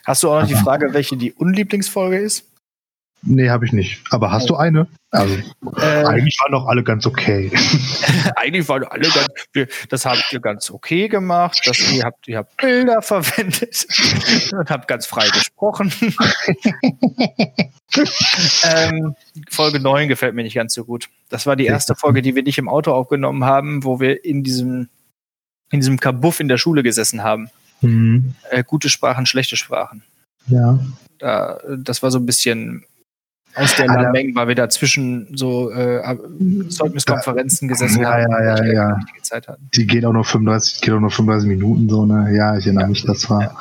Hast 0.05 0.23
du 0.23 0.29
auch 0.29 0.41
noch 0.41 0.47
die 0.47 0.55
Frage, 0.55 0.93
welche 0.93 1.17
die 1.17 1.33
Unlieblingsfolge 1.33 2.17
ist? 2.17 2.45
Nee, 3.23 3.49
habe 3.49 3.65
ich 3.65 3.73
nicht. 3.73 4.03
Aber 4.11 4.31
hast 4.31 4.49
du 4.49 4.55
eine? 4.55 4.87
Also, 5.11 5.35
Äh, 5.35 6.05
eigentlich 6.05 6.37
waren 6.39 6.51
doch 6.51 6.67
alle 6.67 6.83
ganz 6.83 7.05
okay. 7.05 7.49
eigentlich 8.35 8.67
waren 8.69 8.83
alle 8.83 9.09
ganz, 9.09 9.27
das 9.89 10.05
habt 10.05 10.31
ihr 10.31 10.39
ganz 10.39 10.69
okay 10.69 11.07
gemacht, 11.07 11.61
das, 11.65 11.79
ihr, 11.91 12.03
habt, 12.03 12.27
ihr 12.27 12.37
habt 12.37 12.57
Bilder 12.57 13.01
verwendet 13.01 13.87
und 14.51 14.69
habt 14.69 14.87
ganz 14.87 15.05
frei 15.07 15.27
gesprochen. 15.29 15.91
ähm, 18.63 19.15
Folge 19.49 19.79
9 19.79 20.09
gefällt 20.09 20.35
mir 20.35 20.43
nicht 20.43 20.55
ganz 20.55 20.73
so 20.73 20.85
gut. 20.85 21.09
Das 21.29 21.45
war 21.45 21.55
die 21.55 21.65
erste 21.65 21.95
Folge, 21.95 22.21
die 22.21 22.35
wir 22.35 22.43
nicht 22.43 22.57
im 22.57 22.69
Auto 22.69 22.91
aufgenommen 22.91 23.45
haben, 23.45 23.83
wo 23.83 23.99
wir 23.99 24.23
in 24.23 24.43
diesem, 24.43 24.89
in 25.71 25.79
diesem 25.79 25.99
Kabuff 25.99 26.39
in 26.39 26.47
der 26.47 26.57
Schule 26.57 26.83
gesessen 26.83 27.23
haben. 27.23 27.49
Mhm. 27.81 28.33
Äh, 28.49 28.63
gute 28.63 28.89
Sprachen, 28.89 29.25
schlechte 29.25 29.57
Sprachen. 29.57 30.03
Ja. 30.47 30.79
Da, 31.19 31.59
das 31.77 32.03
war 32.03 32.11
so 32.11 32.19
ein 32.19 32.25
bisschen 32.25 32.83
aus 33.55 33.75
der 33.75 33.89
Alter. 33.89 34.03
Lameng, 34.03 34.35
weil 34.35 34.47
wir 34.47 34.55
da 34.55 34.69
zwischen 34.69 35.35
so 35.35 35.71
äh, 35.71 36.01
Zeugniskonferenzen 36.69 37.67
gesessen 37.67 38.01
Ja, 38.01 38.11
haben. 38.11 38.31
ja, 38.31 38.43
ja, 38.43 38.65
ja. 38.65 38.83
keine 38.83 38.97
richtige 38.97 39.21
Zeit 39.23 39.47
hatten. 39.47 39.69
Die 39.75 39.87
geht 39.87 40.05
auch 40.05 40.13
nur 40.13 40.23
35, 40.23 40.81
geht 40.81 40.93
auch 40.93 40.99
nur 40.99 41.09
35 41.09 41.49
Minuten 41.49 41.89
so, 41.89 42.05
ne? 42.05 42.35
Ja, 42.35 42.57
ich 42.57 42.65
erinnere 42.65 42.87
mich, 42.87 43.03
das 43.03 43.29
war, 43.29 43.57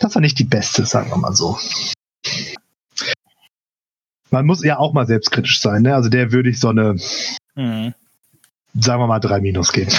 das 0.00 0.14
war 0.14 0.20
nicht 0.20 0.38
die 0.38 0.44
beste, 0.44 0.84
sagen 0.84 1.10
wir 1.10 1.16
mal 1.16 1.34
so. 1.34 1.56
man 4.30 4.44
muss 4.44 4.64
ja 4.64 4.78
auch 4.78 4.92
mal 4.92 5.06
selbstkritisch 5.06 5.60
sein, 5.60 5.82
ne? 5.82 5.94
Also 5.94 6.08
der 6.08 6.32
würde 6.32 6.50
ich 6.50 6.58
so 6.58 6.68
eine, 6.68 6.96
mhm. 7.54 7.94
sagen 8.74 9.00
wir 9.00 9.06
mal, 9.06 9.20
drei 9.20 9.40
Minus 9.40 9.72
geben. 9.72 9.92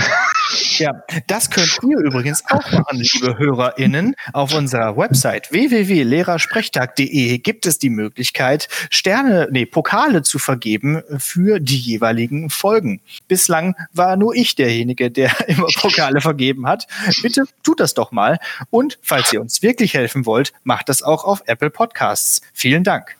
Ja, 0.79 1.03
das 1.27 1.49
könnt 1.49 1.77
ihr 1.83 1.97
übrigens 1.97 2.41
auch 2.49 2.71
machen, 2.71 3.01
liebe 3.01 3.37
HörerInnen. 3.37 4.15
Auf 4.31 4.53
unserer 4.53 4.95
Website 4.95 5.51
www.lehrersprechtag.de 5.51 7.37
gibt 7.39 7.65
es 7.65 7.79
die 7.79 7.89
Möglichkeit, 7.89 8.69
Sterne, 8.89 9.49
nee, 9.51 9.65
Pokale 9.65 10.21
zu 10.21 10.39
vergeben 10.39 11.03
für 11.17 11.59
die 11.59 11.77
jeweiligen 11.77 12.49
Folgen. 12.49 13.01
Bislang 13.27 13.75
war 13.91 14.15
nur 14.15 14.33
ich 14.35 14.55
derjenige, 14.55 15.11
der 15.11 15.31
immer 15.49 15.67
Pokale 15.75 16.21
vergeben 16.21 16.65
hat. 16.65 16.87
Bitte 17.21 17.43
tut 17.61 17.81
das 17.81 17.93
doch 17.93 18.13
mal. 18.13 18.37
Und 18.69 18.99
falls 19.01 19.33
ihr 19.33 19.41
uns 19.41 19.61
wirklich 19.61 19.95
helfen 19.95 20.25
wollt, 20.25 20.53
macht 20.63 20.87
das 20.87 21.03
auch 21.03 21.25
auf 21.25 21.43
Apple 21.45 21.71
Podcasts. 21.71 22.41
Vielen 22.53 22.85
Dank. 22.85 23.17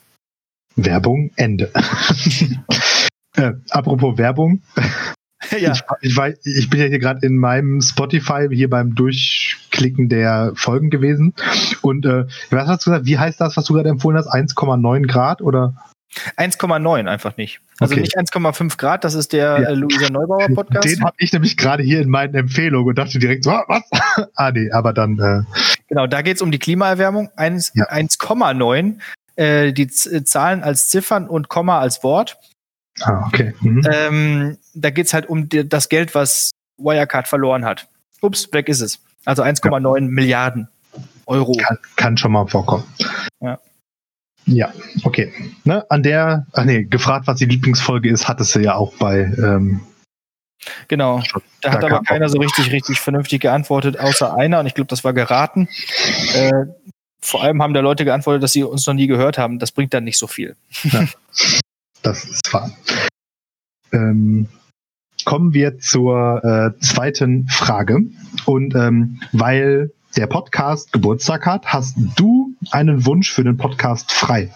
Werbung 0.78 1.32
Ende. 1.36 1.74
äh, 3.36 3.51
apropos 3.70 4.18
Werbung. 4.18 4.62
ja. 5.59 5.71
Ich, 5.71 5.81
ich, 6.01 6.17
weiß, 6.17 6.45
ich 6.45 6.69
bin 6.69 6.79
ja 6.79 6.87
hier 6.87 6.99
gerade 6.99 7.25
in 7.25 7.37
meinem 7.37 7.81
Spotify 7.81 8.47
hier 8.51 8.69
beim 8.69 8.95
Durchklicken 8.95 10.09
der 10.09 10.51
Folgen 10.55 10.89
gewesen. 10.89 11.33
Und 11.81 12.05
äh, 12.05 12.25
was 12.49 12.67
hast 12.67 12.85
du 12.85 12.91
gesagt? 12.91 13.05
Wie 13.05 13.17
heißt 13.17 13.39
das, 13.39 13.55
was 13.55 13.65
du 13.65 13.73
gerade 13.73 13.89
empfohlen 13.89 14.17
hast? 14.17 14.27
1,9 14.27 15.07
Grad 15.07 15.41
oder? 15.41 15.75
1,9 16.37 17.07
einfach 17.07 17.37
nicht. 17.37 17.61
Also 17.79 17.93
okay. 17.93 18.01
nicht 18.01 18.17
1,5 18.17 18.77
Grad, 18.77 19.03
das 19.03 19.13
ist 19.13 19.31
der 19.31 19.61
ja. 19.61 19.69
Luisa 19.71 20.09
Neubauer 20.09 20.47
Podcast. 20.53 20.85
Den 20.85 21.03
habe 21.03 21.15
ich 21.19 21.31
nämlich 21.31 21.55
gerade 21.55 21.83
hier 21.83 22.01
in 22.01 22.09
meinen 22.09 22.33
Empfehlungen 22.33 22.89
und 22.89 22.97
dachte 22.97 23.19
direkt 23.19 23.43
so, 23.43 23.51
was? 23.51 23.83
ah 24.35 24.51
nee, 24.51 24.71
aber 24.71 24.91
dann. 24.91 25.19
Äh 25.19 25.43
genau, 25.87 26.07
da 26.07 26.21
geht 26.21 26.37
es 26.37 26.41
um 26.41 26.51
die 26.51 26.59
Klimaerwärmung. 26.59 27.29
1,9 27.37 28.95
ja. 29.37 29.43
äh, 29.43 29.71
die 29.71 29.87
Z 29.87 30.27
Zahlen 30.27 30.63
als 30.63 30.87
Ziffern 30.87 31.27
und 31.27 31.47
Komma 31.47 31.79
als 31.79 32.03
Wort. 32.03 32.37
Ah, 33.02 33.26
okay. 33.28 33.54
Mhm. 33.62 33.84
Ähm, 33.91 34.58
da 34.74 34.89
geht 34.89 35.08
es 35.08 35.14
halt 35.14 35.28
um 35.28 35.50
die, 35.50 35.68
das 35.68 35.89
Geld, 35.89 36.16
was 36.16 36.52
Wirecard 36.78 37.28
verloren 37.28 37.66
hat. 37.66 37.88
Ups, 38.22 38.52
weg 38.52 38.70
ist 38.70 38.82
es. 38.82 39.00
Also 39.26 39.43
1,9 39.43 39.95
ja. 39.95 40.02
Milliarden 40.02 40.68
Euro. 41.26 41.54
Kann, 41.54 41.78
kann, 41.95 42.18
schon 42.18 42.32
mal 42.32 42.47
vorkommen. 42.47 42.84
Ja. 43.41 43.60
Ja, 44.45 44.74
okay. 45.04 45.32
Ne, 45.64 45.86
an 45.89 46.02
der, 46.02 46.47
ach 46.54 46.66
nee, 46.66 46.84
gefragt, 46.84 47.28
was 47.28 47.38
die 47.38 47.45
Lieblingsfolge 47.45 48.10
ist, 48.10 48.28
hattest 48.28 48.56
du 48.56 48.60
ja 48.60 48.76
auch 48.76 48.95
bei. 48.97 49.32
Ähm, 49.38 49.82
genau. 50.88 51.22
Da 51.62 51.72
hat 51.72 51.84
aber 51.84 52.02
keiner 52.02 52.30
so 52.30 52.39
richtig, 52.39 52.72
richtig 52.72 53.00
vernünftig 53.00 53.41
geantwortet, 53.41 54.00
außer 54.00 54.36
einer, 54.36 54.60
und 54.60 54.66
ich 54.66 54.74
glaube, 54.74 54.88
das 54.88 55.04
war 55.04 55.14
geraten. 55.14 55.70
Äh, 56.34 56.66
vor 57.22 57.43
allem 57.43 57.62
haben 57.62 57.74
da 57.74 57.82
Leute 57.82 58.06
geantwortet, 58.06 58.41
dass 58.41 58.54
sie 58.54 58.64
uns 58.64 58.88
noch 58.88 58.93
nie 58.93 59.08
gehört 59.08 59.38
haben. 59.38 59.60
Das 59.60 59.72
bringt 59.72 59.93
dann 59.93 60.06
nicht 60.06 60.18
so 60.18 60.28
viel. 60.28 60.56
Ja. 60.84 61.06
Das 62.02 62.24
ist 62.26 62.54
wahr. 62.54 62.72
Ähm, 63.91 64.47
kommen 65.26 65.54
wir 65.54 65.80
zur 65.80 66.43
äh, 66.43 66.80
zweiten 66.80 67.47
Frage. 67.47 68.02
Und 68.45 68.76
ähm, 68.76 69.20
weil 69.32 69.91
der 70.16 70.28
Podcast 70.28 70.91
Geburtstag 70.91 71.45
hat, 71.45 71.68
hast 71.68 71.95
du 72.16 72.56
einen 72.72 73.06
Wunsch 73.06 73.32
für 73.32 73.43
den 73.43 73.58
Podcast 73.58 74.12
frei. 74.12 74.54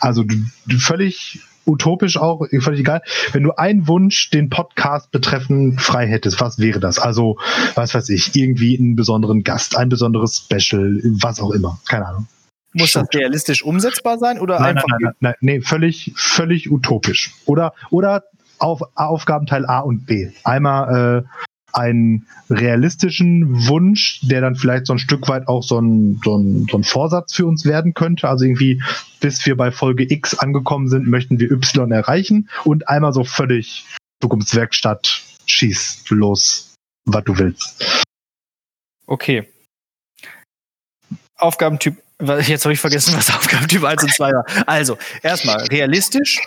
Also 0.00 0.24
du, 0.24 0.36
du 0.66 0.78
völlig 0.78 1.40
utopisch 1.66 2.16
auch, 2.16 2.46
völlig 2.60 2.80
egal. 2.80 3.02
Wenn 3.32 3.42
du 3.42 3.52
einen 3.52 3.88
Wunsch 3.88 4.30
den 4.30 4.50
Podcast 4.50 5.10
betreffend 5.10 5.80
frei 5.80 6.06
hättest, 6.06 6.40
was 6.40 6.58
wäre 6.58 6.80
das? 6.80 6.98
Also, 6.98 7.38
was 7.74 7.94
weiß 7.94 8.08
ich, 8.10 8.34
irgendwie 8.36 8.78
einen 8.78 8.94
besonderen 8.94 9.42
Gast, 9.42 9.76
ein 9.76 9.88
besonderes 9.88 10.36
Special, 10.36 11.00
was 11.20 11.40
auch 11.40 11.50
immer. 11.50 11.80
Keine 11.88 12.06
Ahnung. 12.06 12.28
Muss 12.76 12.92
das 12.92 13.08
realistisch 13.14 13.62
umsetzbar 13.62 14.18
sein 14.18 14.38
oder 14.38 14.60
nein, 14.60 14.76
einfach? 14.76 14.88
Nein, 14.88 15.00
nein, 15.02 15.14
nein, 15.20 15.34
nee, 15.40 15.60
völlig, 15.60 16.12
völlig 16.16 16.70
utopisch. 16.70 17.32
Oder, 17.46 17.74
oder 17.90 18.24
auf 18.58 18.82
Aufgabenteil 18.94 19.66
A 19.66 19.80
und 19.80 20.06
B. 20.06 20.30
Einmal 20.44 21.24
äh, 21.24 21.28
einen 21.72 22.26
realistischen 22.48 23.68
Wunsch, 23.68 24.20
der 24.22 24.40
dann 24.40 24.56
vielleicht 24.56 24.86
so 24.86 24.94
ein 24.94 24.98
Stück 24.98 25.28
weit 25.28 25.46
auch 25.46 25.62
so 25.62 25.78
ein, 25.78 26.20
so, 26.24 26.36
ein, 26.36 26.66
so 26.70 26.78
ein 26.78 26.84
Vorsatz 26.84 27.34
für 27.34 27.46
uns 27.46 27.64
werden 27.64 27.94
könnte. 27.94 28.28
Also 28.28 28.44
irgendwie, 28.44 28.82
bis 29.20 29.44
wir 29.46 29.56
bei 29.56 29.70
Folge 29.70 30.10
X 30.10 30.38
angekommen 30.38 30.88
sind, 30.88 31.06
möchten 31.06 31.38
wir 31.38 31.50
Y 31.50 31.92
erreichen. 31.92 32.48
Und 32.64 32.88
einmal 32.88 33.12
so 33.12 33.24
völlig 33.24 33.84
Zukunftswerkstatt, 34.22 35.22
schieß 35.46 36.04
los, 36.08 36.74
was 37.04 37.24
du 37.24 37.38
willst. 37.38 38.04
Okay. 39.06 39.46
Aufgabentyp 41.36 42.02
Jetzt 42.20 42.64
habe 42.64 42.72
ich 42.72 42.80
vergessen, 42.80 43.14
was 43.14 43.30
Aufgabentyp 43.34 43.84
1 43.84 44.04
und 44.04 44.12
2 44.12 44.32
war. 44.32 44.44
Also, 44.66 44.96
erstmal, 45.22 45.64
realistisch 45.66 46.40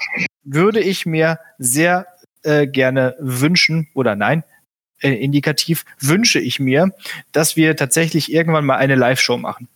würde 0.44 0.80
ich 0.80 1.06
mir 1.06 1.40
sehr 1.60 2.08
äh, 2.44 2.66
gerne 2.66 3.16
wünschen, 3.20 3.88
oder 3.94 4.16
nein, 4.16 4.44
äh, 5.00 5.12
indikativ 5.12 5.86
wünsche 6.00 6.40
ich 6.40 6.60
mir, 6.60 6.94
dass 7.32 7.56
wir 7.56 7.76
tatsächlich 7.76 8.32
irgendwann 8.32 8.66
mal 8.66 8.78
eine 8.78 8.96
Live-Show 8.96 9.38
machen. 9.38 9.68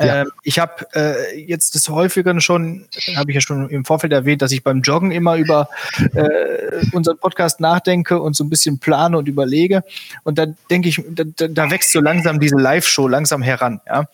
Ja. 0.00 0.22
Ähm, 0.22 0.30
ich 0.42 0.58
habe 0.58 0.86
äh, 0.94 1.38
jetzt 1.38 1.74
des 1.74 1.88
häufigeren 1.90 2.40
schon, 2.40 2.86
habe 3.16 3.30
ich 3.30 3.34
ja 3.34 3.40
schon 3.40 3.68
im 3.68 3.84
Vorfeld 3.84 4.12
erwähnt, 4.12 4.40
dass 4.40 4.50
ich 4.50 4.64
beim 4.64 4.80
Joggen 4.80 5.10
immer 5.10 5.36
über 5.36 5.68
äh, 6.14 6.86
unseren 6.92 7.18
Podcast 7.18 7.60
nachdenke 7.60 8.20
und 8.20 8.34
so 8.34 8.44
ein 8.44 8.50
bisschen 8.50 8.78
plane 8.78 9.18
und 9.18 9.28
überlege. 9.28 9.82
Und 10.24 10.38
da 10.38 10.46
denke 10.70 10.88
ich, 10.88 11.02
da, 11.10 11.24
da, 11.48 11.70
wächst 11.70 11.92
so 11.92 12.00
langsam 12.00 12.40
diese 12.40 12.56
Live-Show 12.56 13.08
langsam 13.08 13.42
heran. 13.42 13.80
Ja? 13.86 14.04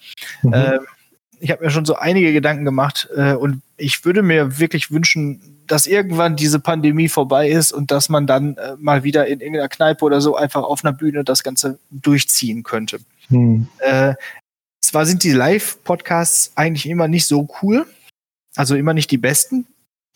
Mhm. 0.42 0.52
Äh, 0.52 0.78
ich 1.38 1.50
habe 1.50 1.64
mir 1.64 1.70
schon 1.70 1.84
so 1.84 1.94
einige 1.94 2.32
Gedanken 2.32 2.64
gemacht 2.64 3.08
äh, 3.14 3.34
und 3.34 3.62
ich 3.76 4.04
würde 4.04 4.22
mir 4.22 4.58
wirklich 4.58 4.90
wünschen, 4.90 5.40
dass 5.66 5.86
irgendwann 5.86 6.36
diese 6.36 6.60
Pandemie 6.60 7.08
vorbei 7.08 7.48
ist 7.48 7.72
und 7.72 7.90
dass 7.90 8.08
man 8.08 8.26
dann 8.26 8.56
äh, 8.56 8.74
mal 8.78 9.04
wieder 9.04 9.26
in 9.26 9.40
irgendeiner 9.40 9.68
Kneipe 9.68 10.04
oder 10.04 10.20
so 10.20 10.36
einfach 10.36 10.62
auf 10.62 10.84
einer 10.84 10.92
Bühne 10.92 11.24
das 11.24 11.42
Ganze 11.42 11.78
durchziehen 11.90 12.62
könnte. 12.62 12.98
Hm. 13.28 13.68
Äh, 13.78 14.14
zwar 14.86 15.06
sind 15.06 15.24
die 15.24 15.32
Live-Podcasts 15.32 16.52
eigentlich 16.54 16.88
immer 16.88 17.08
nicht 17.08 17.26
so 17.26 17.48
cool, 17.62 17.86
also 18.54 18.74
immer 18.74 18.94
nicht 18.94 19.10
die 19.10 19.18
besten. 19.18 19.66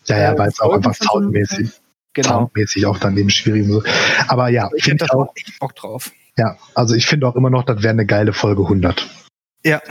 Ja, 0.05 0.17
ja, 0.17 0.37
weil 0.37 0.49
es 0.49 0.59
auch 0.59 0.73
einfach 0.73 0.95
soundmäßig, 0.95 1.69
genau. 2.13 2.29
soundmäßig 2.29 2.85
auch 2.85 2.97
dann 2.97 3.17
eben 3.17 3.29
schwierig 3.29 3.67
ist. 3.67 3.85
Aber 4.27 4.49
ja, 4.49 4.69
ich 4.75 4.83
finde 4.83 5.05
auch 5.13 5.31
echt 5.35 5.59
Bock 5.59 5.75
drauf. 5.75 6.11
Ja, 6.37 6.57
also 6.73 6.95
ich 6.95 7.05
finde 7.05 7.27
auch 7.27 7.35
immer 7.35 7.49
noch, 7.49 7.63
das 7.63 7.83
wäre 7.83 7.91
eine 7.91 8.05
geile 8.05 8.33
Folge 8.33 8.63
100. 8.63 9.07
Ja. 9.63 9.81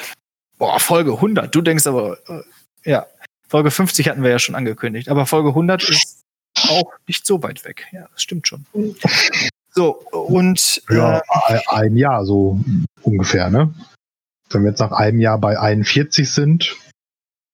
Boah, 0.58 0.80
Folge 0.80 1.12
100. 1.12 1.54
Du 1.54 1.60
denkst 1.60 1.86
aber, 1.86 2.18
äh, 2.28 2.42
ja. 2.90 3.06
Folge 3.48 3.70
50 3.70 4.08
hatten 4.08 4.22
wir 4.22 4.30
ja 4.30 4.38
schon 4.38 4.54
angekündigt, 4.54 5.08
aber 5.08 5.26
Folge 5.26 5.50
100 5.50 5.88
ist 5.88 6.22
auch 6.68 6.92
nicht 7.06 7.26
so 7.26 7.42
weit 7.42 7.64
weg. 7.64 7.86
Ja, 7.92 8.06
das 8.12 8.22
stimmt 8.22 8.46
schon. 8.46 8.64
So, 9.72 10.02
und. 10.10 10.82
Ja, 10.90 11.22
äh, 11.48 11.60
ein 11.68 11.96
Jahr 11.96 12.24
so 12.24 12.60
ungefähr, 13.02 13.50
ne? 13.50 13.72
Wenn 14.50 14.62
wir 14.62 14.70
jetzt 14.70 14.80
nach 14.80 14.92
einem 14.92 15.20
Jahr 15.20 15.38
bei 15.38 15.58
41 15.58 16.30
sind, 16.30 16.76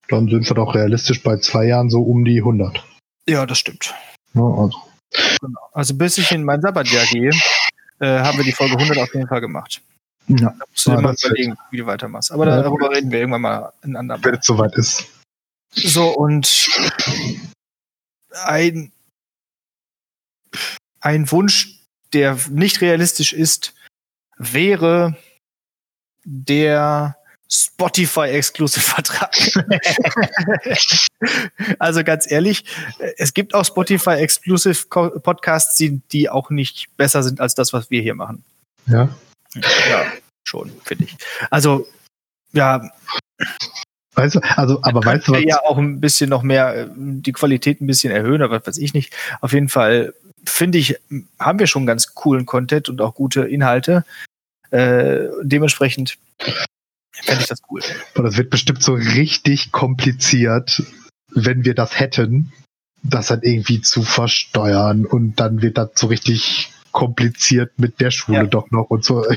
dann 0.09 0.29
sind 0.29 0.49
wir 0.49 0.55
doch 0.55 0.75
realistisch 0.75 1.23
bei 1.23 1.37
zwei 1.39 1.67
Jahren 1.67 1.91
so 1.91 2.03
um 2.03 2.25
die 2.25 2.39
100. 2.39 2.83
Ja, 3.29 3.45
das 3.45 3.59
stimmt. 3.59 3.95
Ja, 4.35 4.43
also. 4.43 4.79
Genau. 5.41 5.61
also 5.73 5.95
bis 5.95 6.19
ich 6.19 6.31
in 6.33 6.45
mein 6.45 6.61
Sabbatjahr 6.61 7.07
gehe, 7.07 7.31
äh, 8.01 8.21
haben 8.21 8.39
wir 8.39 8.45
die 8.45 8.53
Folge 8.53 8.75
100 8.75 8.99
auf 8.99 9.15
jeden 9.15 9.29
Fall 9.29 9.41
gemacht. 9.41 9.81
Ja. 10.29 10.55
Da 10.59 10.67
musst 10.69 10.87
du 10.87 10.91
ja, 10.91 10.97
dir 10.97 11.03
mal 11.03 11.15
überlegen, 11.15 11.57
wie 11.71 11.77
du 11.77 11.87
weitermachst. 11.87 12.33
Aber 12.33 12.47
ja. 12.47 12.63
darüber 12.63 12.91
reden 12.91 13.11
wir 13.11 13.21
irgendwann 13.21 13.43
mal 13.43 13.73
in 13.83 13.97
anderen 13.97 14.25
Wenn 14.25 14.35
es 14.35 14.47
soweit 14.47 14.75
ist. 14.75 15.07
So, 15.73 16.09
und 16.09 16.69
ein, 18.45 18.93
ein 21.01 21.31
Wunsch, 21.31 21.81
der 22.13 22.39
nicht 22.51 22.81
realistisch 22.81 23.33
ist, 23.33 23.75
wäre 24.39 25.17
der 26.27 27.17
Spotify-Exclusive-Vertrag. 27.49 29.31
also 31.79 32.03
ganz 32.03 32.29
ehrlich, 32.31 32.65
es 33.17 33.33
gibt 33.33 33.55
auch 33.55 33.65
Spotify-Exclusive-Podcasts, 33.65 35.77
die, 35.77 36.01
die 36.11 36.29
auch 36.29 36.51
nicht 36.51 36.89
besser 36.97 37.23
sind 37.23 37.41
als 37.41 37.55
das, 37.55 37.73
was 37.73 37.89
wir 37.91 38.03
hier 38.03 38.17
machen. 38.17 38.43
Ja. 38.87 39.09
Ja, 39.55 40.13
schon, 40.45 40.73
finde 40.85 41.05
ich. 41.05 41.17
Also, 41.51 41.87
ja. 42.53 42.91
Weißt 44.15 44.35
du, 44.35 44.41
also, 44.41 44.81
aber 44.83 45.05
weißt 45.05 45.29
du 45.29 45.33
was? 45.33 45.45
ja 45.45 45.63
auch 45.63 45.79
ein 45.79 46.01
bisschen 46.01 46.31
noch 46.31 46.43
mehr 46.43 46.91
die 46.97 47.33
Qualität 47.33 47.81
ein 47.81 47.87
bisschen 47.87 48.13
erhöhen, 48.13 48.43
aber 48.43 48.59
was 48.59 48.67
weiß 48.67 48.79
ich 48.79 48.93
nicht. 48.93 49.15
Auf 49.41 49.53
jeden 49.53 49.69
Fall 49.69 50.15
finde 50.45 50.79
ich, 50.79 50.97
haben 51.39 51.61
wir 51.61 51.67
schon 51.67 51.87
ganz 51.87 52.15
coolen 52.15 52.47
Content 52.47 52.89
und 52.89 53.01
auch 53.01 53.15
gute 53.15 53.43
Inhalte. 53.43 54.05
Äh, 54.71 55.29
dementsprechend 55.43 56.19
fände 57.13 57.43
ich 57.43 57.49
das 57.49 57.61
cool. 57.71 57.81
Und 58.15 58.25
das 58.25 58.37
wird 58.37 58.51
bestimmt 58.51 58.83
so 58.83 58.95
richtig 58.95 59.73
kompliziert, 59.73 60.83
wenn 61.35 61.65
wir 61.65 61.75
das 61.75 61.99
hätten, 61.99 62.53
das 63.03 63.29
dann 63.29 63.43
irgendwie 63.43 63.81
zu 63.81 64.03
versteuern 64.03 65.07
und 65.07 65.39
dann 65.41 65.63
wird 65.63 65.79
das 65.79 65.91
so 65.95 66.09
richtig 66.09 66.73
kompliziert 66.93 67.79
mit 67.79 68.01
der 68.01 68.11
Schule 68.11 68.39
ja. 68.39 68.47
doch 68.47 68.71
noch 68.71 68.91
und 68.91 69.05
so. 69.05 69.25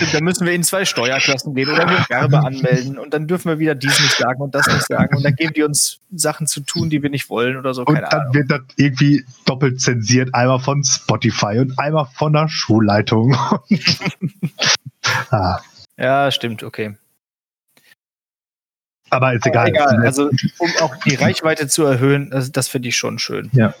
stimmt, 0.00 0.14
dann 0.14 0.24
müssen 0.24 0.46
wir 0.46 0.52
in 0.54 0.62
zwei 0.62 0.84
Steuerklassen 0.84 1.54
gehen 1.54 1.68
oder 1.68 1.88
wir 1.88 2.06
Werbe 2.08 2.38
anmelden 2.38 2.98
und 2.98 3.12
dann 3.12 3.26
dürfen 3.26 3.50
wir 3.50 3.58
wieder 3.58 3.74
dies 3.74 4.00
nicht 4.00 4.16
sagen 4.16 4.40
und 4.40 4.54
das 4.54 4.66
nicht 4.66 4.86
sagen 4.86 5.16
und 5.16 5.22
dann 5.22 5.34
geben 5.34 5.52
die 5.52 5.62
uns 5.62 6.00
Sachen 6.10 6.46
zu 6.46 6.60
tun, 6.60 6.88
die 6.90 7.02
wir 7.02 7.10
nicht 7.10 7.28
wollen 7.28 7.56
oder 7.56 7.74
so. 7.74 7.84
Und 7.84 7.96
dann 7.96 8.04
Ahnung. 8.04 8.34
wird 8.34 8.50
das 8.50 8.60
irgendwie 8.76 9.24
doppelt 9.44 9.80
zensiert, 9.80 10.34
einmal 10.34 10.58
von 10.58 10.82
Spotify 10.82 11.58
und 11.58 11.78
einmal 11.78 12.06
von 12.14 12.32
der 12.32 12.48
Schulleitung. 12.48 13.34
ah, 15.30 15.60
Ja, 15.98 16.30
stimmt, 16.30 16.62
okay. 16.62 16.96
aber 19.10 19.34
ist 19.34 19.46
egal. 19.46 19.68
Egal, 19.68 20.06
also 20.06 20.30
um 20.58 20.70
auch 20.80 20.96
die 20.96 21.16
Reichweite 21.16 21.68
zu 21.68 21.84
erhöhen, 21.84 22.30
das, 22.30 22.52
das 22.52 22.68
finde 22.68 22.88
ich 22.88 22.96
schon 22.96 23.18
schön. 23.18 23.50
Ja. 23.52 23.74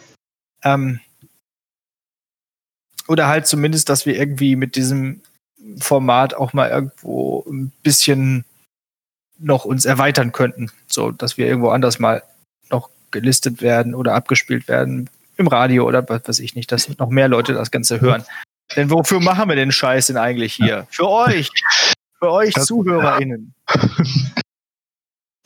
Ähm, 0.62 1.00
oder 3.08 3.26
halt 3.26 3.46
zumindest, 3.46 3.88
dass 3.88 4.06
wir 4.06 4.16
irgendwie 4.16 4.54
mit 4.54 4.76
diesem 4.76 5.22
Format 5.78 6.34
auch 6.34 6.52
mal 6.52 6.70
irgendwo 6.70 7.44
ein 7.48 7.70
bisschen 7.82 8.44
noch 9.38 9.64
uns 9.64 9.84
erweitern 9.84 10.32
könnten, 10.32 10.70
so 10.86 11.10
dass 11.10 11.36
wir 11.38 11.46
irgendwo 11.46 11.70
anders 11.70 11.98
mal 11.98 12.22
noch 12.70 12.90
gelistet 13.10 13.62
werden 13.62 13.94
oder 13.94 14.14
abgespielt 14.14 14.68
werden 14.68 15.08
im 15.36 15.46
Radio 15.48 15.86
oder 15.86 16.06
was 16.08 16.28
weiß 16.28 16.38
ich 16.40 16.54
nicht, 16.54 16.70
dass 16.72 16.88
noch 16.98 17.08
mehr 17.08 17.28
Leute 17.28 17.54
das 17.54 17.70
Ganze 17.70 18.00
hören. 18.00 18.24
Denn 18.76 18.90
wofür 18.90 19.20
machen 19.20 19.48
wir 19.48 19.56
den 19.56 19.72
Scheiß 19.72 20.06
denn 20.08 20.16
eigentlich 20.18 20.52
hier? 20.54 20.86
Für 20.90 21.08
euch, 21.08 21.50
für 22.18 22.30
euch 22.30 22.54
Das- 22.54 22.66
ZuhörerInnen. 22.66 23.54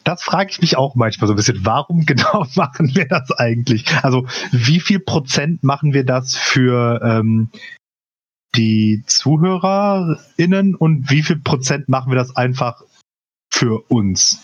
Das 0.02 0.22
frage 0.22 0.50
ich 0.50 0.60
mich 0.60 0.76
auch 0.76 0.94
manchmal 0.96 1.28
so 1.28 1.32
ein 1.32 1.36
bisschen. 1.36 1.64
Warum 1.64 2.04
genau 2.06 2.46
machen 2.54 2.94
wir 2.94 3.06
das 3.08 3.30
eigentlich? 3.32 3.86
Also 4.02 4.26
wie 4.52 4.80
viel 4.80 5.00
Prozent 5.00 5.62
machen 5.64 5.94
wir 5.94 6.04
das 6.04 6.36
für 6.36 7.00
ähm, 7.02 7.50
die 8.56 9.02
ZuhörerInnen 9.06 10.74
und 10.74 11.10
wie 11.10 11.22
viel 11.22 11.38
Prozent 11.38 11.88
machen 11.88 12.10
wir 12.10 12.16
das 12.16 12.36
einfach 12.36 12.82
für 13.52 13.84
uns? 13.90 14.42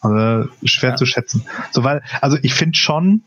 Also, 0.00 0.48
schwer 0.64 0.90
Ja. 0.90 0.96
zu 0.96 1.06
schätzen. 1.06 1.44
So, 1.72 1.84
weil, 1.84 2.02
also 2.20 2.38
ich 2.42 2.54
finde 2.54 2.76
schon, 2.76 3.22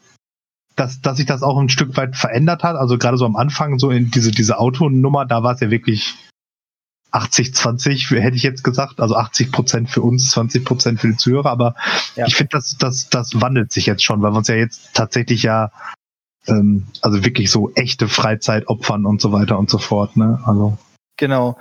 dass, 0.75 1.01
dass 1.01 1.17
sich 1.17 1.27
das 1.27 1.43
auch 1.43 1.59
ein 1.59 1.69
Stück 1.69 1.95
weit 1.97 2.15
verändert 2.15 2.63
hat. 2.63 2.75
Also 2.75 2.97
gerade 2.97 3.17
so 3.17 3.25
am 3.25 3.35
Anfang, 3.35 3.77
so 3.77 3.91
in 3.91 4.09
diese, 4.09 4.31
diese 4.31 4.57
Autonummer, 4.57 5.25
da 5.25 5.43
war 5.43 5.53
es 5.53 5.59
ja 5.59 5.69
wirklich 5.69 6.15
80, 7.11 7.53
20, 7.53 8.09
hätte 8.09 8.35
ich 8.35 8.41
jetzt 8.41 8.63
gesagt. 8.63 8.99
Also 8.99 9.15
80 9.15 9.51
Prozent 9.51 9.89
für 9.91 10.01
uns, 10.01 10.31
20 10.31 10.65
Prozent 10.65 10.99
für 10.99 11.09
die 11.09 11.17
Zuhörer. 11.17 11.51
Aber 11.51 11.75
Ja. 12.15 12.25
ich 12.25 12.35
finde, 12.35 12.49
das, 12.53 12.75
das, 12.77 13.07
das 13.09 13.39
wandelt 13.39 13.71
sich 13.71 13.85
jetzt 13.85 14.03
schon, 14.03 14.23
weil 14.23 14.31
wir 14.33 14.37
uns 14.39 14.47
ja 14.47 14.55
jetzt 14.55 14.95
tatsächlich 14.95 15.43
ja, 15.43 15.71
ähm, 16.47 16.85
also 17.01 17.23
wirklich 17.23 17.49
so 17.51 17.71
echte 17.75 18.07
Freizeit 18.07 18.67
opfern 18.67 19.05
und 19.05 19.21
so 19.21 19.31
weiter 19.31 19.57
und 19.59 19.69
so 19.69 19.77
fort. 19.77 20.15
Ne? 20.17 20.39
Also 20.45 20.77
Genau. 21.17 21.57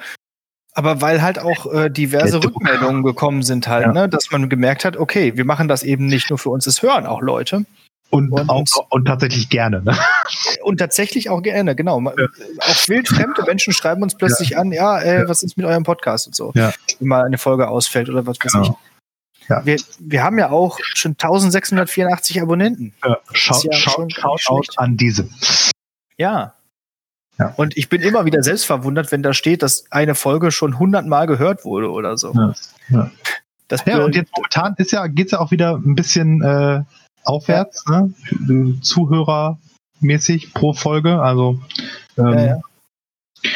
Aber 0.75 1.03
weil 1.03 1.21
halt 1.21 1.39
auch 1.39 1.71
äh, 1.73 1.91
diverse 1.91 2.41
Der 2.41 2.41
Druck. 2.41 2.55
Rückmeldungen 2.57 3.03
gekommen 3.03 3.43
sind 3.43 3.69
halt, 3.69 3.87
Ja. 3.87 3.93
ne, 3.93 4.09
dass 4.09 4.31
man 4.31 4.49
gemerkt 4.49 4.85
hat, 4.87 4.97
okay, 4.97 5.37
wir 5.37 5.45
machen 5.45 5.69
das 5.69 5.83
eben 5.83 6.07
nicht 6.07 6.31
nur 6.31 6.39
für 6.39 6.49
uns, 6.49 6.67
es 6.67 6.81
hören 6.83 7.05
auch 7.07 7.21
Leute. 7.21 7.67
und, 8.09 8.31
Und- 8.31 8.49
auch, 8.51 8.65
und 8.91 9.05
tatsächlich 9.07 9.49
gerne. 9.51 9.83
Ne? 9.83 9.97
Und 10.63 10.79
tatsächlich 10.79 11.29
auch 11.31 11.43
gerne, 11.43 11.75
genau. 11.75 11.99
Ma- 12.01 12.13
Auch 12.13 12.89
wildfremde 12.89 13.43
Menschen 13.47 13.73
schreiben 13.73 14.03
uns 14.03 14.15
plötzlich 14.17 14.57
an, 14.59 14.71
ja, 14.73 14.99
äh, 15.01 15.21
Ja. 15.23 15.29
was 15.29 15.43
ist 15.43 15.57
mit 15.57 15.65
eurem 15.67 15.83
Podcast 15.83 16.27
und 16.29 16.37
so. 16.37 16.53
Ja. 16.55 16.73
Wenn 16.99 17.09
mal 17.09 17.25
eine 17.25 17.37
Folge 17.39 17.69
ausfällt 17.69 18.09
oder 18.11 18.27
was 18.27 18.37
weiß 18.43 18.53
Genau. 18.53 18.65
ich. 18.65 18.92
Ja. 19.49 19.65
Wir, 19.65 19.77
wir 19.99 20.23
haben 20.23 20.39
ja 20.39 20.51
auch 20.51 20.79
schon 20.95 21.13
1684 21.13 22.41
Abonnenten. 22.41 22.95
Ja, 23.05 23.19
ja 23.35 23.73
schlecht. 23.73 24.79
an 24.79 24.97
diese. 24.97 25.29
Ja. 26.17 26.55
Ja. 27.39 27.55
Und 27.57 27.77
ich 27.77 27.89
bin 27.89 28.03
immer 28.03 28.25
wieder 28.25 28.43
selbst 28.43 28.67
verwundert, 28.67 29.11
wenn 29.11 29.23
da 29.23 29.33
steht, 29.33 29.63
dass 29.63 29.91
eine 29.91 30.15
Folge 30.15 30.53
schon 30.53 30.79
hundertmal 30.79 31.27
gehört 31.27 31.65
wurde 31.65 31.91
oder 31.91 32.17
so. 32.17 32.33
Ja. 32.35 32.53
Ja. 32.89 33.11
Das 33.69 33.85
Ja, 33.87 34.05
und 34.05 34.15
jetzt 34.15 34.31
momentan 34.37 34.75
ist 34.77 34.93
ja, 34.93 35.07
geht's 35.07 35.33
ja 35.33 35.41
auch 35.41 35.51
wieder 35.51 35.77
ein 35.77 35.95
bisschen 35.95 36.43
äh, 36.43 36.83
aufwärts, 37.25 37.87
ne? 37.87 38.13
Zuhörermäßig 38.83 40.53
pro 40.53 40.75
Folge. 40.75 41.23
Also 41.23 41.59
ähm, 42.19 42.33
Ja, 42.33 42.45
ja. 42.45 42.61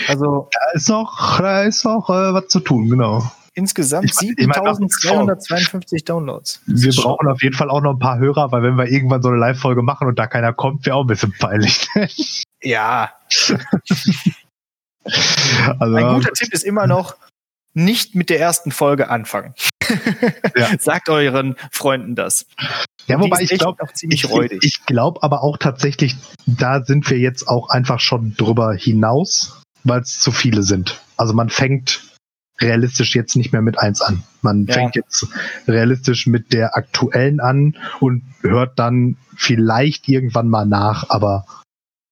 Also 0.09 0.49
da 0.53 0.73
ist 0.73 0.89
noch, 0.89 1.39
da 1.39 1.63
ist 1.63 1.85
noch 1.85 2.09
äh, 2.09 2.35
was 2.35 2.49
zu 2.49 2.61
tun, 2.61 2.89
genau. 2.89 3.31
Insgesamt 3.57 4.05
Ich 4.05 4.15
mein- 4.15 4.35
ich 4.39 4.47
mein, 4.47 4.65
das 4.65 4.79
ist 4.79 5.01
7252 5.01 6.05
Downloads. 6.05 6.63
Wir 6.67 6.93
brauchen 6.93 7.27
auf 7.27 7.43
jeden 7.43 7.57
Fall 7.57 7.71
auch 7.71 7.81
noch 7.81 7.95
ein 7.95 7.99
paar 7.99 8.19
Hörer, 8.19 8.53
weil 8.53 8.63
wenn 8.63 8.77
wir 8.77 8.87
irgendwann 8.87 9.23
so 9.23 9.29
eine 9.29 9.39
Live-Folge 9.39 9.83
machen 9.83 10.07
und 10.07 10.19
da 10.19 10.27
keiner 10.29 10.53
kommt, 10.53 10.87
wäre 10.87 10.97
auch 10.97 11.01
ein 11.05 11.09
bisschen 11.09 11.33
peinlich. 11.39 11.89
Ja, 12.63 13.13
also, 15.79 15.95
ein 15.95 16.15
guter 16.15 16.33
Tipp 16.33 16.53
ist 16.53 16.65
immer 16.65 16.87
noch, 16.87 17.15
nicht 17.75 18.15
mit 18.15 18.31
der 18.31 18.41
ersten 18.41 18.71
Folge 18.73 19.09
anfangen. 19.11 19.55
Ja. 20.57 20.71
Sagt 20.81 21.09
euren 21.11 21.55
Freunden 21.71 22.15
das. 22.17 22.47
ja, 23.07 23.21
wobei 23.21 23.43
ich 23.43 23.51
glaube, 23.51 23.83
auch 23.85 23.93
ziemlich 23.93 24.25
ich, 24.25 24.31
räudig. 24.31 24.65
ich 24.65 24.85
glaube 24.87 25.23
aber 25.23 25.43
auch 25.43 25.59
tatsächlich, 25.59 26.17
da 26.47 26.83
sind 26.83 27.09
wir 27.11 27.19
jetzt 27.19 27.47
auch 27.47 27.69
einfach 27.69 28.01
schon 28.01 28.35
drüber 28.37 28.75
hinaus, 28.75 29.63
weil 29.85 30.01
es 30.01 30.19
zu 30.19 30.33
viele 30.33 30.63
sind. 30.63 31.01
Also 31.17 31.35
man 31.35 31.51
fängt 31.51 32.03
realistisch 32.61 33.15
jetzt 33.15 33.37
nicht 33.37 33.53
mehr 33.53 33.63
mit 33.63 33.79
eins 33.79 34.01
an. 34.01 34.23
Man 34.43 34.67
Ja. 34.67 34.75
fängt 34.75 34.97
jetzt 34.97 35.27
realistisch 35.69 36.27
mit 36.27 36.53
der 36.53 36.77
aktuellen 36.77 37.41
an 37.41 37.77
und 38.01 38.23
hört 38.41 38.79
dann 38.79 39.17
vielleicht 39.37 40.09
irgendwann 40.09 40.49
mal 40.49 40.65
nach, 40.67 41.11
aber 41.11 41.45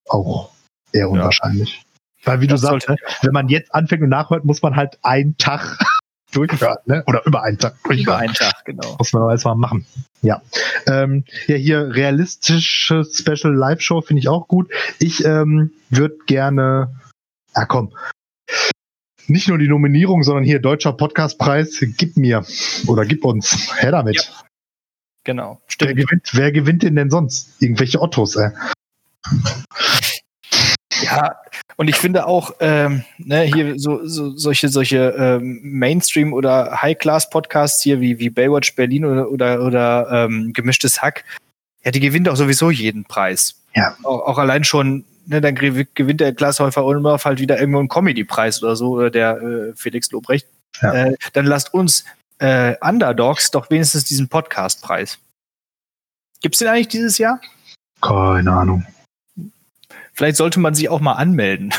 auch 0.08 0.50
eher 0.92 1.08
unwahrscheinlich. 1.10 1.82
Weil 2.24 2.40
wie 2.40 2.46
Das 2.46 2.60
du 2.60 2.66
sagst, 2.68 2.88
ne, 2.88 2.96
wenn 3.22 3.32
man 3.32 3.48
jetzt 3.48 3.74
anfängt 3.74 4.02
und 4.02 4.08
nachhört, 4.08 4.44
muss 4.44 4.62
man 4.62 4.76
halt 4.76 4.98
einen 5.02 5.36
Tag 5.36 5.78
durchhören, 6.32 6.78
ne? 6.86 7.04
Oder 7.06 7.24
über 7.26 7.42
einen 7.42 7.58
Tag 7.58 7.76
Über 7.84 7.94
durchhören. 7.94 8.20
einen 8.20 8.34
Tag, 8.34 8.64
genau. 8.64 8.96
Muss 8.98 9.12
man 9.12 9.30
erstmal 9.30 9.56
machen. 9.56 9.86
Ja. 10.22 10.42
Ähm, 10.86 11.24
ja, 11.46 11.56
hier 11.56 11.94
realistische 11.94 13.04
Special 13.04 13.54
Live 13.54 13.80
Show 13.82 14.00
finde 14.00 14.20
ich 14.20 14.28
auch 14.28 14.48
gut. 14.48 14.70
Ich 14.98 15.24
ähm, 15.24 15.70
würde 15.90 16.16
gerne, 16.26 16.94
ja 17.54 17.66
komm, 17.66 17.94
nicht 19.28 19.48
nur 19.48 19.58
die 19.58 19.68
Nominierung, 19.68 20.22
sondern 20.22 20.44
hier 20.44 20.60
Deutscher 20.60 20.92
Podcastpreis, 20.92 21.78
gib 21.96 22.16
mir 22.16 22.44
oder 22.86 23.04
gib 23.04 23.24
uns. 23.24 23.72
Her 23.80 23.92
damit. 23.92 24.32
Genau. 25.24 25.60
Wer, 25.62 25.72
Stimmt. 25.72 25.96
gewinnt, 25.96 26.30
wer 26.32 26.52
gewinnt 26.52 26.82
den 26.82 26.96
denn 26.96 27.10
sonst? 27.10 27.60
Irgendwelche 27.60 28.00
Ottos, 28.00 28.36
ey. 28.36 28.50
Ja, 31.02 31.36
und 31.76 31.88
ich 31.88 31.96
finde 31.96 32.26
auch, 32.26 32.52
ähm, 32.60 33.04
ne, 33.18 33.42
hier 33.42 33.78
so, 33.78 34.06
so 34.06 34.36
solche, 34.36 34.68
solche 34.68 35.14
ähm, 35.18 35.60
Mainstream- 35.62 36.32
oder 36.32 36.82
High-Class-Podcasts 36.82 37.82
hier 37.82 38.00
wie, 38.00 38.18
wie 38.18 38.30
Baywatch 38.30 38.76
Berlin 38.76 39.04
oder, 39.04 39.30
oder, 39.30 39.62
oder 39.62 40.08
ähm, 40.10 40.52
Gemischtes 40.52 41.02
Hack, 41.02 41.24
ja, 41.84 41.90
die 41.90 42.00
gewinnt 42.00 42.28
auch 42.28 42.36
sowieso 42.36 42.70
jeden 42.70 43.04
Preis. 43.04 43.56
Ja. 43.74 43.96
Auch, 44.04 44.20
auch 44.26 44.38
allein 44.38 44.64
schon, 44.64 45.04
ne, 45.26 45.40
dann 45.40 45.56
gew- 45.56 45.86
gewinnt 45.94 46.20
der 46.20 46.32
Glashäufer 46.32 46.84
Ulmhoff 46.84 47.24
halt 47.24 47.38
wieder 47.40 47.58
irgendwo 47.58 47.78
einen 47.78 47.88
Comedy-Preis 47.88 48.62
oder 48.62 48.76
so, 48.76 48.90
oder 48.90 49.10
der 49.10 49.40
äh, 49.40 49.72
Felix 49.74 50.10
Lobrecht. 50.10 50.46
Ja. 50.80 50.92
Äh, 50.92 51.16
dann 51.32 51.46
lasst 51.46 51.72
uns 51.74 52.04
äh, 52.38 52.74
Underdogs 52.80 53.50
doch 53.50 53.70
wenigstens 53.70 54.04
diesen 54.04 54.28
Podcast-Preis. 54.28 55.18
Gibt's 56.40 56.58
den 56.58 56.68
eigentlich 56.68 56.88
dieses 56.88 57.18
Jahr? 57.18 57.40
Keine 58.00 58.52
Ahnung. 58.52 58.86
Vielleicht 60.14 60.36
sollte 60.36 60.60
man 60.60 60.74
sich 60.74 60.88
auch 60.88 61.00
mal 61.00 61.14
anmelden. 61.14 61.72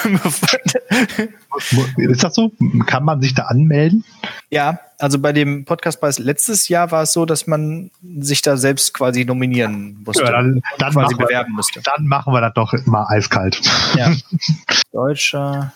Ist 1.98 2.24
das 2.24 2.36
so? 2.36 2.52
Kann 2.86 3.06
man 3.06 3.22
sich 3.22 3.34
da 3.34 3.44
anmelden? 3.44 4.04
ja, 4.50 4.80
also 5.00 5.20
bei 5.20 5.32
dem 5.34 5.66
Podcastpreis 5.66 6.20
letztes 6.20 6.68
Jahr 6.68 6.92
war 6.92 7.04
es 7.04 7.14
so, 7.14 7.26
dass 7.26 7.48
man 7.48 7.92
sich 8.20 8.42
da 8.42 8.58
selbst 8.58 8.94
quasi 8.94 9.26
nominieren 9.26 10.04
musste. 10.06 10.24
Ja, 10.24 10.32
dann, 10.32 10.62
dann, 10.78 10.94
quasi 10.94 10.96
machen 10.96 11.20
wir, 11.20 11.26
bewerben 11.28 11.54
musste. 11.54 11.82
dann 11.82 12.08
machen 12.08 12.34
wir 12.34 12.42
das 12.42 12.54
doch 12.54 12.74
mal 12.86 13.06
eiskalt. 13.08 13.62
Ja. 13.96 14.14
Deutscher. 14.92 15.74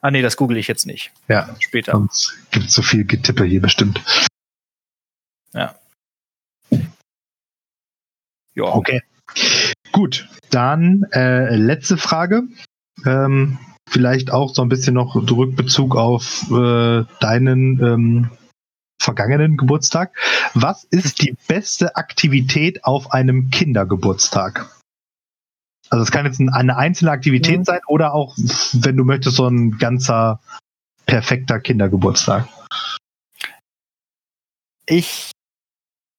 Ah 0.00 0.10
nee, 0.10 0.22
das 0.22 0.36
google 0.36 0.56
ich 0.56 0.68
jetzt 0.68 0.86
nicht. 0.86 1.12
Ja. 1.28 1.54
Später. 1.60 1.92
Sonst 1.92 2.34
gibt 2.50 2.66
es 2.66 2.74
so 2.74 2.82
viel 2.82 3.04
Getippe 3.04 3.44
hier 3.44 3.60
bestimmt. 3.60 4.02
Ja. 5.52 5.74
Okay. 8.56 9.02
Gut, 9.94 10.28
dann 10.50 11.04
äh, 11.12 11.54
letzte 11.54 11.96
Frage. 11.96 12.42
Ähm, 13.06 13.58
vielleicht 13.88 14.32
auch 14.32 14.52
so 14.52 14.60
ein 14.62 14.68
bisschen 14.68 14.94
noch 14.94 15.14
Rückbezug 15.14 15.94
auf 15.94 16.50
äh, 16.50 17.04
deinen 17.20 17.80
ähm, 17.80 18.30
vergangenen 19.00 19.56
Geburtstag. 19.56 20.12
Was 20.54 20.82
ist 20.82 21.22
die 21.22 21.36
beste 21.46 21.94
Aktivität 21.94 22.84
auf 22.84 23.12
einem 23.12 23.50
Kindergeburtstag? 23.50 24.68
Also 25.90 26.02
es 26.02 26.10
kann 26.10 26.26
jetzt 26.26 26.40
ein- 26.40 26.48
eine 26.48 26.76
einzelne 26.76 27.12
Aktivität 27.12 27.60
Mhm. 27.60 27.64
sein 27.64 27.80
oder 27.86 28.14
auch, 28.14 28.36
wenn 28.72 28.96
du 28.96 29.04
möchtest, 29.04 29.36
so 29.36 29.46
ein 29.46 29.78
ganzer 29.78 30.40
perfekter 31.06 31.60
Kindergeburtstag. 31.60 32.48
Ich 34.86 35.30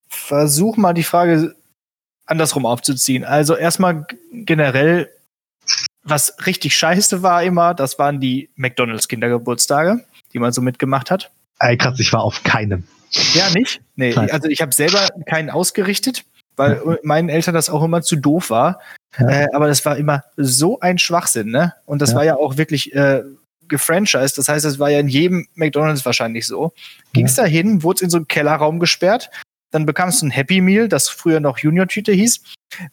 versuche 0.08 0.80
mal 0.80 0.94
die 0.94 1.04
Frage 1.04 1.56
andersrum 2.26 2.66
aufzuziehen. 2.66 3.24
Also 3.24 3.56
erstmal 3.56 4.06
generell, 4.32 5.10
was 6.04 6.36
richtig 6.46 6.76
scheiße 6.78 7.22
war 7.24 7.44
immer, 7.44 7.74
das 7.74 7.98
waren 8.00 8.20
die 8.20 8.50
McDonalds 8.56 9.08
Kindergeburtstage. 9.08 10.04
die 10.34 10.40
man 10.40 10.52
so 10.52 10.62
mitgemacht 10.62 11.12
hat? 11.12 11.32
Ey, 11.60 11.78
krass, 11.78 12.00
ich 12.00 12.12
war 12.12 12.22
auf 12.22 12.44
keinem. 12.44 12.84
Ja, 13.34 13.50
nicht? 13.52 13.80
Nee, 13.96 14.14
Nein. 14.14 14.30
also 14.32 14.50
ich 14.50 14.62
habe 14.62 14.74
selber 14.74 15.08
keinen 15.26 15.50
ausgerichtet, 15.50 16.26
weil 16.58 17.00
meinen 17.04 17.30
Eltern 17.30 17.54
das 17.54 17.70
auch 17.70 17.82
immer 17.84 18.02
zu 18.02 18.18
doof 18.18 18.50
war. 18.50 18.82
Ja. 19.18 19.30
Äh, 19.30 19.48
aber 19.54 19.68
das 19.68 19.86
war 19.86 19.96
immer 19.96 20.26
so 20.36 20.80
ein 20.82 20.98
Schwachsinn, 20.98 21.50
ne? 21.52 21.74
Und 21.86 22.02
das 22.02 22.10
Ja. 22.12 22.16
war 22.18 22.26
ja 22.26 22.36
auch 22.36 22.58
wirklich 22.58 22.94
äh, 22.94 23.24
gefranchised. 23.70 24.38
Das 24.38 24.50
heißt, 24.50 24.66
es 24.66 24.78
war 24.78 24.90
ja 24.90 25.00
in 25.00 25.08
jedem 25.08 25.48
McDonalds 25.56 26.06
wahrscheinlich 26.06 26.46
so. 26.46 26.74
Gingst 27.14 27.38
da 27.38 27.46
hin, 27.46 27.82
wurdest 27.84 28.04
in 28.04 28.10
so 28.10 28.18
einen 28.18 28.28
Kellerraum 28.28 28.80
gesperrt, 28.80 29.30
dann 29.72 29.86
bekamst 29.86 30.22
du 30.22 30.28
ein 30.28 30.32
Happy 30.32 30.62
Meal, 30.62 30.88
das 30.88 31.10
früher 31.10 31.40
noch 31.40 31.58
Junior-Tüte 31.58 32.12
hieß. 32.12 32.42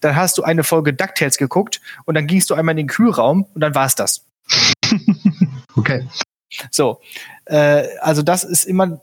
Dann 0.01 0.17
hast 0.17 0.39
du 0.39 0.43
eine 0.43 0.65
Folge 0.65 0.93
DuckTales 0.93 1.39
geguckt 1.39 1.81
und 2.05 2.15
dann 2.15 2.27
gingst 2.27 2.51
du 2.51 2.55
einmal 2.55 2.73
in 2.73 2.79
den 2.79 2.87
Kühlraum 2.89 3.47
und 3.55 3.61
dann 3.61 3.75
war's 3.75 3.95
das. 3.95 4.27
Okay. 5.75 6.07
So, 6.71 7.01
äh, 7.47 7.87
also 8.01 8.23
das 8.23 8.45
ist 8.45 8.65
immer, 8.65 9.01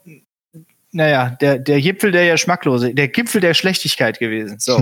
naja, 0.91 1.32
der, 1.41 1.57
der 1.57 1.82
Gipfel 1.82 2.11
der 2.11 2.32
Geschmacklose, 2.32 2.93
der 2.93 3.07
Gipfel 3.07 3.41
der 3.41 3.53
Schlechtigkeit 3.53 4.20
gewesen. 4.20 4.59
So. 4.59 4.80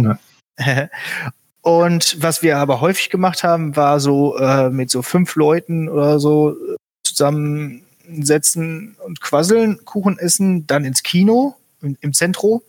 Ja. 0.59 0.89
Und 1.61 2.21
was 2.21 2.43
wir 2.43 2.57
aber 2.57 2.79
häufig 2.79 3.09
gemacht 3.09 3.43
haben, 3.43 3.75
war 3.75 3.99
so 3.99 4.37
äh, 4.37 4.69
mit 4.69 4.89
so 4.89 5.01
fünf 5.01 5.35
Leuten 5.35 5.89
oder 5.89 6.17
so 6.17 6.51
äh, 6.51 6.75
zusammensetzen 7.03 8.95
und 9.05 9.19
quasseln, 9.19 9.83
Kuchen 9.83 10.17
essen, 10.17 10.65
dann 10.65 10.85
ins 10.85 11.03
Kino, 11.03 11.55
im, 11.81 11.97
im 11.99 12.13
Zentro 12.13 12.63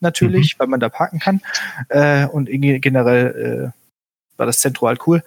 natürlich, 0.00 0.58
weil 0.58 0.66
man 0.68 0.80
da 0.80 0.88
parken 0.88 1.18
kann. 1.18 1.40
Äh, 1.88 2.26
und 2.26 2.46
generell 2.50 3.72
äh, 3.74 4.38
war 4.38 4.46
das 4.46 4.60
Zentro 4.60 4.88
halt 4.88 5.06
cool. 5.06 5.22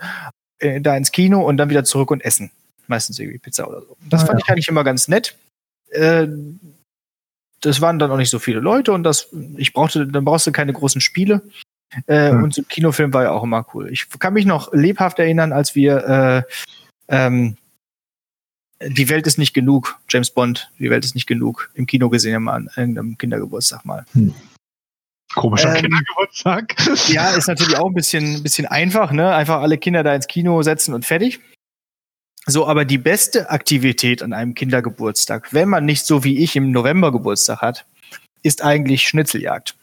Äh, 0.59 0.81
da 0.81 0.95
ins 0.95 1.11
Kino 1.11 1.41
und 1.47 1.57
dann 1.57 1.69
wieder 1.69 1.83
zurück 1.83 2.11
und 2.11 2.23
essen. 2.23 2.51
Meistens 2.87 3.19
irgendwie 3.19 3.39
Pizza 3.39 3.67
oder 3.67 3.81
so. 3.81 3.97
Das 4.09 4.23
Ah, 4.23 4.27
fand 4.27 4.41
ich 4.43 4.49
eigentlich 4.49 4.67
immer 4.67 4.83
ganz 4.83 5.07
nett. 5.07 5.35
Äh, 5.89 6.27
das 7.61 7.79
waren 7.81 7.99
dann 7.99 8.11
auch 8.11 8.17
nicht 8.17 8.29
so 8.31 8.39
viele 8.39 8.59
Leute 8.59 8.91
und 8.91 9.03
das, 9.03 9.27
ich 9.57 9.71
brauchte, 9.73 10.07
dann 10.07 10.25
brauchst 10.25 10.47
du 10.47 10.51
keine 10.51 10.73
großen 10.73 10.99
Spiele. 11.01 11.41
Äh, 12.07 12.31
Hm. 12.31 12.43
Und 12.43 12.53
so 12.53 12.63
Kinofilm 12.63 13.13
war 13.13 13.23
ja 13.23 13.31
auch 13.31 13.43
immer 13.43 13.65
cool. 13.73 13.89
Ich 13.91 14.07
kann 14.19 14.33
mich 14.33 14.45
noch 14.45 14.71
lebhaft 14.73 15.19
erinnern, 15.19 15.51
als 15.53 15.75
wir 15.75 16.45
äh, 17.09 17.15
ähm, 17.15 17.57
Die 18.81 19.09
Welt 19.09 19.27
ist 19.27 19.37
nicht 19.37 19.53
genug, 19.53 19.99
James 20.09 20.31
Bond, 20.31 20.71
Die 20.79 20.89
Welt 20.89 21.05
ist 21.05 21.13
nicht 21.15 21.27
genug, 21.27 21.69
im 21.75 21.85
Kino 21.85 22.09
gesehen 22.09 22.33
haben 22.35 22.49
an 22.49 22.69
irgendeinem 22.75 23.17
Kindergeburtstag 23.17 23.85
mal. 23.85 24.05
Komischer 25.35 25.75
Ähm, 25.75 25.81
Kindergeburtstag. 25.81 26.75
Ja, 27.07 27.29
ist 27.31 27.47
natürlich 27.47 27.77
auch 27.77 27.87
ein 27.87 27.93
bisschen, 27.93 28.43
bisschen 28.43 28.65
einfach, 28.65 29.11
ne? 29.11 29.33
Einfach 29.33 29.61
alle 29.61 29.77
Kinder 29.77 30.03
da 30.03 30.13
ins 30.13 30.27
Kino 30.27 30.61
setzen 30.63 30.93
und 30.93 31.05
fertig. 31.05 31.39
So, 32.47 32.67
aber 32.67 32.85
die 32.85 32.97
beste 32.97 33.49
Aktivität 33.49 34.23
an 34.23 34.33
einem 34.33 34.55
Kindergeburtstag, 34.55 35.53
wenn 35.53 35.69
man 35.69 35.85
nicht 35.85 36.05
so 36.05 36.23
wie 36.23 36.39
ich 36.39 36.55
im 36.55 36.71
November 36.71 37.11
Geburtstag 37.11 37.61
hat, 37.61 37.85
ist 38.41 38.63
eigentlich 38.63 39.07
Schnitzeljagd. 39.07 39.75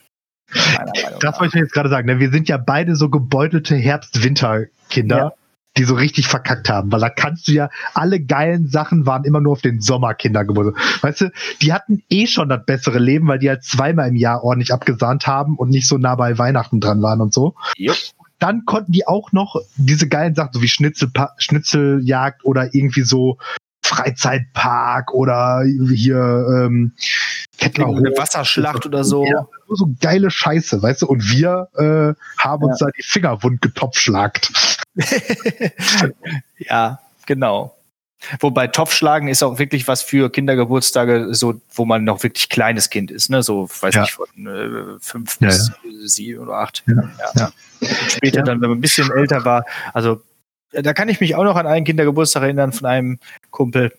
Das 1.20 1.38
wollte 1.38 1.58
ich 1.58 1.62
jetzt 1.62 1.72
gerade 1.72 1.88
sagen. 1.88 2.06
Ne? 2.06 2.18
Wir 2.18 2.30
sind 2.30 2.48
ja 2.48 2.56
beide 2.56 2.96
so 2.96 3.08
gebeutelte 3.10 3.76
Herbst-Winter-Kinder, 3.76 5.16
Ja. 5.16 5.32
Die 5.78 5.84
so 5.84 5.94
richtig 5.94 6.28
verkackt 6.28 6.68
haben. 6.68 6.92
Weil 6.92 7.00
da 7.00 7.08
kannst 7.08 7.48
du 7.48 7.52
ja, 7.52 7.70
alle 7.94 8.20
geilen 8.20 8.68
Sachen 8.68 9.06
waren 9.06 9.24
immer 9.24 9.40
nur 9.40 9.52
auf 9.52 9.62
den 9.62 9.80
Sommerkindergeburtstag. 9.80 11.02
Weißt 11.02 11.20
du, 11.22 11.32
die 11.62 11.72
hatten 11.72 12.02
eh 12.10 12.26
schon 12.26 12.48
das 12.48 12.64
bessere 12.64 12.98
Leben, 12.98 13.28
weil 13.28 13.38
die 13.38 13.48
halt 13.48 13.64
zweimal 13.64 14.08
im 14.08 14.16
Jahr 14.16 14.42
ordentlich 14.42 14.72
abgesahnt 14.72 15.26
haben 15.26 15.56
und 15.56 15.70
nicht 15.70 15.88
so 15.88 15.98
nah 15.98 16.14
bei 16.14 16.38
Weihnachten 16.38 16.80
dran 16.80 17.02
waren 17.02 17.20
und 17.20 17.32
so. 17.32 17.54
Jupp. 17.76 17.96
Dann 18.38 18.64
konnten 18.66 18.92
die 18.92 19.06
auch 19.06 19.32
noch 19.32 19.56
diese 19.76 20.08
geilen 20.08 20.36
Sachen, 20.36 20.50
so 20.52 20.62
wie 20.62 20.68
Schnitzel, 20.68 21.10
Schnitzeljagd 21.38 22.44
oder 22.44 22.72
irgendwie 22.72 23.02
so 23.02 23.38
Freizeitpark 23.88 25.12
oder 25.14 25.64
hier 25.64 26.16
ähm, 26.16 26.92
Kettlerhof. 27.56 27.98
Eine 27.98 28.10
Wasserschlacht 28.16 28.86
oder 28.86 29.02
so. 29.02 29.24
Ja, 29.24 29.48
nur 29.66 29.76
so 29.76 29.88
geile 30.00 30.30
Scheiße, 30.30 30.82
weißt 30.82 31.02
du? 31.02 31.06
Und 31.06 31.30
wir 31.30 31.68
äh, 31.74 32.14
haben 32.40 32.64
uns 32.64 32.78
da 32.78 32.86
die 32.96 33.02
Finger 33.02 33.42
wund 33.42 33.62
getopfschlagt. 33.62 34.52
ja, 36.58 36.98
genau. 37.26 37.74
Wobei 38.40 38.66
Topfschlagen 38.66 39.28
ist 39.28 39.44
auch 39.44 39.60
wirklich 39.60 39.86
was 39.86 40.02
für 40.02 40.28
Kindergeburtstage, 40.30 41.28
so 41.34 41.60
wo 41.72 41.84
man 41.84 42.02
noch 42.02 42.24
wirklich 42.24 42.48
kleines 42.48 42.90
Kind 42.90 43.12
ist, 43.12 43.30
ne? 43.30 43.44
So, 43.44 43.68
weiß 43.80 43.94
Ja. 43.94 44.00
nicht, 44.02 44.12
von 44.12 44.26
äh, 44.46 44.98
fünf 45.00 45.38
Ja, 45.40 45.48
bis 45.48 45.70
sieben 46.14 46.40
oder 46.42 46.54
acht. 46.54 46.82
Ja, 46.88 47.10
ja. 47.36 47.52
Später 48.08 48.38
Ja. 48.38 48.42
dann, 48.42 48.60
wenn 48.60 48.70
man 48.70 48.78
ein 48.78 48.80
bisschen 48.82 49.08
älter 49.12 49.44
war, 49.44 49.64
also 49.94 50.20
ja, 50.72 50.82
da 50.82 50.94
kann 50.94 51.08
ich 51.08 51.20
mich 51.20 51.36
auch 51.36 51.44
noch 51.44 51.54
an 51.54 51.68
einen 51.68 51.84
Kindergeburtstag 51.86 52.42
erinnern 52.42 52.72
von 52.72 52.86
einem 52.88 53.18
Kumpel, 53.52 53.92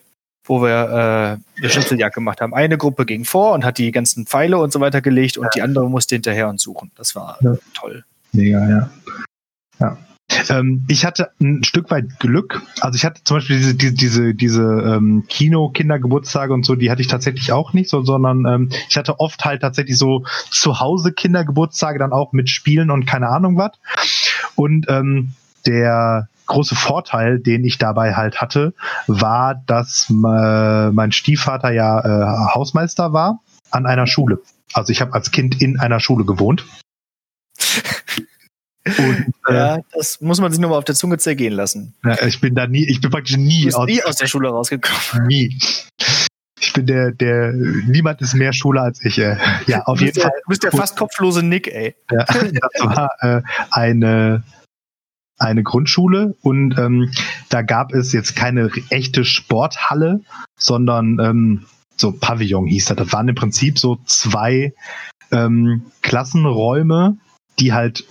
wo 0.44 0.60
wir 0.62 1.38
äh, 1.48 1.60
eine 1.62 1.70
Schnitzeljagd 1.70 2.14
gemacht 2.14 2.42
haben. 2.42 2.52
Eine 2.52 2.76
Gruppe 2.76 3.06
ging 3.06 3.24
vor 3.24 3.54
und 3.54 3.64
hat 3.64 3.78
die 3.78 3.90
ganzen 3.90 4.26
Pfeile 4.26 4.58
und 4.58 4.70
so 4.70 4.80
weiter 4.80 5.00
gelegt 5.00 5.38
und 5.38 5.48
die 5.54 5.62
andere 5.62 5.88
musste 5.88 6.14
hinterher 6.16 6.48
und 6.48 6.60
suchen. 6.60 6.90
Das 6.94 7.14
war 7.16 7.38
Ja. 7.40 7.56
toll. 7.72 8.04
Mega, 8.32 8.68
ja. 8.68 8.90
ja. 9.80 9.98
Ähm, 10.48 10.84
ich 10.88 11.04
hatte 11.04 11.30
ein 11.40 11.64
Stück 11.64 11.90
weit 11.90 12.18
Glück. 12.20 12.62
Also 12.80 12.96
ich 12.96 13.04
hatte 13.04 13.22
zum 13.24 13.38
Beispiel 13.38 13.58
diese, 13.58 13.74
diese, 13.74 13.94
diese, 13.94 14.34
diese 14.34 14.62
ähm, 14.62 15.24
Kino-Kindergeburtstage 15.28 16.52
und 16.52 16.64
so, 16.64 16.74
die 16.74 16.90
hatte 16.90 17.02
ich 17.02 17.08
tatsächlich 17.08 17.52
auch 17.52 17.72
nicht, 17.72 17.90
so, 17.90 18.02
sondern 18.02 18.46
ähm, 18.46 18.70
ich 18.88 18.96
hatte 18.96 19.18
oft 19.20 19.44
halt 19.44 19.62
tatsächlich 19.62 19.98
so 19.98 20.24
zu 20.50 20.80
Hause 20.80 21.12
Kindergeburtstage 21.12 21.98
dann 21.98 22.12
auch 22.12 22.32
mit 22.32 22.48
Spielen 22.48 22.90
und 22.90 23.06
keine 23.06 23.28
Ahnung 23.28 23.56
was. 23.56 23.72
Und 24.54 24.86
ähm, 24.88 25.32
der 25.66 26.28
große 26.46 26.74
Vorteil, 26.74 27.38
den 27.38 27.64
ich 27.64 27.78
dabei 27.78 28.14
halt 28.14 28.40
hatte, 28.40 28.74
war, 29.06 29.54
dass 29.66 30.10
äh, 30.10 30.90
mein 30.90 31.12
Stiefvater 31.12 31.70
ja 31.70 32.00
äh, 32.00 32.54
Hausmeister 32.54 33.12
war 33.12 33.40
an 33.70 33.86
einer 33.86 34.06
Schule. 34.06 34.40
Also 34.72 34.92
ich 34.92 35.00
habe 35.00 35.14
als 35.14 35.30
Kind 35.30 35.60
in 35.60 35.78
einer 35.78 36.00
Schule 36.00 36.24
gewohnt. 36.24 36.64
Und, 38.86 39.32
äh, 39.48 39.54
Ja, 39.54 39.78
das 39.92 40.20
muss 40.20 40.40
man 40.40 40.50
sich 40.52 40.60
nur 40.60 40.70
mal 40.70 40.78
auf 40.78 40.84
der 40.84 40.94
Zunge 40.94 41.18
zergehen 41.18 41.52
lassen. 41.52 41.94
ja, 42.04 42.22
ich 42.26 42.40
bin 42.40 42.54
da 42.54 42.66
nie, 42.66 42.84
ich 42.88 43.00
bin 43.00 43.10
praktisch 43.10 43.36
nie 43.36 43.72
aus, 43.74 43.86
nie 43.86 44.02
aus 44.02 44.16
der 44.16 44.26
Schule 44.26 44.48
rausgekommen. 44.48 45.26
nie. 45.26 45.58
Ich 46.62 46.72
bin 46.74 46.86
der, 46.86 47.10
der, 47.12 47.52
niemand 47.52 48.20
ist 48.20 48.34
mehr 48.34 48.52
Schule 48.52 48.80
als 48.82 49.02
ich. 49.04 49.18
Äh. 49.18 49.36
Ja, 49.66 49.82
auf 49.84 49.98
Du 49.98 50.04
jeden 50.04 50.14
bist, 50.14 50.22
Fall. 50.22 50.30
der, 50.30 50.40
du 50.44 50.48
bist 50.48 50.62
der 50.62 50.72
fast 50.72 50.96
kopflose 50.96 51.42
Nick, 51.42 51.68
ey. 51.68 51.94
Ja, 52.10 52.24
das 52.24 52.50
war 52.82 53.10
äh, 53.20 53.42
eine, 53.70 54.42
eine 55.38 55.62
Grundschule 55.62 56.34
und 56.42 56.78
ähm, 56.78 57.10
da 57.48 57.62
gab 57.62 57.92
es 57.94 58.12
jetzt 58.12 58.36
keine 58.36 58.70
echte 58.90 59.24
Sporthalle, 59.24 60.20
sondern 60.58 61.18
ähm, 61.18 61.64
so 61.96 62.12
Pavillon 62.12 62.66
hieß 62.66 62.86
das. 62.86 62.96
Das 62.98 63.12
waren 63.12 63.28
im 63.28 63.34
Prinzip 63.34 63.78
so 63.78 63.98
zwei 64.04 64.74
ähm, 65.32 65.86
Klassenräume, 66.02 67.16
die 67.58 67.72
halt 67.72 68.04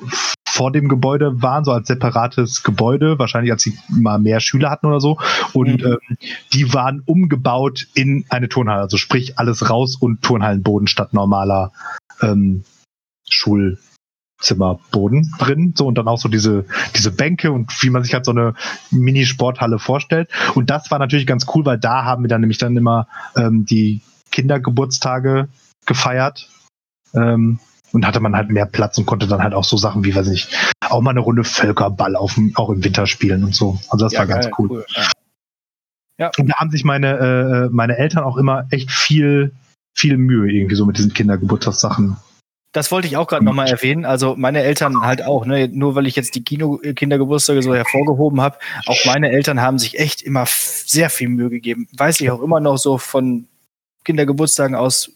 vor 0.59 0.71
dem 0.73 0.89
Gebäude 0.89 1.41
waren, 1.41 1.63
so 1.63 1.71
als 1.71 1.87
separates 1.87 2.63
Gebäude, 2.63 3.17
wahrscheinlich 3.17 3.53
als 3.53 3.61
sie 3.61 3.77
mal 3.87 4.19
mehr 4.19 4.41
Schüler 4.41 4.69
hatten 4.69 4.87
oder 4.87 4.99
so. 4.99 5.17
Und 5.53 5.83
Mhm. 5.83 5.97
ähm, 6.09 6.17
die 6.51 6.73
waren 6.73 7.01
umgebaut 7.05 7.87
in 7.93 8.25
eine 8.27 8.49
Turnhalle, 8.49 8.81
also 8.81 8.97
sprich 8.97 9.39
alles 9.39 9.69
raus 9.69 9.95
und 9.95 10.21
Turnhallenboden 10.21 10.87
statt 10.87 11.13
normaler 11.13 11.71
ähm, 12.21 12.65
Schulzimmerboden 13.29 15.33
drin. 15.39 15.73
So 15.77 15.87
und 15.87 15.97
dann 15.97 16.09
auch 16.09 16.19
so 16.19 16.27
diese, 16.27 16.65
diese 16.93 17.11
Bänke 17.11 17.53
und 17.53 17.71
wie 17.81 17.89
man 17.89 18.03
sich 18.03 18.13
halt 18.13 18.25
so 18.25 18.31
eine 18.31 18.53
Mini-Sporthalle 18.91 19.79
vorstellt. 19.79 20.29
Und 20.55 20.69
das 20.69 20.91
war 20.91 20.99
natürlich 20.99 21.25
ganz 21.25 21.45
cool, 21.55 21.65
weil 21.65 21.79
da 21.79 22.03
haben 22.03 22.25
wir 22.25 22.27
dann 22.27 22.41
nämlich 22.41 22.57
dann 22.57 22.75
immer 22.75 23.07
ähm, 23.37 23.63
die 23.63 24.01
Kindergeburtstage 24.31 25.47
gefeiert. 25.85 26.49
Ähm, 27.13 27.59
und 27.91 28.05
hatte 28.05 28.19
man 28.19 28.35
halt 28.35 28.49
mehr 28.49 28.65
Platz 28.65 28.97
und 28.97 29.05
konnte 29.05 29.27
dann 29.27 29.41
halt 29.43 29.53
auch 29.53 29.63
so 29.63 29.77
Sachen 29.77 30.03
wie, 30.03 30.15
weiß 30.15 30.27
ich 30.27 30.45
nicht, 30.47 30.73
auch 30.89 31.01
mal 31.01 31.11
eine 31.11 31.19
Runde 31.21 31.43
Völkerball 31.43 32.15
auf, 32.15 32.35
dem- 32.35 32.55
auch 32.55 32.69
im 32.69 32.83
Winter 32.83 33.05
spielen 33.07 33.43
und 33.43 33.55
so. 33.55 33.79
Also 33.89 34.05
das 34.05 34.13
Ja, 34.13 34.19
war 34.19 34.27
ganz 34.27 34.45
geil, 34.45 34.53
cool. 34.59 34.85
Ja. 36.17 36.31
Und 36.37 36.47
da 36.49 36.55
haben 36.55 36.69
sich 36.71 36.83
meine, 36.83 37.67
äh, 37.67 37.69
meine 37.73 37.97
Eltern 37.97 38.23
auch 38.23 38.37
immer 38.37 38.67
echt 38.71 38.91
viel, 38.91 39.53
viel 39.97 40.17
Mühe 40.17 40.51
irgendwie 40.51 40.75
so 40.75 40.85
mit 40.85 40.97
diesen 40.97 41.13
Kindergeburtstagssachen. 41.13 42.17
Das 42.73 42.91
wollte 42.91 43.07
ich 43.07 43.17
auch 43.17 43.25
gerade 43.25 43.43
nochmal 43.43 43.67
erwähnen. 43.67 44.05
Also 44.05 44.35
meine 44.35 44.61
Eltern 44.61 45.01
halt 45.01 45.23
auch, 45.23 45.45
ne? 45.45 45.67
nur 45.69 45.95
weil 45.95 46.05
ich 46.05 46.15
jetzt 46.15 46.35
die 46.35 46.43
Kino-Kindergeburtstage 46.43 47.63
so 47.63 47.73
hervorgehoben 47.73 48.41
habe, 48.41 48.59
auch 48.85 48.97
meine 49.05 49.31
Eltern 49.31 49.59
haben 49.61 49.79
sich 49.79 49.97
echt 49.97 50.21
immer 50.21 50.45
sehr 50.47 51.09
viel 51.09 51.29
Mühe 51.29 51.49
gegeben. 51.49 51.87
Weiß 51.97 52.19
ich 52.21 52.29
auch 52.29 52.41
immer 52.43 52.59
noch 52.59 52.77
so 52.77 52.97
von 52.99 53.47
Kindergeburtstagen 54.03 54.75
aus 54.75 55.11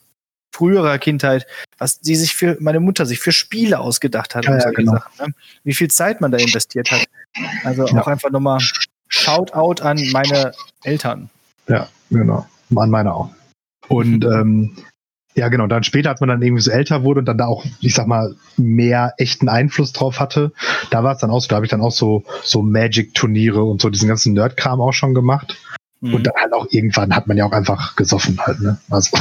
früherer 0.54 0.98
Kindheit, 1.00 1.46
was 1.78 2.00
sie 2.02 2.16
sich 2.16 2.36
für, 2.36 2.58
meine 2.60 2.80
Mutter 2.80 3.06
sich 3.06 3.20
für 3.20 3.32
Spiele 3.32 3.80
ausgedacht 3.80 4.36
hat 4.36 4.46
Ja, 4.46 4.54
und 4.54 4.60
ja, 4.60 4.72
genau. 4.72 4.94
Sachen. 4.94 5.12
Ne? 5.28 5.34
Wie 5.64 5.74
viel 5.74 5.90
Zeit 5.90 6.22
man 6.22 6.32
da 6.32 6.38
investiert 6.38 6.92
hat. 6.92 7.06
Also 7.64 7.88
Ja. 7.88 8.02
auch 8.02 8.08
einfach 8.08 8.30
nochmal 8.30 8.60
Shoutout 9.08 9.84
an 9.84 10.00
meine 10.12 10.54
Eltern. 10.84 11.30
Ja, 11.68 11.88
genau. 12.10 12.48
An 12.76 12.90
meiner 12.90 13.16
auch. 13.16 13.30
Und 13.88 14.24
ähm, 14.26 14.76
ja, 15.36 15.50
genau, 15.50 15.66
dann 15.66 15.84
später, 15.84 16.12
als 16.12 16.20
man 16.20 16.30
dann 16.30 16.42
irgendwie 16.44 16.62
so 16.62 16.70
älter 16.70 17.04
wurde 17.04 17.20
und 17.20 17.26
dann 17.26 17.40
da 17.40 17.48
auch, 17.48 17.66
ich 17.82 17.96
sag 17.96 18.06
mal, 18.06 18.36
mehr 18.58 19.14
echten 19.18 19.50
Einfluss 19.50 19.92
drauf 19.92 20.20
hatte, 20.20 20.52
da 20.92 21.04
war 21.04 21.14
es 21.14 21.20
dann 21.20 21.32
auch 21.32 21.40
so, 21.40 21.48
da 21.48 21.56
habe 21.56 21.66
ich 21.66 21.72
dann 21.72 21.82
auch 21.82 21.92
so, 21.92 22.24
so 22.44 22.62
Magic-Turniere 22.62 23.64
und 23.64 23.82
so 23.82 23.90
diesen 23.90 24.08
ganzen 24.08 24.34
Nerd-Kram 24.34 24.80
auch 24.80 24.94
schon 24.94 25.16
gemacht. 25.16 25.58
Mhm. 26.02 26.14
Und 26.14 26.28
dann 26.28 26.34
halt 26.40 26.54
auch 26.54 26.68
irgendwann 26.70 27.16
hat 27.16 27.28
man 27.28 27.38
ja 27.38 27.46
auch 27.46 27.52
einfach 27.52 27.96
gesoffen 27.96 28.40
halt, 28.42 28.62
ne? 28.62 28.80
Also. 28.92 29.18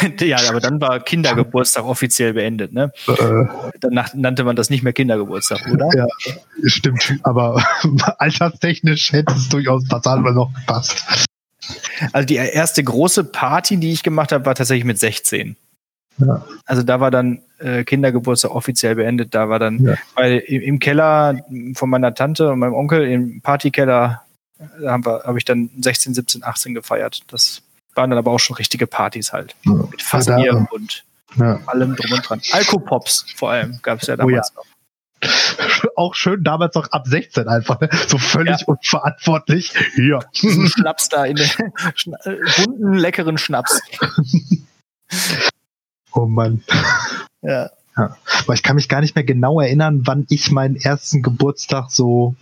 ja, 0.20 0.38
aber 0.48 0.60
dann 0.60 0.80
war 0.80 1.00
Kindergeburtstag 1.00 1.84
offiziell 1.84 2.34
beendet, 2.34 2.72
ne? 2.72 2.92
Äh, 3.06 3.44
dann 3.80 4.04
nannte 4.14 4.44
man 4.44 4.56
das 4.56 4.70
nicht 4.70 4.82
mehr 4.82 4.92
Kindergeburtstag, 4.92 5.66
oder? 5.70 5.88
Ja, 5.94 6.06
stimmt. 6.64 7.18
Aber 7.22 7.62
alterstechnisch 8.18 9.12
hätte 9.12 9.34
es 9.34 9.48
durchaus 9.48 9.84
total 9.84 10.20
noch 10.20 10.52
gepasst. 10.52 11.26
Also 12.12 12.26
die 12.26 12.36
erste 12.36 12.82
große 12.84 13.24
Party, 13.24 13.78
die 13.78 13.92
ich 13.92 14.02
gemacht 14.02 14.32
habe, 14.32 14.46
war 14.46 14.54
tatsächlich 14.54 14.84
mit 14.84 14.98
16. 14.98 15.56
Ja. 16.18 16.44
Also 16.64 16.82
da 16.82 17.00
war 17.00 17.10
dann 17.10 17.42
äh, 17.58 17.84
Kindergeburtstag 17.84 18.50
offiziell 18.50 18.94
beendet. 18.94 19.34
Da 19.34 19.48
war 19.48 19.58
dann, 19.58 19.84
ja. 19.84 19.94
weil 20.14 20.38
im, 20.38 20.62
im, 20.62 20.78
Keller 20.78 21.44
von 21.74 21.90
meiner 21.90 22.14
Tante 22.14 22.50
und 22.50 22.58
meinem 22.58 22.74
Onkel 22.74 23.04
im 23.06 23.40
Partykeller 23.42 24.22
da 24.80 24.92
habe 24.92 25.22
hab 25.24 25.36
ich 25.36 25.44
dann 25.44 25.70
16, 25.80 26.14
17, 26.14 26.44
18 26.44 26.74
gefeiert. 26.74 27.20
Das 27.28 27.62
waren 27.96 28.10
dann 28.10 28.18
aber 28.18 28.30
auch 28.30 28.38
schon 28.38 28.56
richtige 28.56 28.86
Partys 28.86 29.32
halt. 29.32 29.54
Ja. 29.64 29.72
Mit 29.72 30.02
fast 30.02 30.28
ja, 30.28 30.36
Bier 30.36 30.66
und 30.70 31.04
ja. 31.36 31.60
allem 31.66 31.96
drum 31.96 32.12
und 32.12 32.28
dran. 32.28 32.40
Alkopops 32.52 33.26
vor 33.34 33.50
allem 33.50 33.78
gab 33.82 34.02
es 34.02 34.08
ja 34.08 34.16
damals 34.16 34.52
oh, 34.54 34.60
noch. 34.60 34.66
Auch 35.96 36.14
schön 36.14 36.44
damals 36.44 36.74
noch 36.74 36.92
ab 36.92 37.06
16 37.06 37.48
einfach, 37.48 37.80
ne? 37.80 37.88
so 38.06 38.18
völlig 38.18 38.60
ja. 38.60 38.66
unverantwortlich. 38.66 39.72
Hier. 39.94 40.20
Schnaps 40.32 41.08
da 41.08 41.24
in 41.24 41.36
den 41.36 41.48
äh, 42.24 42.36
bunten, 42.56 42.94
leckeren 42.94 43.38
Schnaps. 43.38 43.80
oh 46.12 46.26
Mann. 46.26 46.62
Ja. 47.40 47.70
ja. 47.96 48.16
Aber 48.42 48.54
ich 48.54 48.62
kann 48.62 48.76
mich 48.76 48.88
gar 48.88 49.00
nicht 49.00 49.14
mehr 49.14 49.24
genau 49.24 49.60
erinnern, 49.60 50.02
wann 50.06 50.26
ich 50.28 50.50
meinen 50.50 50.76
ersten 50.76 51.22
Geburtstag 51.22 51.90
so 51.90 52.34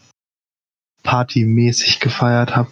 partymäßig 1.04 2.00
gefeiert 2.00 2.56
habe. 2.56 2.70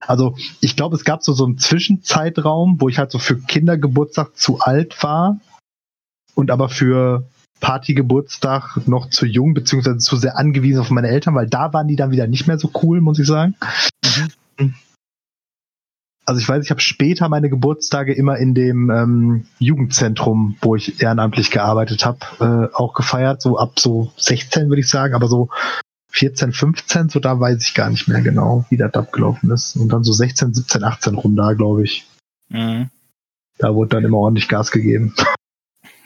Also 0.00 0.36
ich 0.60 0.76
glaube, 0.76 0.96
es 0.96 1.04
gab 1.04 1.22
so, 1.22 1.32
so 1.32 1.44
einen 1.44 1.58
Zwischenzeitraum, 1.58 2.80
wo 2.80 2.88
ich 2.88 2.98
halt 2.98 3.10
so 3.10 3.18
für 3.18 3.38
Kindergeburtstag 3.38 4.36
zu 4.36 4.60
alt 4.60 5.02
war 5.02 5.40
und 6.34 6.50
aber 6.50 6.68
für 6.68 7.28
Partygeburtstag 7.60 8.86
noch 8.86 9.10
zu 9.10 9.26
jung, 9.26 9.54
beziehungsweise 9.54 9.98
zu 9.98 10.16
sehr 10.16 10.38
angewiesen 10.38 10.80
auf 10.80 10.90
meine 10.90 11.08
Eltern, 11.08 11.34
weil 11.34 11.48
da 11.48 11.72
waren 11.72 11.88
die 11.88 11.96
dann 11.96 12.12
wieder 12.12 12.26
nicht 12.26 12.46
mehr 12.46 12.58
so 12.58 12.70
cool, 12.82 13.00
muss 13.00 13.18
ich 13.18 13.26
sagen. 13.26 13.56
Mhm. 14.58 14.74
Also 16.24 16.42
ich 16.42 16.48
weiß, 16.48 16.62
ich 16.62 16.70
habe 16.70 16.80
später 16.80 17.28
meine 17.30 17.48
Geburtstage 17.48 18.12
immer 18.12 18.36
in 18.36 18.54
dem 18.54 18.90
ähm, 18.90 19.46
Jugendzentrum, 19.58 20.56
wo 20.60 20.76
ich 20.76 21.00
ehrenamtlich 21.00 21.50
gearbeitet 21.50 22.04
habe, 22.04 22.18
äh, 22.40 22.76
auch 22.76 22.92
gefeiert, 22.92 23.40
so 23.40 23.58
ab 23.58 23.80
so 23.80 24.12
16 24.18 24.68
würde 24.68 24.80
ich 24.80 24.90
sagen, 24.90 25.14
aber 25.14 25.26
so 25.26 25.48
14, 26.10 26.52
15, 26.52 27.08
so 27.10 27.20
da 27.20 27.38
weiß 27.38 27.62
ich 27.62 27.74
gar 27.74 27.90
nicht 27.90 28.08
mehr 28.08 28.20
genau, 28.20 28.64
wie 28.70 28.76
das 28.76 28.94
abgelaufen 28.94 29.50
ist. 29.50 29.76
Und 29.76 29.90
dann 29.90 30.04
so 30.04 30.12
16, 30.12 30.54
17, 30.54 30.84
18 30.84 31.14
rum 31.14 31.36
da, 31.36 31.52
glaube 31.52 31.84
ich. 31.84 32.06
Mhm. 32.48 32.90
Da 33.58 33.74
wurde 33.74 33.96
dann 33.96 34.04
immer 34.04 34.18
ordentlich 34.18 34.48
Gas 34.48 34.70
gegeben. 34.70 35.14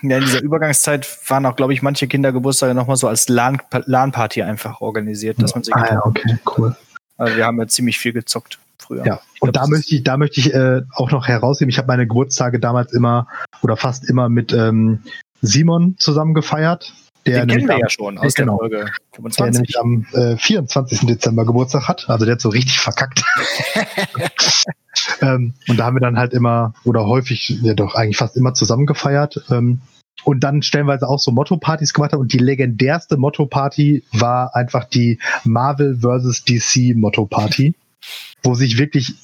Ja, 0.03 0.19
in 0.19 0.25
dieser 0.25 0.43
Übergangszeit 0.43 1.07
waren 1.29 1.47
auch, 1.47 1.55
glaube 1.55 1.73
ich, 1.73 1.83
manche 1.83 2.09
Kindergeburtstage 2.09 2.75
nochmal 2.75 2.97
so 2.97 3.07
als 3.07 3.29
LAN-Party 3.29 4.43
einfach 4.43 4.81
organisiert, 4.81 5.41
dass 5.41 5.55
man 5.55 5.63
sich. 5.63 5.75
Ah, 5.77 5.87
ja, 5.93 6.05
okay, 6.05 6.39
cool. 6.59 6.75
Also 7.17 7.37
wir 7.37 7.47
haben 7.47 7.61
ja 7.61 7.69
ziemlich 7.69 7.99
viel 7.99 8.13
gezockt 8.13 8.59
früher. 8.79 9.07
Ja, 9.07 9.21
und 9.41 9.53
glaub, 9.53 9.65
da 9.65 9.67
möchte 9.69 9.95
ich, 9.95 10.03
da 10.03 10.17
möchte 10.17 10.41
ich 10.41 10.53
äh, 10.53 10.83
auch 10.93 11.13
noch 11.13 11.29
herausheben. 11.29 11.71
Ich 11.71 11.79
habe 11.79 11.87
meine 11.87 12.07
Geburtstage 12.09 12.59
damals 12.59 12.93
immer 12.93 13.29
oder 13.63 13.77
fast 13.77 14.09
immer 14.09 14.29
mit 14.29 14.53
ähm, 14.53 15.05
Simon 15.41 15.97
zusammen 15.99 16.35
gefeiert. 16.35 16.93
Der 17.27 17.47
Den 17.47 17.49
kennen 17.49 17.68
wir 17.68 17.75
am, 17.75 17.81
ja 17.81 17.89
schon 17.89 18.18
aus 18.18 18.35
genau, 18.35 18.59
der 18.59 18.79
Folge 18.79 18.93
25. 19.12 19.73
Der 19.73 19.85
nämlich 19.85 20.14
am 20.14 20.33
äh, 20.33 20.37
24. 20.37 21.01
Dezember 21.07 21.45
Geburtstag 21.45 21.89
hat. 21.89 22.09
Also 22.09 22.25
der 22.25 22.35
hat 22.35 22.41
so 22.41 22.49
richtig 22.49 22.81
verkackt. 22.81 23.23
ähm, 25.20 25.55
und 25.68 25.77
da 25.77 25.85
haben 25.85 25.97
wir 25.97 26.01
dann 26.01 26.18
halt 26.18 26.33
immer 26.33 26.75
oder 26.85 27.07
häufig, 27.07 27.59
ja 27.62 27.75
doch 27.75 27.95
eigentlich 27.95 28.16
fast 28.16 28.37
immer 28.37 28.55
zusammen 28.55 28.87
gefeiert. 28.87 29.45
Ähm, 29.51 29.81
und 30.25 30.41
dann 30.45 30.62
stellenweise 30.62 31.09
auch 31.09 31.18
so 31.18 31.31
Motto-Partys 31.31 31.95
gemacht 31.95 32.12
haben. 32.12 32.20
Und 32.20 32.33
die 32.33 32.39
legendärste 32.39 33.16
Motto-Party 33.16 34.05
war 34.12 34.55
einfach 34.55 34.85
die 34.85 35.18
Marvel 35.45 35.99
vs. 36.01 36.45
DC 36.45 36.95
Motto-Party, 36.97 37.75
wo 38.43 38.55
sich 38.55 38.79
wirklich 38.79 39.14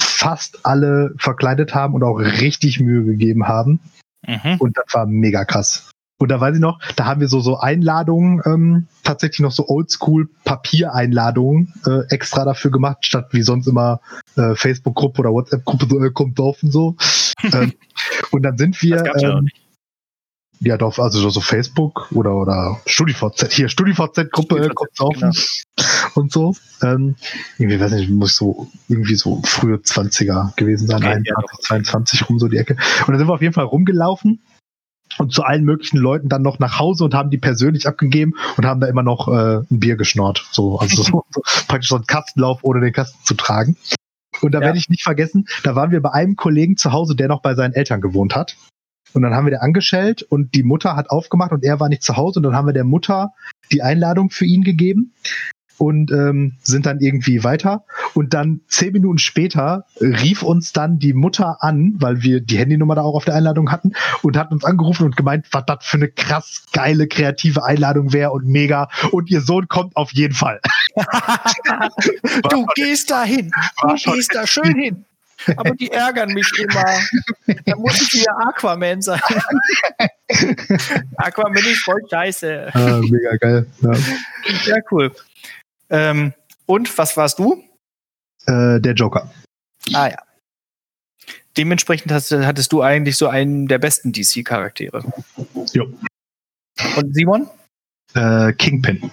fast 0.00 0.64
alle 0.64 1.14
verkleidet 1.16 1.74
haben 1.74 1.94
und 1.94 2.02
auch 2.02 2.16
richtig 2.16 2.80
Mühe 2.80 3.04
gegeben 3.04 3.46
haben. 3.46 3.80
Mhm. 4.26 4.56
Und 4.58 4.76
das 4.76 4.86
war 4.92 5.06
mega 5.06 5.44
krass. 5.44 5.90
Und 6.20 6.30
da 6.30 6.40
weiß 6.40 6.56
ich 6.56 6.60
noch, 6.60 6.80
da 6.96 7.04
haben 7.04 7.20
wir 7.20 7.28
so, 7.28 7.38
so 7.38 7.58
Einladungen, 7.58 8.42
ähm, 8.44 8.86
tatsächlich 9.04 9.38
noch 9.38 9.52
so 9.52 9.68
oldschool 9.68 10.28
Papiereinladungen 10.44 11.72
äh, 11.86 12.12
extra 12.12 12.44
dafür 12.44 12.72
gemacht, 12.72 13.06
statt 13.06 13.28
wie 13.30 13.42
sonst 13.42 13.68
immer 13.68 14.00
äh, 14.36 14.56
Facebook-Gruppe 14.56 15.20
oder 15.20 15.30
WhatsApp-Gruppe 15.30 15.86
so, 15.88 16.04
äh, 16.04 16.10
kommt 16.10 16.36
drauf 16.38 16.60
und 16.62 16.72
so. 16.72 16.96
ähm, 17.52 17.72
und 18.32 18.42
dann 18.42 18.58
sind 18.58 18.82
wir. 18.82 19.04
Ähm, 19.16 19.48
ja, 20.60 20.76
doch, 20.76 20.98
also 20.98 21.30
so 21.30 21.40
Facebook 21.40 22.10
oder, 22.10 22.34
oder 22.34 22.80
StudiVZ, 22.84 23.52
hier 23.52 23.68
StudiVZ-Gruppe 23.68 24.58
äh, 24.58 24.68
kommt 24.70 24.90
drauf 24.98 25.14
genau. 25.14 25.30
und 26.14 26.32
so. 26.32 26.56
Ähm, 26.82 27.14
irgendwie, 27.58 27.78
weiß 27.78 27.92
nicht, 27.92 28.10
muss 28.10 28.34
so, 28.34 28.68
irgendwie 28.88 29.14
so 29.14 29.40
frühe 29.44 29.76
20er 29.76 30.56
gewesen 30.56 30.88
sein, 30.88 30.96
okay, 30.96 31.12
21, 31.12 31.28
ja, 31.28 31.58
22 31.60 32.28
rum 32.28 32.40
so 32.40 32.48
die 32.48 32.56
Ecke. 32.56 32.74
Und 32.74 33.08
dann 33.10 33.18
sind 33.18 33.28
wir 33.28 33.34
auf 33.34 33.40
jeden 33.40 33.54
Fall 33.54 33.66
rumgelaufen 33.66 34.40
und 35.18 35.32
zu 35.32 35.42
allen 35.42 35.64
möglichen 35.64 35.98
Leuten 35.98 36.28
dann 36.28 36.42
noch 36.42 36.58
nach 36.58 36.78
Hause 36.78 37.04
und 37.04 37.14
haben 37.14 37.30
die 37.30 37.38
persönlich 37.38 37.86
abgegeben 37.86 38.34
und 38.56 38.66
haben 38.66 38.80
da 38.80 38.86
immer 38.86 39.02
noch 39.02 39.28
äh, 39.28 39.62
ein 39.70 39.80
Bier 39.80 39.96
geschnort. 39.96 40.46
So, 40.50 40.78
also 40.78 41.02
so, 41.02 41.24
so, 41.30 41.42
praktisch 41.66 41.88
so 41.88 41.96
ein 41.96 42.06
Kastenlauf, 42.06 42.60
ohne 42.62 42.80
den 42.80 42.92
Kasten 42.92 43.18
zu 43.24 43.34
tragen. 43.34 43.76
Und 44.40 44.52
da 44.52 44.60
ja. 44.60 44.66
werde 44.66 44.78
ich 44.78 44.88
nicht 44.88 45.02
vergessen, 45.02 45.46
da 45.64 45.74
waren 45.74 45.90
wir 45.90 46.00
bei 46.00 46.12
einem 46.12 46.36
Kollegen 46.36 46.76
zu 46.76 46.92
Hause, 46.92 47.16
der 47.16 47.28
noch 47.28 47.42
bei 47.42 47.54
seinen 47.54 47.72
Eltern 47.72 48.00
gewohnt 48.00 48.36
hat. 48.36 48.56
Und 49.14 49.22
dann 49.22 49.34
haben 49.34 49.46
wir 49.46 49.50
der 49.50 49.62
angeschellt 49.62 50.22
und 50.22 50.54
die 50.54 50.62
Mutter 50.62 50.94
hat 50.94 51.10
aufgemacht 51.10 51.52
und 51.52 51.64
er 51.64 51.80
war 51.80 51.88
nicht 51.88 52.02
zu 52.02 52.16
Hause 52.16 52.40
und 52.40 52.42
dann 52.42 52.54
haben 52.54 52.66
wir 52.66 52.74
der 52.74 52.84
Mutter 52.84 53.32
die 53.72 53.82
Einladung 53.82 54.30
für 54.30 54.44
ihn 54.44 54.62
gegeben 54.62 55.14
und 55.78 56.10
ähm, 56.10 56.56
sind 56.62 56.86
dann 56.86 57.00
irgendwie 57.00 57.44
weiter. 57.44 57.84
Und 58.14 58.34
dann 58.34 58.60
zehn 58.68 58.92
Minuten 58.92 59.18
später 59.18 59.86
rief 60.00 60.42
uns 60.42 60.72
dann 60.72 60.98
die 60.98 61.14
Mutter 61.14 61.58
an, 61.60 61.94
weil 61.98 62.22
wir 62.22 62.40
die 62.40 62.58
Handynummer 62.58 62.96
da 62.96 63.02
auch 63.02 63.14
auf 63.14 63.24
der 63.24 63.34
Einladung 63.34 63.70
hatten 63.70 63.92
und 64.22 64.36
hat 64.36 64.50
uns 64.50 64.64
angerufen 64.64 65.04
und 65.04 65.16
gemeint, 65.16 65.46
was 65.52 65.64
das 65.66 65.78
für 65.80 65.96
eine 65.96 66.08
krass 66.08 66.64
geile 66.72 67.06
kreative 67.06 67.64
Einladung 67.64 68.12
wäre 68.12 68.32
und 68.32 68.46
mega. 68.46 68.88
Und 69.12 69.30
ihr 69.30 69.40
Sohn 69.40 69.68
kommt 69.68 69.96
auf 69.96 70.12
jeden 70.12 70.34
Fall. 70.34 70.60
du 72.50 72.66
gehst 72.74 73.10
da 73.10 73.24
hin. 73.24 73.50
Du 73.82 73.94
gehst 74.12 74.34
da 74.34 74.46
schön 74.46 74.74
hin. 74.74 75.04
Aber 75.56 75.70
die 75.70 75.90
ärgern 75.90 76.32
mich 76.32 76.50
immer. 76.58 76.84
Da 77.64 77.76
muss 77.76 78.00
ich 78.02 78.12
wieder 78.12 78.32
Aquaman 78.48 79.00
sein. 79.00 79.20
Aquaman 81.16 81.64
ist 81.64 81.84
voll 81.84 82.00
scheiße. 82.10 82.70
Ah, 82.74 83.00
mega 83.02 83.36
geil. 83.36 83.66
Ja. 83.80 83.92
ja, 84.66 84.76
cool. 84.90 85.12
Ähm, 85.90 86.34
und 86.66 86.96
was 86.98 87.16
warst 87.16 87.38
du? 87.38 87.62
Äh, 88.46 88.80
der 88.80 88.94
Joker. 88.94 89.30
Ah 89.92 90.08
ja. 90.08 90.18
Dementsprechend 91.56 92.12
hast, 92.12 92.30
hattest 92.30 92.72
du 92.72 92.82
eigentlich 92.82 93.16
so 93.16 93.28
einen 93.28 93.66
der 93.66 93.78
besten 93.78 94.12
DC-Charaktere. 94.12 95.02
Jo. 95.72 95.92
Und 96.96 97.14
Simon? 97.14 97.48
Äh, 98.14 98.52
Kingpin. 98.52 99.10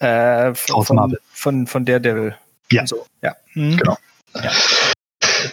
Äh, 0.00 0.54
von, 0.54 0.84
von, 0.84 1.16
von, 1.32 1.66
von 1.66 1.84
Daredevil. 1.84 2.36
Ja. 2.72 2.86
So. 2.86 3.06
Ja. 3.22 3.36
Hm. 3.52 3.76
Genau. 3.76 3.96
Ja. 4.34 4.50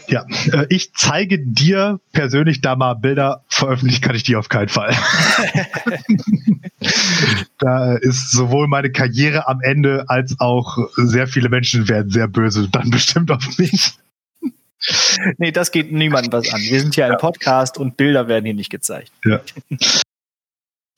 Ja, 0.08 0.26
äh, 0.52 0.66
ich 0.70 0.94
zeige 0.94 1.40
dir 1.40 2.00
persönlich 2.12 2.62
da 2.62 2.76
mal 2.76 2.96
Bilder, 2.96 3.44
veröffentlichen 3.48 4.02
kann 4.02 4.16
ich 4.16 4.24
die 4.24 4.36
auf 4.36 4.50
keinen 4.50 4.70
Fall. 4.70 4.96
da 7.58 7.96
ist 7.96 8.32
sowohl 8.32 8.68
meine 8.68 8.92
Karriere 8.92 9.48
am 9.48 9.62
Ende 9.62 10.06
als 10.08 10.40
auch 10.40 10.78
sehr 10.96 11.28
viele 11.28 11.50
Menschen 11.50 11.88
werden 11.88 12.10
sehr 12.10 12.28
böse 12.28 12.70
dann 12.70 12.90
bestimmt 12.90 13.32
auf 13.32 13.58
mich. 13.58 13.94
Nee, 15.38 15.52
das 15.52 15.72
geht 15.72 15.92
niemandem 15.92 16.32
was 16.32 16.54
an. 16.54 16.62
Wir 16.62 16.80
sind 16.80 16.96
hier 16.96 17.06
ein 17.06 17.18
Podcast 17.18 17.78
und 17.78 17.98
Bilder 17.98 18.28
werden 18.28 18.46
hier 18.46 18.54
nicht 18.54 18.70
gezeigt. 18.70 19.12
Ja. 19.26 19.42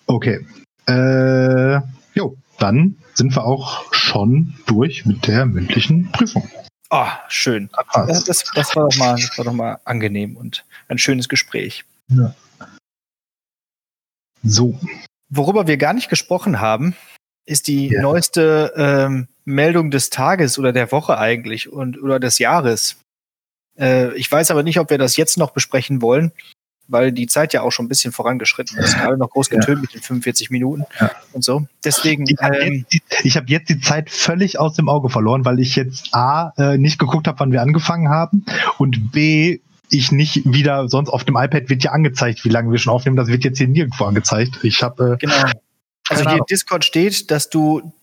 Okay. 0.06 0.46
Äh, 0.88 1.80
jo, 2.14 2.38
dann 2.60 2.98
sind 3.14 3.36
wir 3.36 3.44
auch 3.44 3.94
schon 3.94 4.54
durch 4.68 5.06
mit 5.06 5.28
der 5.28 5.46
mündlichen 5.46 6.12
Prüfung. 6.12 6.48
Oh, 6.94 7.08
schön. 7.30 7.70
Das, 7.94 8.26
das, 8.26 8.44
das, 8.54 8.76
war 8.76 8.90
doch 8.90 8.98
mal, 8.98 9.16
das 9.16 9.38
war 9.38 9.46
doch 9.46 9.54
mal 9.54 9.80
angenehm 9.86 10.36
und 10.36 10.66
ein 10.90 10.98
schönes 10.98 11.30
Gespräch. 11.30 11.86
Ja. 12.10 12.36
So. 14.44 14.78
Worüber 15.30 15.68
wir 15.68 15.78
gar 15.78 15.94
nicht 15.94 16.10
gesprochen 16.10 16.60
haben, 16.60 16.98
ist 17.46 17.68
die 17.68 17.88
ja. 17.88 18.02
neueste 18.02 18.74
ähm, 18.76 19.30
Meldung 19.46 19.90
des 19.90 20.10
Tages 20.10 20.60
oder 20.60 20.74
der 20.74 20.92
Woche 20.92 21.18
eigentlich 21.18 21.72
und 21.72 22.02
oder 22.02 22.20
des 22.20 22.40
Jahres. 22.40 22.98
Äh, 23.80 24.14
ich 24.16 24.30
weiß 24.30 24.52
aber 24.52 24.64
nicht, 24.64 24.80
ob 24.80 24.90
wir 24.90 24.98
das 24.98 25.16
jetzt 25.16 25.38
noch 25.38 25.52
besprechen 25.52 26.02
wollen, 26.02 26.34
weil 26.92 27.12
die 27.12 27.28
Zeit 27.28 27.54
ja 27.54 27.62
auch 27.62 27.72
schon 27.72 27.86
ein 27.86 27.90
bisschen 27.90 28.12
vorangeschritten 28.12 28.78
ist. 28.78 28.98
Gerade 28.98 29.18
noch 29.18 29.30
groß 29.30 29.50
getönt 29.50 29.78
ja. 29.78 29.82
mit 29.82 29.94
den 29.94 30.02
45 30.02 30.50
Minuten 30.50 30.84
ja. 31.00 31.12
und 31.34 31.44
so. 31.44 31.66
Deswegen. 31.84 32.26
Ich 32.28 32.38
habe 32.42 32.58
ähm, 32.58 32.86
jetzt, 33.24 33.36
hab 33.36 33.50
jetzt, 33.50 33.70
die 33.70 33.80
Zeit 33.80 34.10
völlig 34.10 34.60
aus 34.60 34.76
dem 34.76 34.90
Auge 34.90 35.10
verloren, 35.10 35.46
weil 35.46 35.60
ich 35.60 35.76
jetzt 35.76 36.14
A, 36.14 36.54
äh, 36.58 36.78
nicht 36.78 37.00
geguckt 37.00 37.28
habe, 37.28 37.40
wann 37.40 37.52
wir 37.52 37.62
angefangen 37.62 38.10
haben 38.10 38.46
und 38.78 39.12
B, 39.12 39.60
ich 39.90 40.12
nicht 40.12 40.42
wieder, 40.46 40.88
sonst 40.88 41.10
auf 41.10 41.24
dem 41.24 41.36
iPad 41.36 41.70
wird 41.70 41.84
ja 41.84 41.92
angezeigt, 41.92 42.46
wie 42.46 42.50
lange 42.50 42.72
wir 42.72 42.80
schon 42.80 42.94
aufnehmen. 42.94 43.18
Das 43.18 43.28
wird 43.28 43.44
jetzt 43.44 43.58
hier 43.58 43.68
nirgendwo 43.68 44.06
angezeigt. 44.06 44.60
Ich 44.64 44.84
habe. 44.84 45.14
Äh, 45.14 45.18
genau. 45.18 45.36
Also 46.10 46.30
hier 46.30 46.40
im 46.40 46.46
Discord 46.50 46.84
steht, 46.84 47.32
dass 47.32 47.50
du 47.50 47.94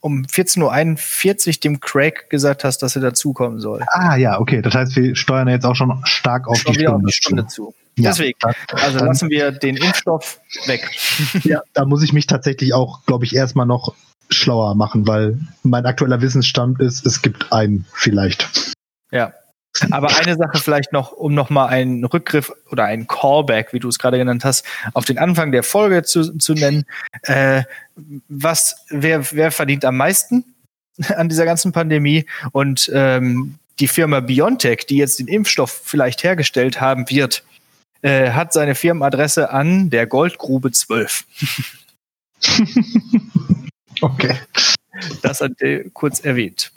um 0.00 0.22
14.41 0.22 1.48
Uhr 1.48 1.60
dem 1.60 1.80
Craig 1.80 2.30
gesagt 2.30 2.64
hast, 2.64 2.78
dass 2.82 2.96
er 2.96 3.02
dazukommen 3.02 3.60
soll. 3.60 3.84
Ah 3.92 4.16
ja, 4.16 4.40
okay. 4.40 4.62
Das 4.62 4.74
heißt, 4.74 4.96
wir 4.96 5.16
steuern 5.16 5.48
jetzt 5.48 5.64
auch 5.64 5.74
schon 5.74 6.00
stark 6.04 6.46
auf 6.48 6.58
schon 6.58 6.72
die, 6.72 6.80
Stunde, 6.80 6.96
auf 6.96 7.02
die 7.02 7.12
Stunde 7.12 7.46
zu. 7.46 7.74
Ja, 7.96 8.10
Deswegen, 8.10 8.38
also 8.70 9.04
lassen 9.04 9.28
wir 9.28 9.50
den 9.50 9.76
Impfstoff 9.76 10.40
weg. 10.66 10.88
Ja, 11.42 11.62
da 11.72 11.84
muss 11.84 12.02
ich 12.02 12.12
mich 12.12 12.26
tatsächlich 12.26 12.72
auch, 12.74 13.04
glaube 13.06 13.24
ich, 13.24 13.34
erstmal 13.34 13.66
noch 13.66 13.94
schlauer 14.30 14.74
machen, 14.74 15.06
weil 15.06 15.40
mein 15.62 15.84
aktueller 15.84 16.20
Wissensstand 16.20 16.80
ist, 16.80 17.04
es 17.06 17.22
gibt 17.22 17.52
einen 17.52 17.86
vielleicht. 17.92 18.74
Ja, 19.10 19.32
aber 19.90 20.16
eine 20.16 20.36
Sache 20.36 20.58
vielleicht 20.58 20.92
noch, 20.92 21.12
um 21.12 21.34
nochmal 21.34 21.68
einen 21.68 22.04
Rückgriff 22.04 22.52
oder 22.70 22.84
einen 22.84 23.06
Callback, 23.06 23.72
wie 23.72 23.78
du 23.78 23.88
es 23.88 23.98
gerade 23.98 24.18
genannt 24.18 24.44
hast, 24.44 24.64
auf 24.94 25.04
den 25.04 25.18
Anfang 25.18 25.52
der 25.52 25.62
Folge 25.62 26.02
zu, 26.02 26.36
zu 26.38 26.54
nennen. 26.54 26.84
Äh, 27.22 27.62
was, 28.28 28.84
wer, 28.88 29.30
wer 29.32 29.50
verdient 29.50 29.84
am 29.84 29.96
meisten 29.96 30.44
an 31.16 31.28
dieser 31.28 31.44
ganzen 31.44 31.72
Pandemie? 31.72 32.26
Und 32.52 32.90
ähm, 32.94 33.58
die 33.78 33.88
Firma 33.88 34.20
BioNTech, 34.20 34.86
die 34.86 34.96
jetzt 34.96 35.18
den 35.18 35.28
Impfstoff 35.28 35.82
vielleicht 35.84 36.24
hergestellt 36.24 36.80
haben 36.80 37.08
wird, 37.10 37.44
äh, 38.02 38.30
hat 38.30 38.52
seine 38.52 38.74
Firmenadresse 38.74 39.50
an 39.50 39.90
der 39.90 40.06
Goldgrube 40.06 40.72
12. 40.72 41.24
okay. 44.00 44.36
Das 45.22 45.40
hat 45.40 45.52
er 45.60 45.88
kurz 45.90 46.20
erwähnt. 46.20 46.72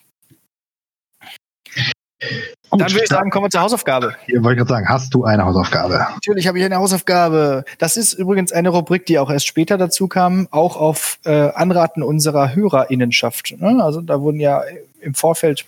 Gut, 2.70 2.80
dann 2.80 2.92
würde 2.92 3.04
ich 3.04 3.10
sagen, 3.10 3.32
kommen 3.32 3.46
wir 3.46 3.50
zur 3.50 3.62
Hausaufgabe. 3.62 4.16
Hier 4.26 4.44
wollte 4.44 4.62
ich 4.62 4.68
gerade 4.68 4.70
sagen, 4.70 4.90
hast 4.90 5.14
du 5.14 5.26
eine 5.26 5.44
Hausaufgabe? 5.44 6.08
Natürlich 6.14 6.48
habe 6.48 6.60
ich 6.60 6.64
eine 6.64 6.78
Hausaufgabe. 6.78 7.66
Das 7.80 7.98
ist 7.98 8.14
übrigens 8.14 8.52
eine 8.52 8.70
Rubrik, 8.70 9.06
die 9.08 9.20
auch 9.20 9.30
erst 9.30 9.48
später 9.48 9.78
dazu 9.78 10.08
kam, 10.08 10.48
auch 10.52 10.78
auf 10.78 11.18
äh, 11.26 11.32
Anraten 11.32 12.04
unserer 12.04 12.56
HörerInnenschaft. 12.56 13.56
Ne? 13.58 13.84
Also 13.84 14.02
da 14.02 14.22
wurden 14.22 14.40
ja 14.40 14.62
im 15.02 15.16
Vorfeld 15.16 15.66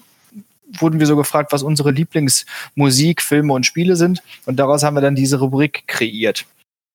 wurden 0.79 0.99
wir 0.99 1.07
so 1.07 1.15
gefragt, 1.15 1.51
was 1.51 1.63
unsere 1.63 1.91
Lieblingsmusik, 1.91 3.21
Filme 3.21 3.53
und 3.53 3.65
Spiele 3.65 3.95
sind. 3.95 4.23
Und 4.45 4.57
daraus 4.57 4.83
haben 4.83 4.95
wir 4.95 5.01
dann 5.01 5.15
diese 5.15 5.39
Rubrik 5.39 5.83
kreiert. 5.87 6.45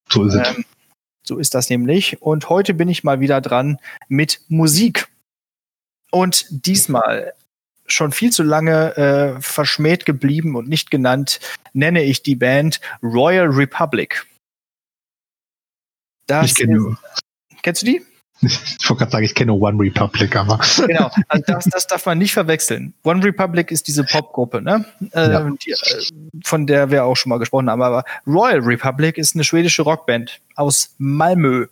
So 0.09 0.25
ist 0.25 0.35
es. 0.35 0.49
Ähm, 0.49 0.65
so 1.23 1.39
ist 1.39 1.55
das 1.55 1.69
nämlich. 1.71 2.23
Und 2.23 2.49
heute 2.49 2.75
bin 2.75 2.89
ich 2.89 3.05
mal 3.05 3.21
wieder 3.21 3.41
dran 3.41 3.79
mit 4.09 4.41
Musik. 4.49 5.09
Und 6.11 6.47
diesmal 6.51 7.35
schon 7.89 8.13
viel 8.13 8.31
zu 8.31 8.43
lange 8.43 8.97
äh, 8.97 9.41
verschmäht 9.41 10.07
geblieben 10.07 10.57
und 10.57 10.69
nicht 10.69 10.91
genannt, 10.91 11.41
nenne 11.73 12.03
ich 12.03 12.23
die 12.23 12.37
Band 12.37 12.81
Royal 13.03 13.49
Republic. 13.49 14.27
Das 16.27 16.47
ich 16.47 16.55
kenne 16.57 16.97
Kennst 17.63 17.83
du 17.83 17.87
die? 17.87 18.03
Ich 18.41 18.89
wollte 18.89 19.01
gerade 19.01 19.11
sagen, 19.11 19.25
ich 19.25 19.35
kenne 19.35 19.53
One 19.53 19.81
Republic, 19.81 20.37
aber. 20.37 20.61
Genau, 20.87 21.11
also 21.27 21.45
das, 21.47 21.65
das 21.65 21.87
darf 21.89 22.07
man 22.07 22.19
nicht 22.19 22.33
verwechseln. 22.33 22.95
One 23.03 23.25
Republic 23.25 23.73
ist 23.73 23.89
diese 23.89 24.05
Popgruppe, 24.05 24.63
ne? 24.63 24.85
Äh, 25.13 25.33
ja. 25.33 25.51
die, 25.51 25.75
von 26.45 26.67
der 26.67 26.91
wir 26.91 27.05
auch 27.05 27.17
schon 27.17 27.31
mal 27.31 27.39
gesprochen 27.39 27.69
haben. 27.69 27.83
Aber 27.83 28.05
Royal 28.27 28.61
Republic 28.61 29.19
ist 29.19 29.35
eine 29.35 29.43
schwedische 29.43 29.83
Rockband 29.83 30.41
aus 30.55 30.95
Malmö. 30.99 31.67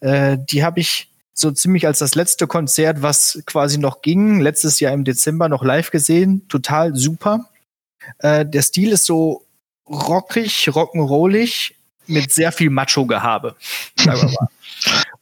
Äh, 0.00 0.36
die 0.38 0.62
habe 0.62 0.80
ich 0.80 1.10
so 1.38 1.50
ziemlich 1.50 1.86
als 1.86 1.98
das 1.98 2.14
letzte 2.14 2.46
Konzert, 2.46 3.02
was 3.02 3.42
quasi 3.44 3.78
noch 3.78 4.00
ging, 4.00 4.40
letztes 4.40 4.80
Jahr 4.80 4.92
im 4.94 5.04
Dezember 5.04 5.48
noch 5.48 5.62
live 5.62 5.90
gesehen. 5.90 6.48
Total 6.48 6.96
super. 6.96 7.48
Äh, 8.18 8.46
der 8.46 8.62
Stil 8.62 8.92
ist 8.92 9.04
so 9.04 9.44
rockig, 9.88 10.68
rock'n'rollig, 10.68 11.74
mit 12.06 12.32
sehr 12.32 12.52
viel 12.52 12.70
Macho-Gehabe. 12.70 13.54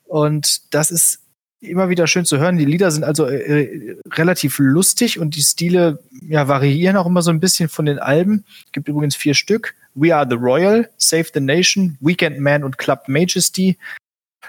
und 0.05 0.73
das 0.73 0.91
ist 0.93 1.21
immer 1.61 1.89
wieder 1.89 2.07
schön 2.07 2.25
zu 2.25 2.39
hören. 2.39 2.59
Die 2.59 2.65
Lieder 2.65 2.93
sind 2.93 3.03
also 3.03 3.27
äh, 3.27 3.63
äh, 3.63 3.97
relativ 4.13 4.59
lustig 4.59 5.19
und 5.19 5.35
die 5.35 5.43
Stile 5.43 5.99
ja, 6.29 6.47
variieren 6.47 6.97
auch 6.97 7.07
immer 7.07 7.23
so 7.23 7.31
ein 7.31 7.41
bisschen 7.41 7.69
von 7.69 7.87
den 7.87 7.99
Alben. 7.99 8.45
Gibt 8.71 8.89
übrigens 8.89 9.17
vier 9.17 9.35
Stück. 9.35 9.75
We 9.95 10.15
Are 10.15 10.27
the 10.29 10.37
Royal, 10.37 10.89
Save 10.97 11.27
the 11.35 11.41
Nation, 11.41 11.97
Weekend 12.01 12.39
Man 12.39 12.63
und 12.63 12.79
Club 12.79 13.09
Majesty. 13.09 13.79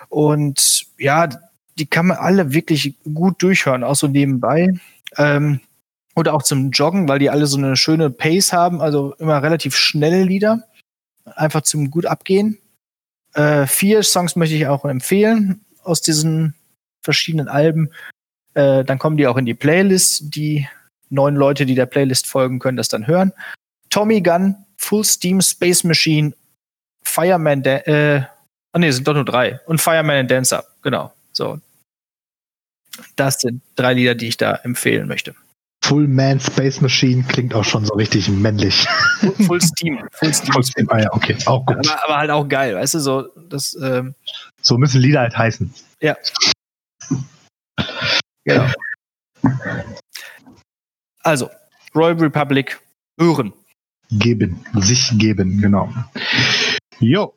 Und 0.09 0.85
ja, 0.97 1.29
die 1.77 1.85
kann 1.85 2.07
man 2.07 2.17
alle 2.17 2.53
wirklich 2.53 2.95
gut 3.13 3.41
durchhören, 3.41 3.83
auch 3.83 3.95
so 3.95 4.07
nebenbei. 4.07 4.73
Ähm, 5.17 5.59
oder 6.15 6.33
auch 6.33 6.43
zum 6.43 6.71
Joggen, 6.71 7.09
weil 7.09 7.19
die 7.19 7.29
alle 7.29 7.45
so 7.45 7.57
eine 7.57 7.75
schöne 7.75 8.09
Pace 8.09 8.53
haben, 8.53 8.81
also 8.81 9.13
immer 9.15 9.43
relativ 9.43 9.75
schnelle 9.75 10.23
Lieder. 10.23 10.63
Einfach 11.25 11.61
zum 11.61 11.91
gut 11.91 12.05
abgehen. 12.05 12.57
Äh, 13.33 13.67
vier 13.67 14.01
Songs 14.03 14.35
möchte 14.35 14.55
ich 14.55 14.67
auch 14.67 14.85
empfehlen 14.85 15.65
aus 15.83 16.01
diesen 16.01 16.55
verschiedenen 17.01 17.49
Alben. 17.49 17.89
Äh, 18.53 18.85
dann 18.85 18.97
kommen 18.97 19.17
die 19.17 19.27
auch 19.27 19.35
in 19.35 19.45
die 19.45 19.53
Playlist. 19.53 20.35
Die 20.35 20.67
neun 21.09 21.35
Leute, 21.35 21.65
die 21.65 21.75
der 21.75 21.85
Playlist 21.85 22.27
folgen, 22.27 22.59
können 22.59 22.77
das 22.77 22.87
dann 22.87 23.07
hören. 23.07 23.33
Tommy 23.89 24.21
Gun, 24.21 24.55
Full 24.77 25.03
Steam 25.03 25.41
Space 25.41 25.83
Machine, 25.83 26.33
Fireman, 27.03 27.63
äh, 27.63 28.23
oh 28.73 28.79
nee, 28.79 28.91
sind 28.91 29.07
doch 29.07 29.13
nur 29.13 29.25
drei. 29.25 29.59
Und 29.65 29.81
Fireman 29.81 30.17
and 30.17 30.31
Dancer, 30.31 30.63
genau. 30.81 31.14
So, 31.35 31.59
das 33.15 33.41
sind 33.41 33.61
drei 33.75 33.93
Lieder, 33.93 34.15
die 34.15 34.27
ich 34.27 34.37
da 34.37 34.55
empfehlen 34.55 35.07
möchte. 35.07 35.35
Full 35.83 36.07
Man 36.07 36.39
Space 36.39 36.81
Machine 36.81 37.23
klingt 37.23 37.53
auch 37.53 37.63
schon 37.63 37.85
so 37.85 37.93
richtig 37.93 38.27
männlich. 38.27 38.87
Full 39.45 39.61
Steam. 39.61 39.99
Full 40.13 40.33
Steam. 40.33 40.53
Full 40.53 40.63
Steam. 40.63 40.89
Ah 40.89 40.99
ja, 40.99 41.13
okay. 41.13 41.37
Auch 41.45 41.65
gut. 41.65 41.77
Aber, 41.77 42.03
aber, 42.03 42.17
halt 42.17 42.31
auch 42.31 42.47
geil, 42.47 42.75
weißt 42.75 42.95
du, 42.95 42.99
so, 42.99 43.27
das, 43.49 43.77
ähm 43.81 44.15
So 44.61 44.77
müssen 44.77 45.01
Lieder 45.01 45.19
halt 45.19 45.37
heißen. 45.37 45.71
Ja. 46.01 46.17
Genau. 48.45 48.71
Also, 51.21 51.49
Royal 51.93 52.17
Republic 52.17 52.79
hören. 53.19 53.53
Geben, 54.11 54.63
sich 54.75 55.11
geben, 55.17 55.61
genau. 55.61 55.91
Jo, 56.99 57.33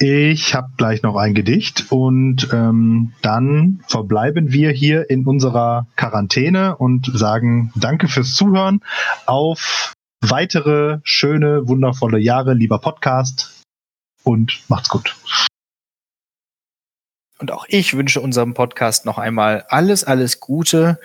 ich 0.00 0.54
habe 0.54 0.70
gleich 0.78 1.02
noch 1.02 1.16
ein 1.16 1.34
Gedicht 1.34 1.92
und 1.92 2.48
ähm, 2.52 3.12
dann 3.20 3.84
verbleiben 3.86 4.52
wir 4.52 4.70
hier 4.70 5.10
in 5.10 5.26
unserer 5.26 5.86
Quarantäne 5.96 6.76
und 6.76 7.10
sagen 7.12 7.72
Danke 7.76 8.08
fürs 8.08 8.34
Zuhören. 8.34 8.80
Auf 9.26 9.92
weitere 10.22 11.00
schöne, 11.04 11.68
wundervolle 11.68 12.18
Jahre, 12.18 12.54
lieber 12.54 12.78
Podcast 12.78 13.62
und 14.24 14.62
macht's 14.68 14.88
gut. 14.88 15.14
Und 17.38 17.50
auch 17.50 17.66
ich 17.68 17.94
wünsche 17.94 18.22
unserem 18.22 18.54
Podcast 18.54 19.04
noch 19.04 19.18
einmal 19.18 19.66
alles, 19.68 20.04
alles 20.04 20.40
Gute 20.40 20.98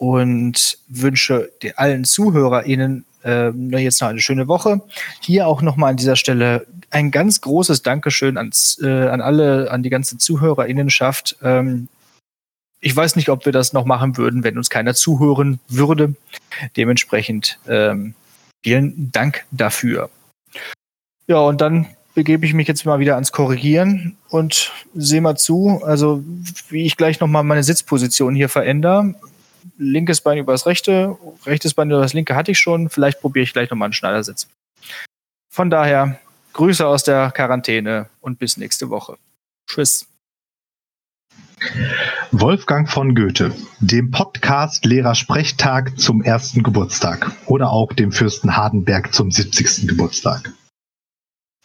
und 0.00 0.78
wünsche 0.88 1.52
allen 1.76 2.04
ZuhörerInnen 2.04 3.04
äh, 3.22 3.50
jetzt 3.76 4.00
noch 4.00 4.08
eine 4.08 4.20
schöne 4.20 4.48
Woche. 4.48 4.80
Hier 5.20 5.46
auch 5.46 5.60
nochmal 5.60 5.90
an 5.90 5.98
dieser 5.98 6.16
Stelle 6.16 6.66
ein 6.88 7.10
ganz 7.10 7.42
großes 7.42 7.82
Dankeschön 7.82 8.38
ans, 8.38 8.80
äh, 8.82 9.08
an 9.08 9.20
alle, 9.20 9.70
an 9.70 9.82
die 9.82 9.90
ganze 9.90 10.16
ZuhörerInnenschaft. 10.16 11.36
Ähm, 11.42 11.88
ich 12.80 12.96
weiß 12.96 13.14
nicht, 13.16 13.28
ob 13.28 13.44
wir 13.44 13.52
das 13.52 13.74
noch 13.74 13.84
machen 13.84 14.16
würden, 14.16 14.42
wenn 14.42 14.56
uns 14.56 14.70
keiner 14.70 14.94
zuhören 14.94 15.60
würde. 15.68 16.14
Dementsprechend 16.78 17.58
ähm, 17.68 18.14
vielen 18.64 19.12
Dank 19.12 19.44
dafür. 19.50 20.08
Ja, 21.26 21.40
und 21.40 21.60
dann 21.60 21.88
begebe 22.14 22.46
ich 22.46 22.54
mich 22.54 22.68
jetzt 22.68 22.86
mal 22.86 23.00
wieder 23.00 23.16
ans 23.16 23.32
Korrigieren 23.32 24.16
und 24.30 24.72
sehe 24.94 25.20
mal 25.20 25.36
zu, 25.36 25.82
also 25.84 26.24
wie 26.70 26.86
ich 26.86 26.96
gleich 26.96 27.20
nochmal 27.20 27.44
meine 27.44 27.62
Sitzposition 27.62 28.34
hier 28.34 28.48
verändere. 28.48 29.14
Linkes 29.78 30.20
Bein 30.20 30.38
über 30.38 30.52
das 30.52 30.66
rechte, 30.66 31.16
rechtes 31.46 31.74
Bein 31.74 31.90
über 31.90 32.00
das 32.00 32.12
linke 32.12 32.34
hatte 32.34 32.52
ich 32.52 32.58
schon. 32.58 32.88
Vielleicht 32.88 33.20
probiere 33.20 33.44
ich 33.44 33.52
gleich 33.52 33.70
nochmal 33.70 33.86
einen 33.86 33.92
Schneidersitz. 33.92 34.48
Von 35.50 35.70
daher 35.70 36.18
Grüße 36.52 36.86
aus 36.86 37.04
der 37.04 37.30
Quarantäne 37.30 38.06
und 38.20 38.38
bis 38.38 38.56
nächste 38.56 38.90
Woche. 38.90 39.16
Tschüss. 39.66 40.06
Wolfgang 42.32 42.88
von 42.88 43.14
Goethe, 43.14 43.52
dem 43.80 44.10
Podcast 44.10 44.84
Lehrersprechtag 44.84 45.98
zum 45.98 46.22
ersten 46.22 46.62
Geburtstag 46.62 47.32
oder 47.46 47.70
auch 47.70 47.92
dem 47.92 48.12
Fürsten 48.12 48.56
Hardenberg 48.56 49.12
zum 49.12 49.30
70. 49.30 49.88
Geburtstag. 49.88 50.52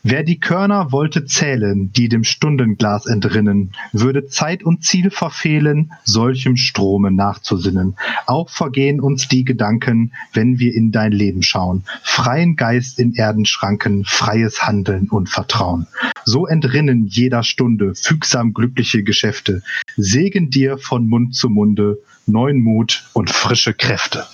Wer 0.07 0.21
die 0.23 0.39
Körner 0.39 0.91
wollte 0.91 1.25
zählen, 1.25 1.91
die 1.91 2.09
dem 2.09 2.23
Stundenglas 2.23 3.07
entrinnen, 3.07 3.71
würde 3.91 4.27
Zeit 4.27 4.61
und 4.61 4.83
Ziel 4.83 5.09
verfehlen, 5.09 5.93
solchem 6.03 6.57
Strome 6.57 7.09
nachzusinnen. 7.09 7.95
Auch 8.27 8.51
vergehen 8.51 9.01
uns 9.01 9.27
die 9.27 9.43
Gedanken, 9.43 10.13
wenn 10.31 10.59
wir 10.59 10.75
in 10.75 10.91
dein 10.91 11.11
Leben 11.11 11.41
schauen. 11.41 11.85
Freien 12.03 12.55
Geist 12.55 12.99
in 12.99 13.15
Erdenschranken, 13.15 14.05
freies 14.05 14.61
Handeln 14.61 15.09
und 15.09 15.27
Vertrauen. 15.27 15.87
So 16.23 16.45
entrinnen 16.45 17.07
jeder 17.07 17.41
Stunde 17.41 17.95
fügsam 17.95 18.53
glückliche 18.53 19.01
Geschäfte. 19.01 19.63
Segen 19.97 20.51
dir 20.51 20.77
von 20.77 21.07
Mund 21.07 21.33
zu 21.33 21.49
Munde, 21.49 21.97
neuen 22.27 22.61
Mut 22.61 23.09
und 23.13 23.31
frische 23.31 23.73
Kräfte. 23.73 24.27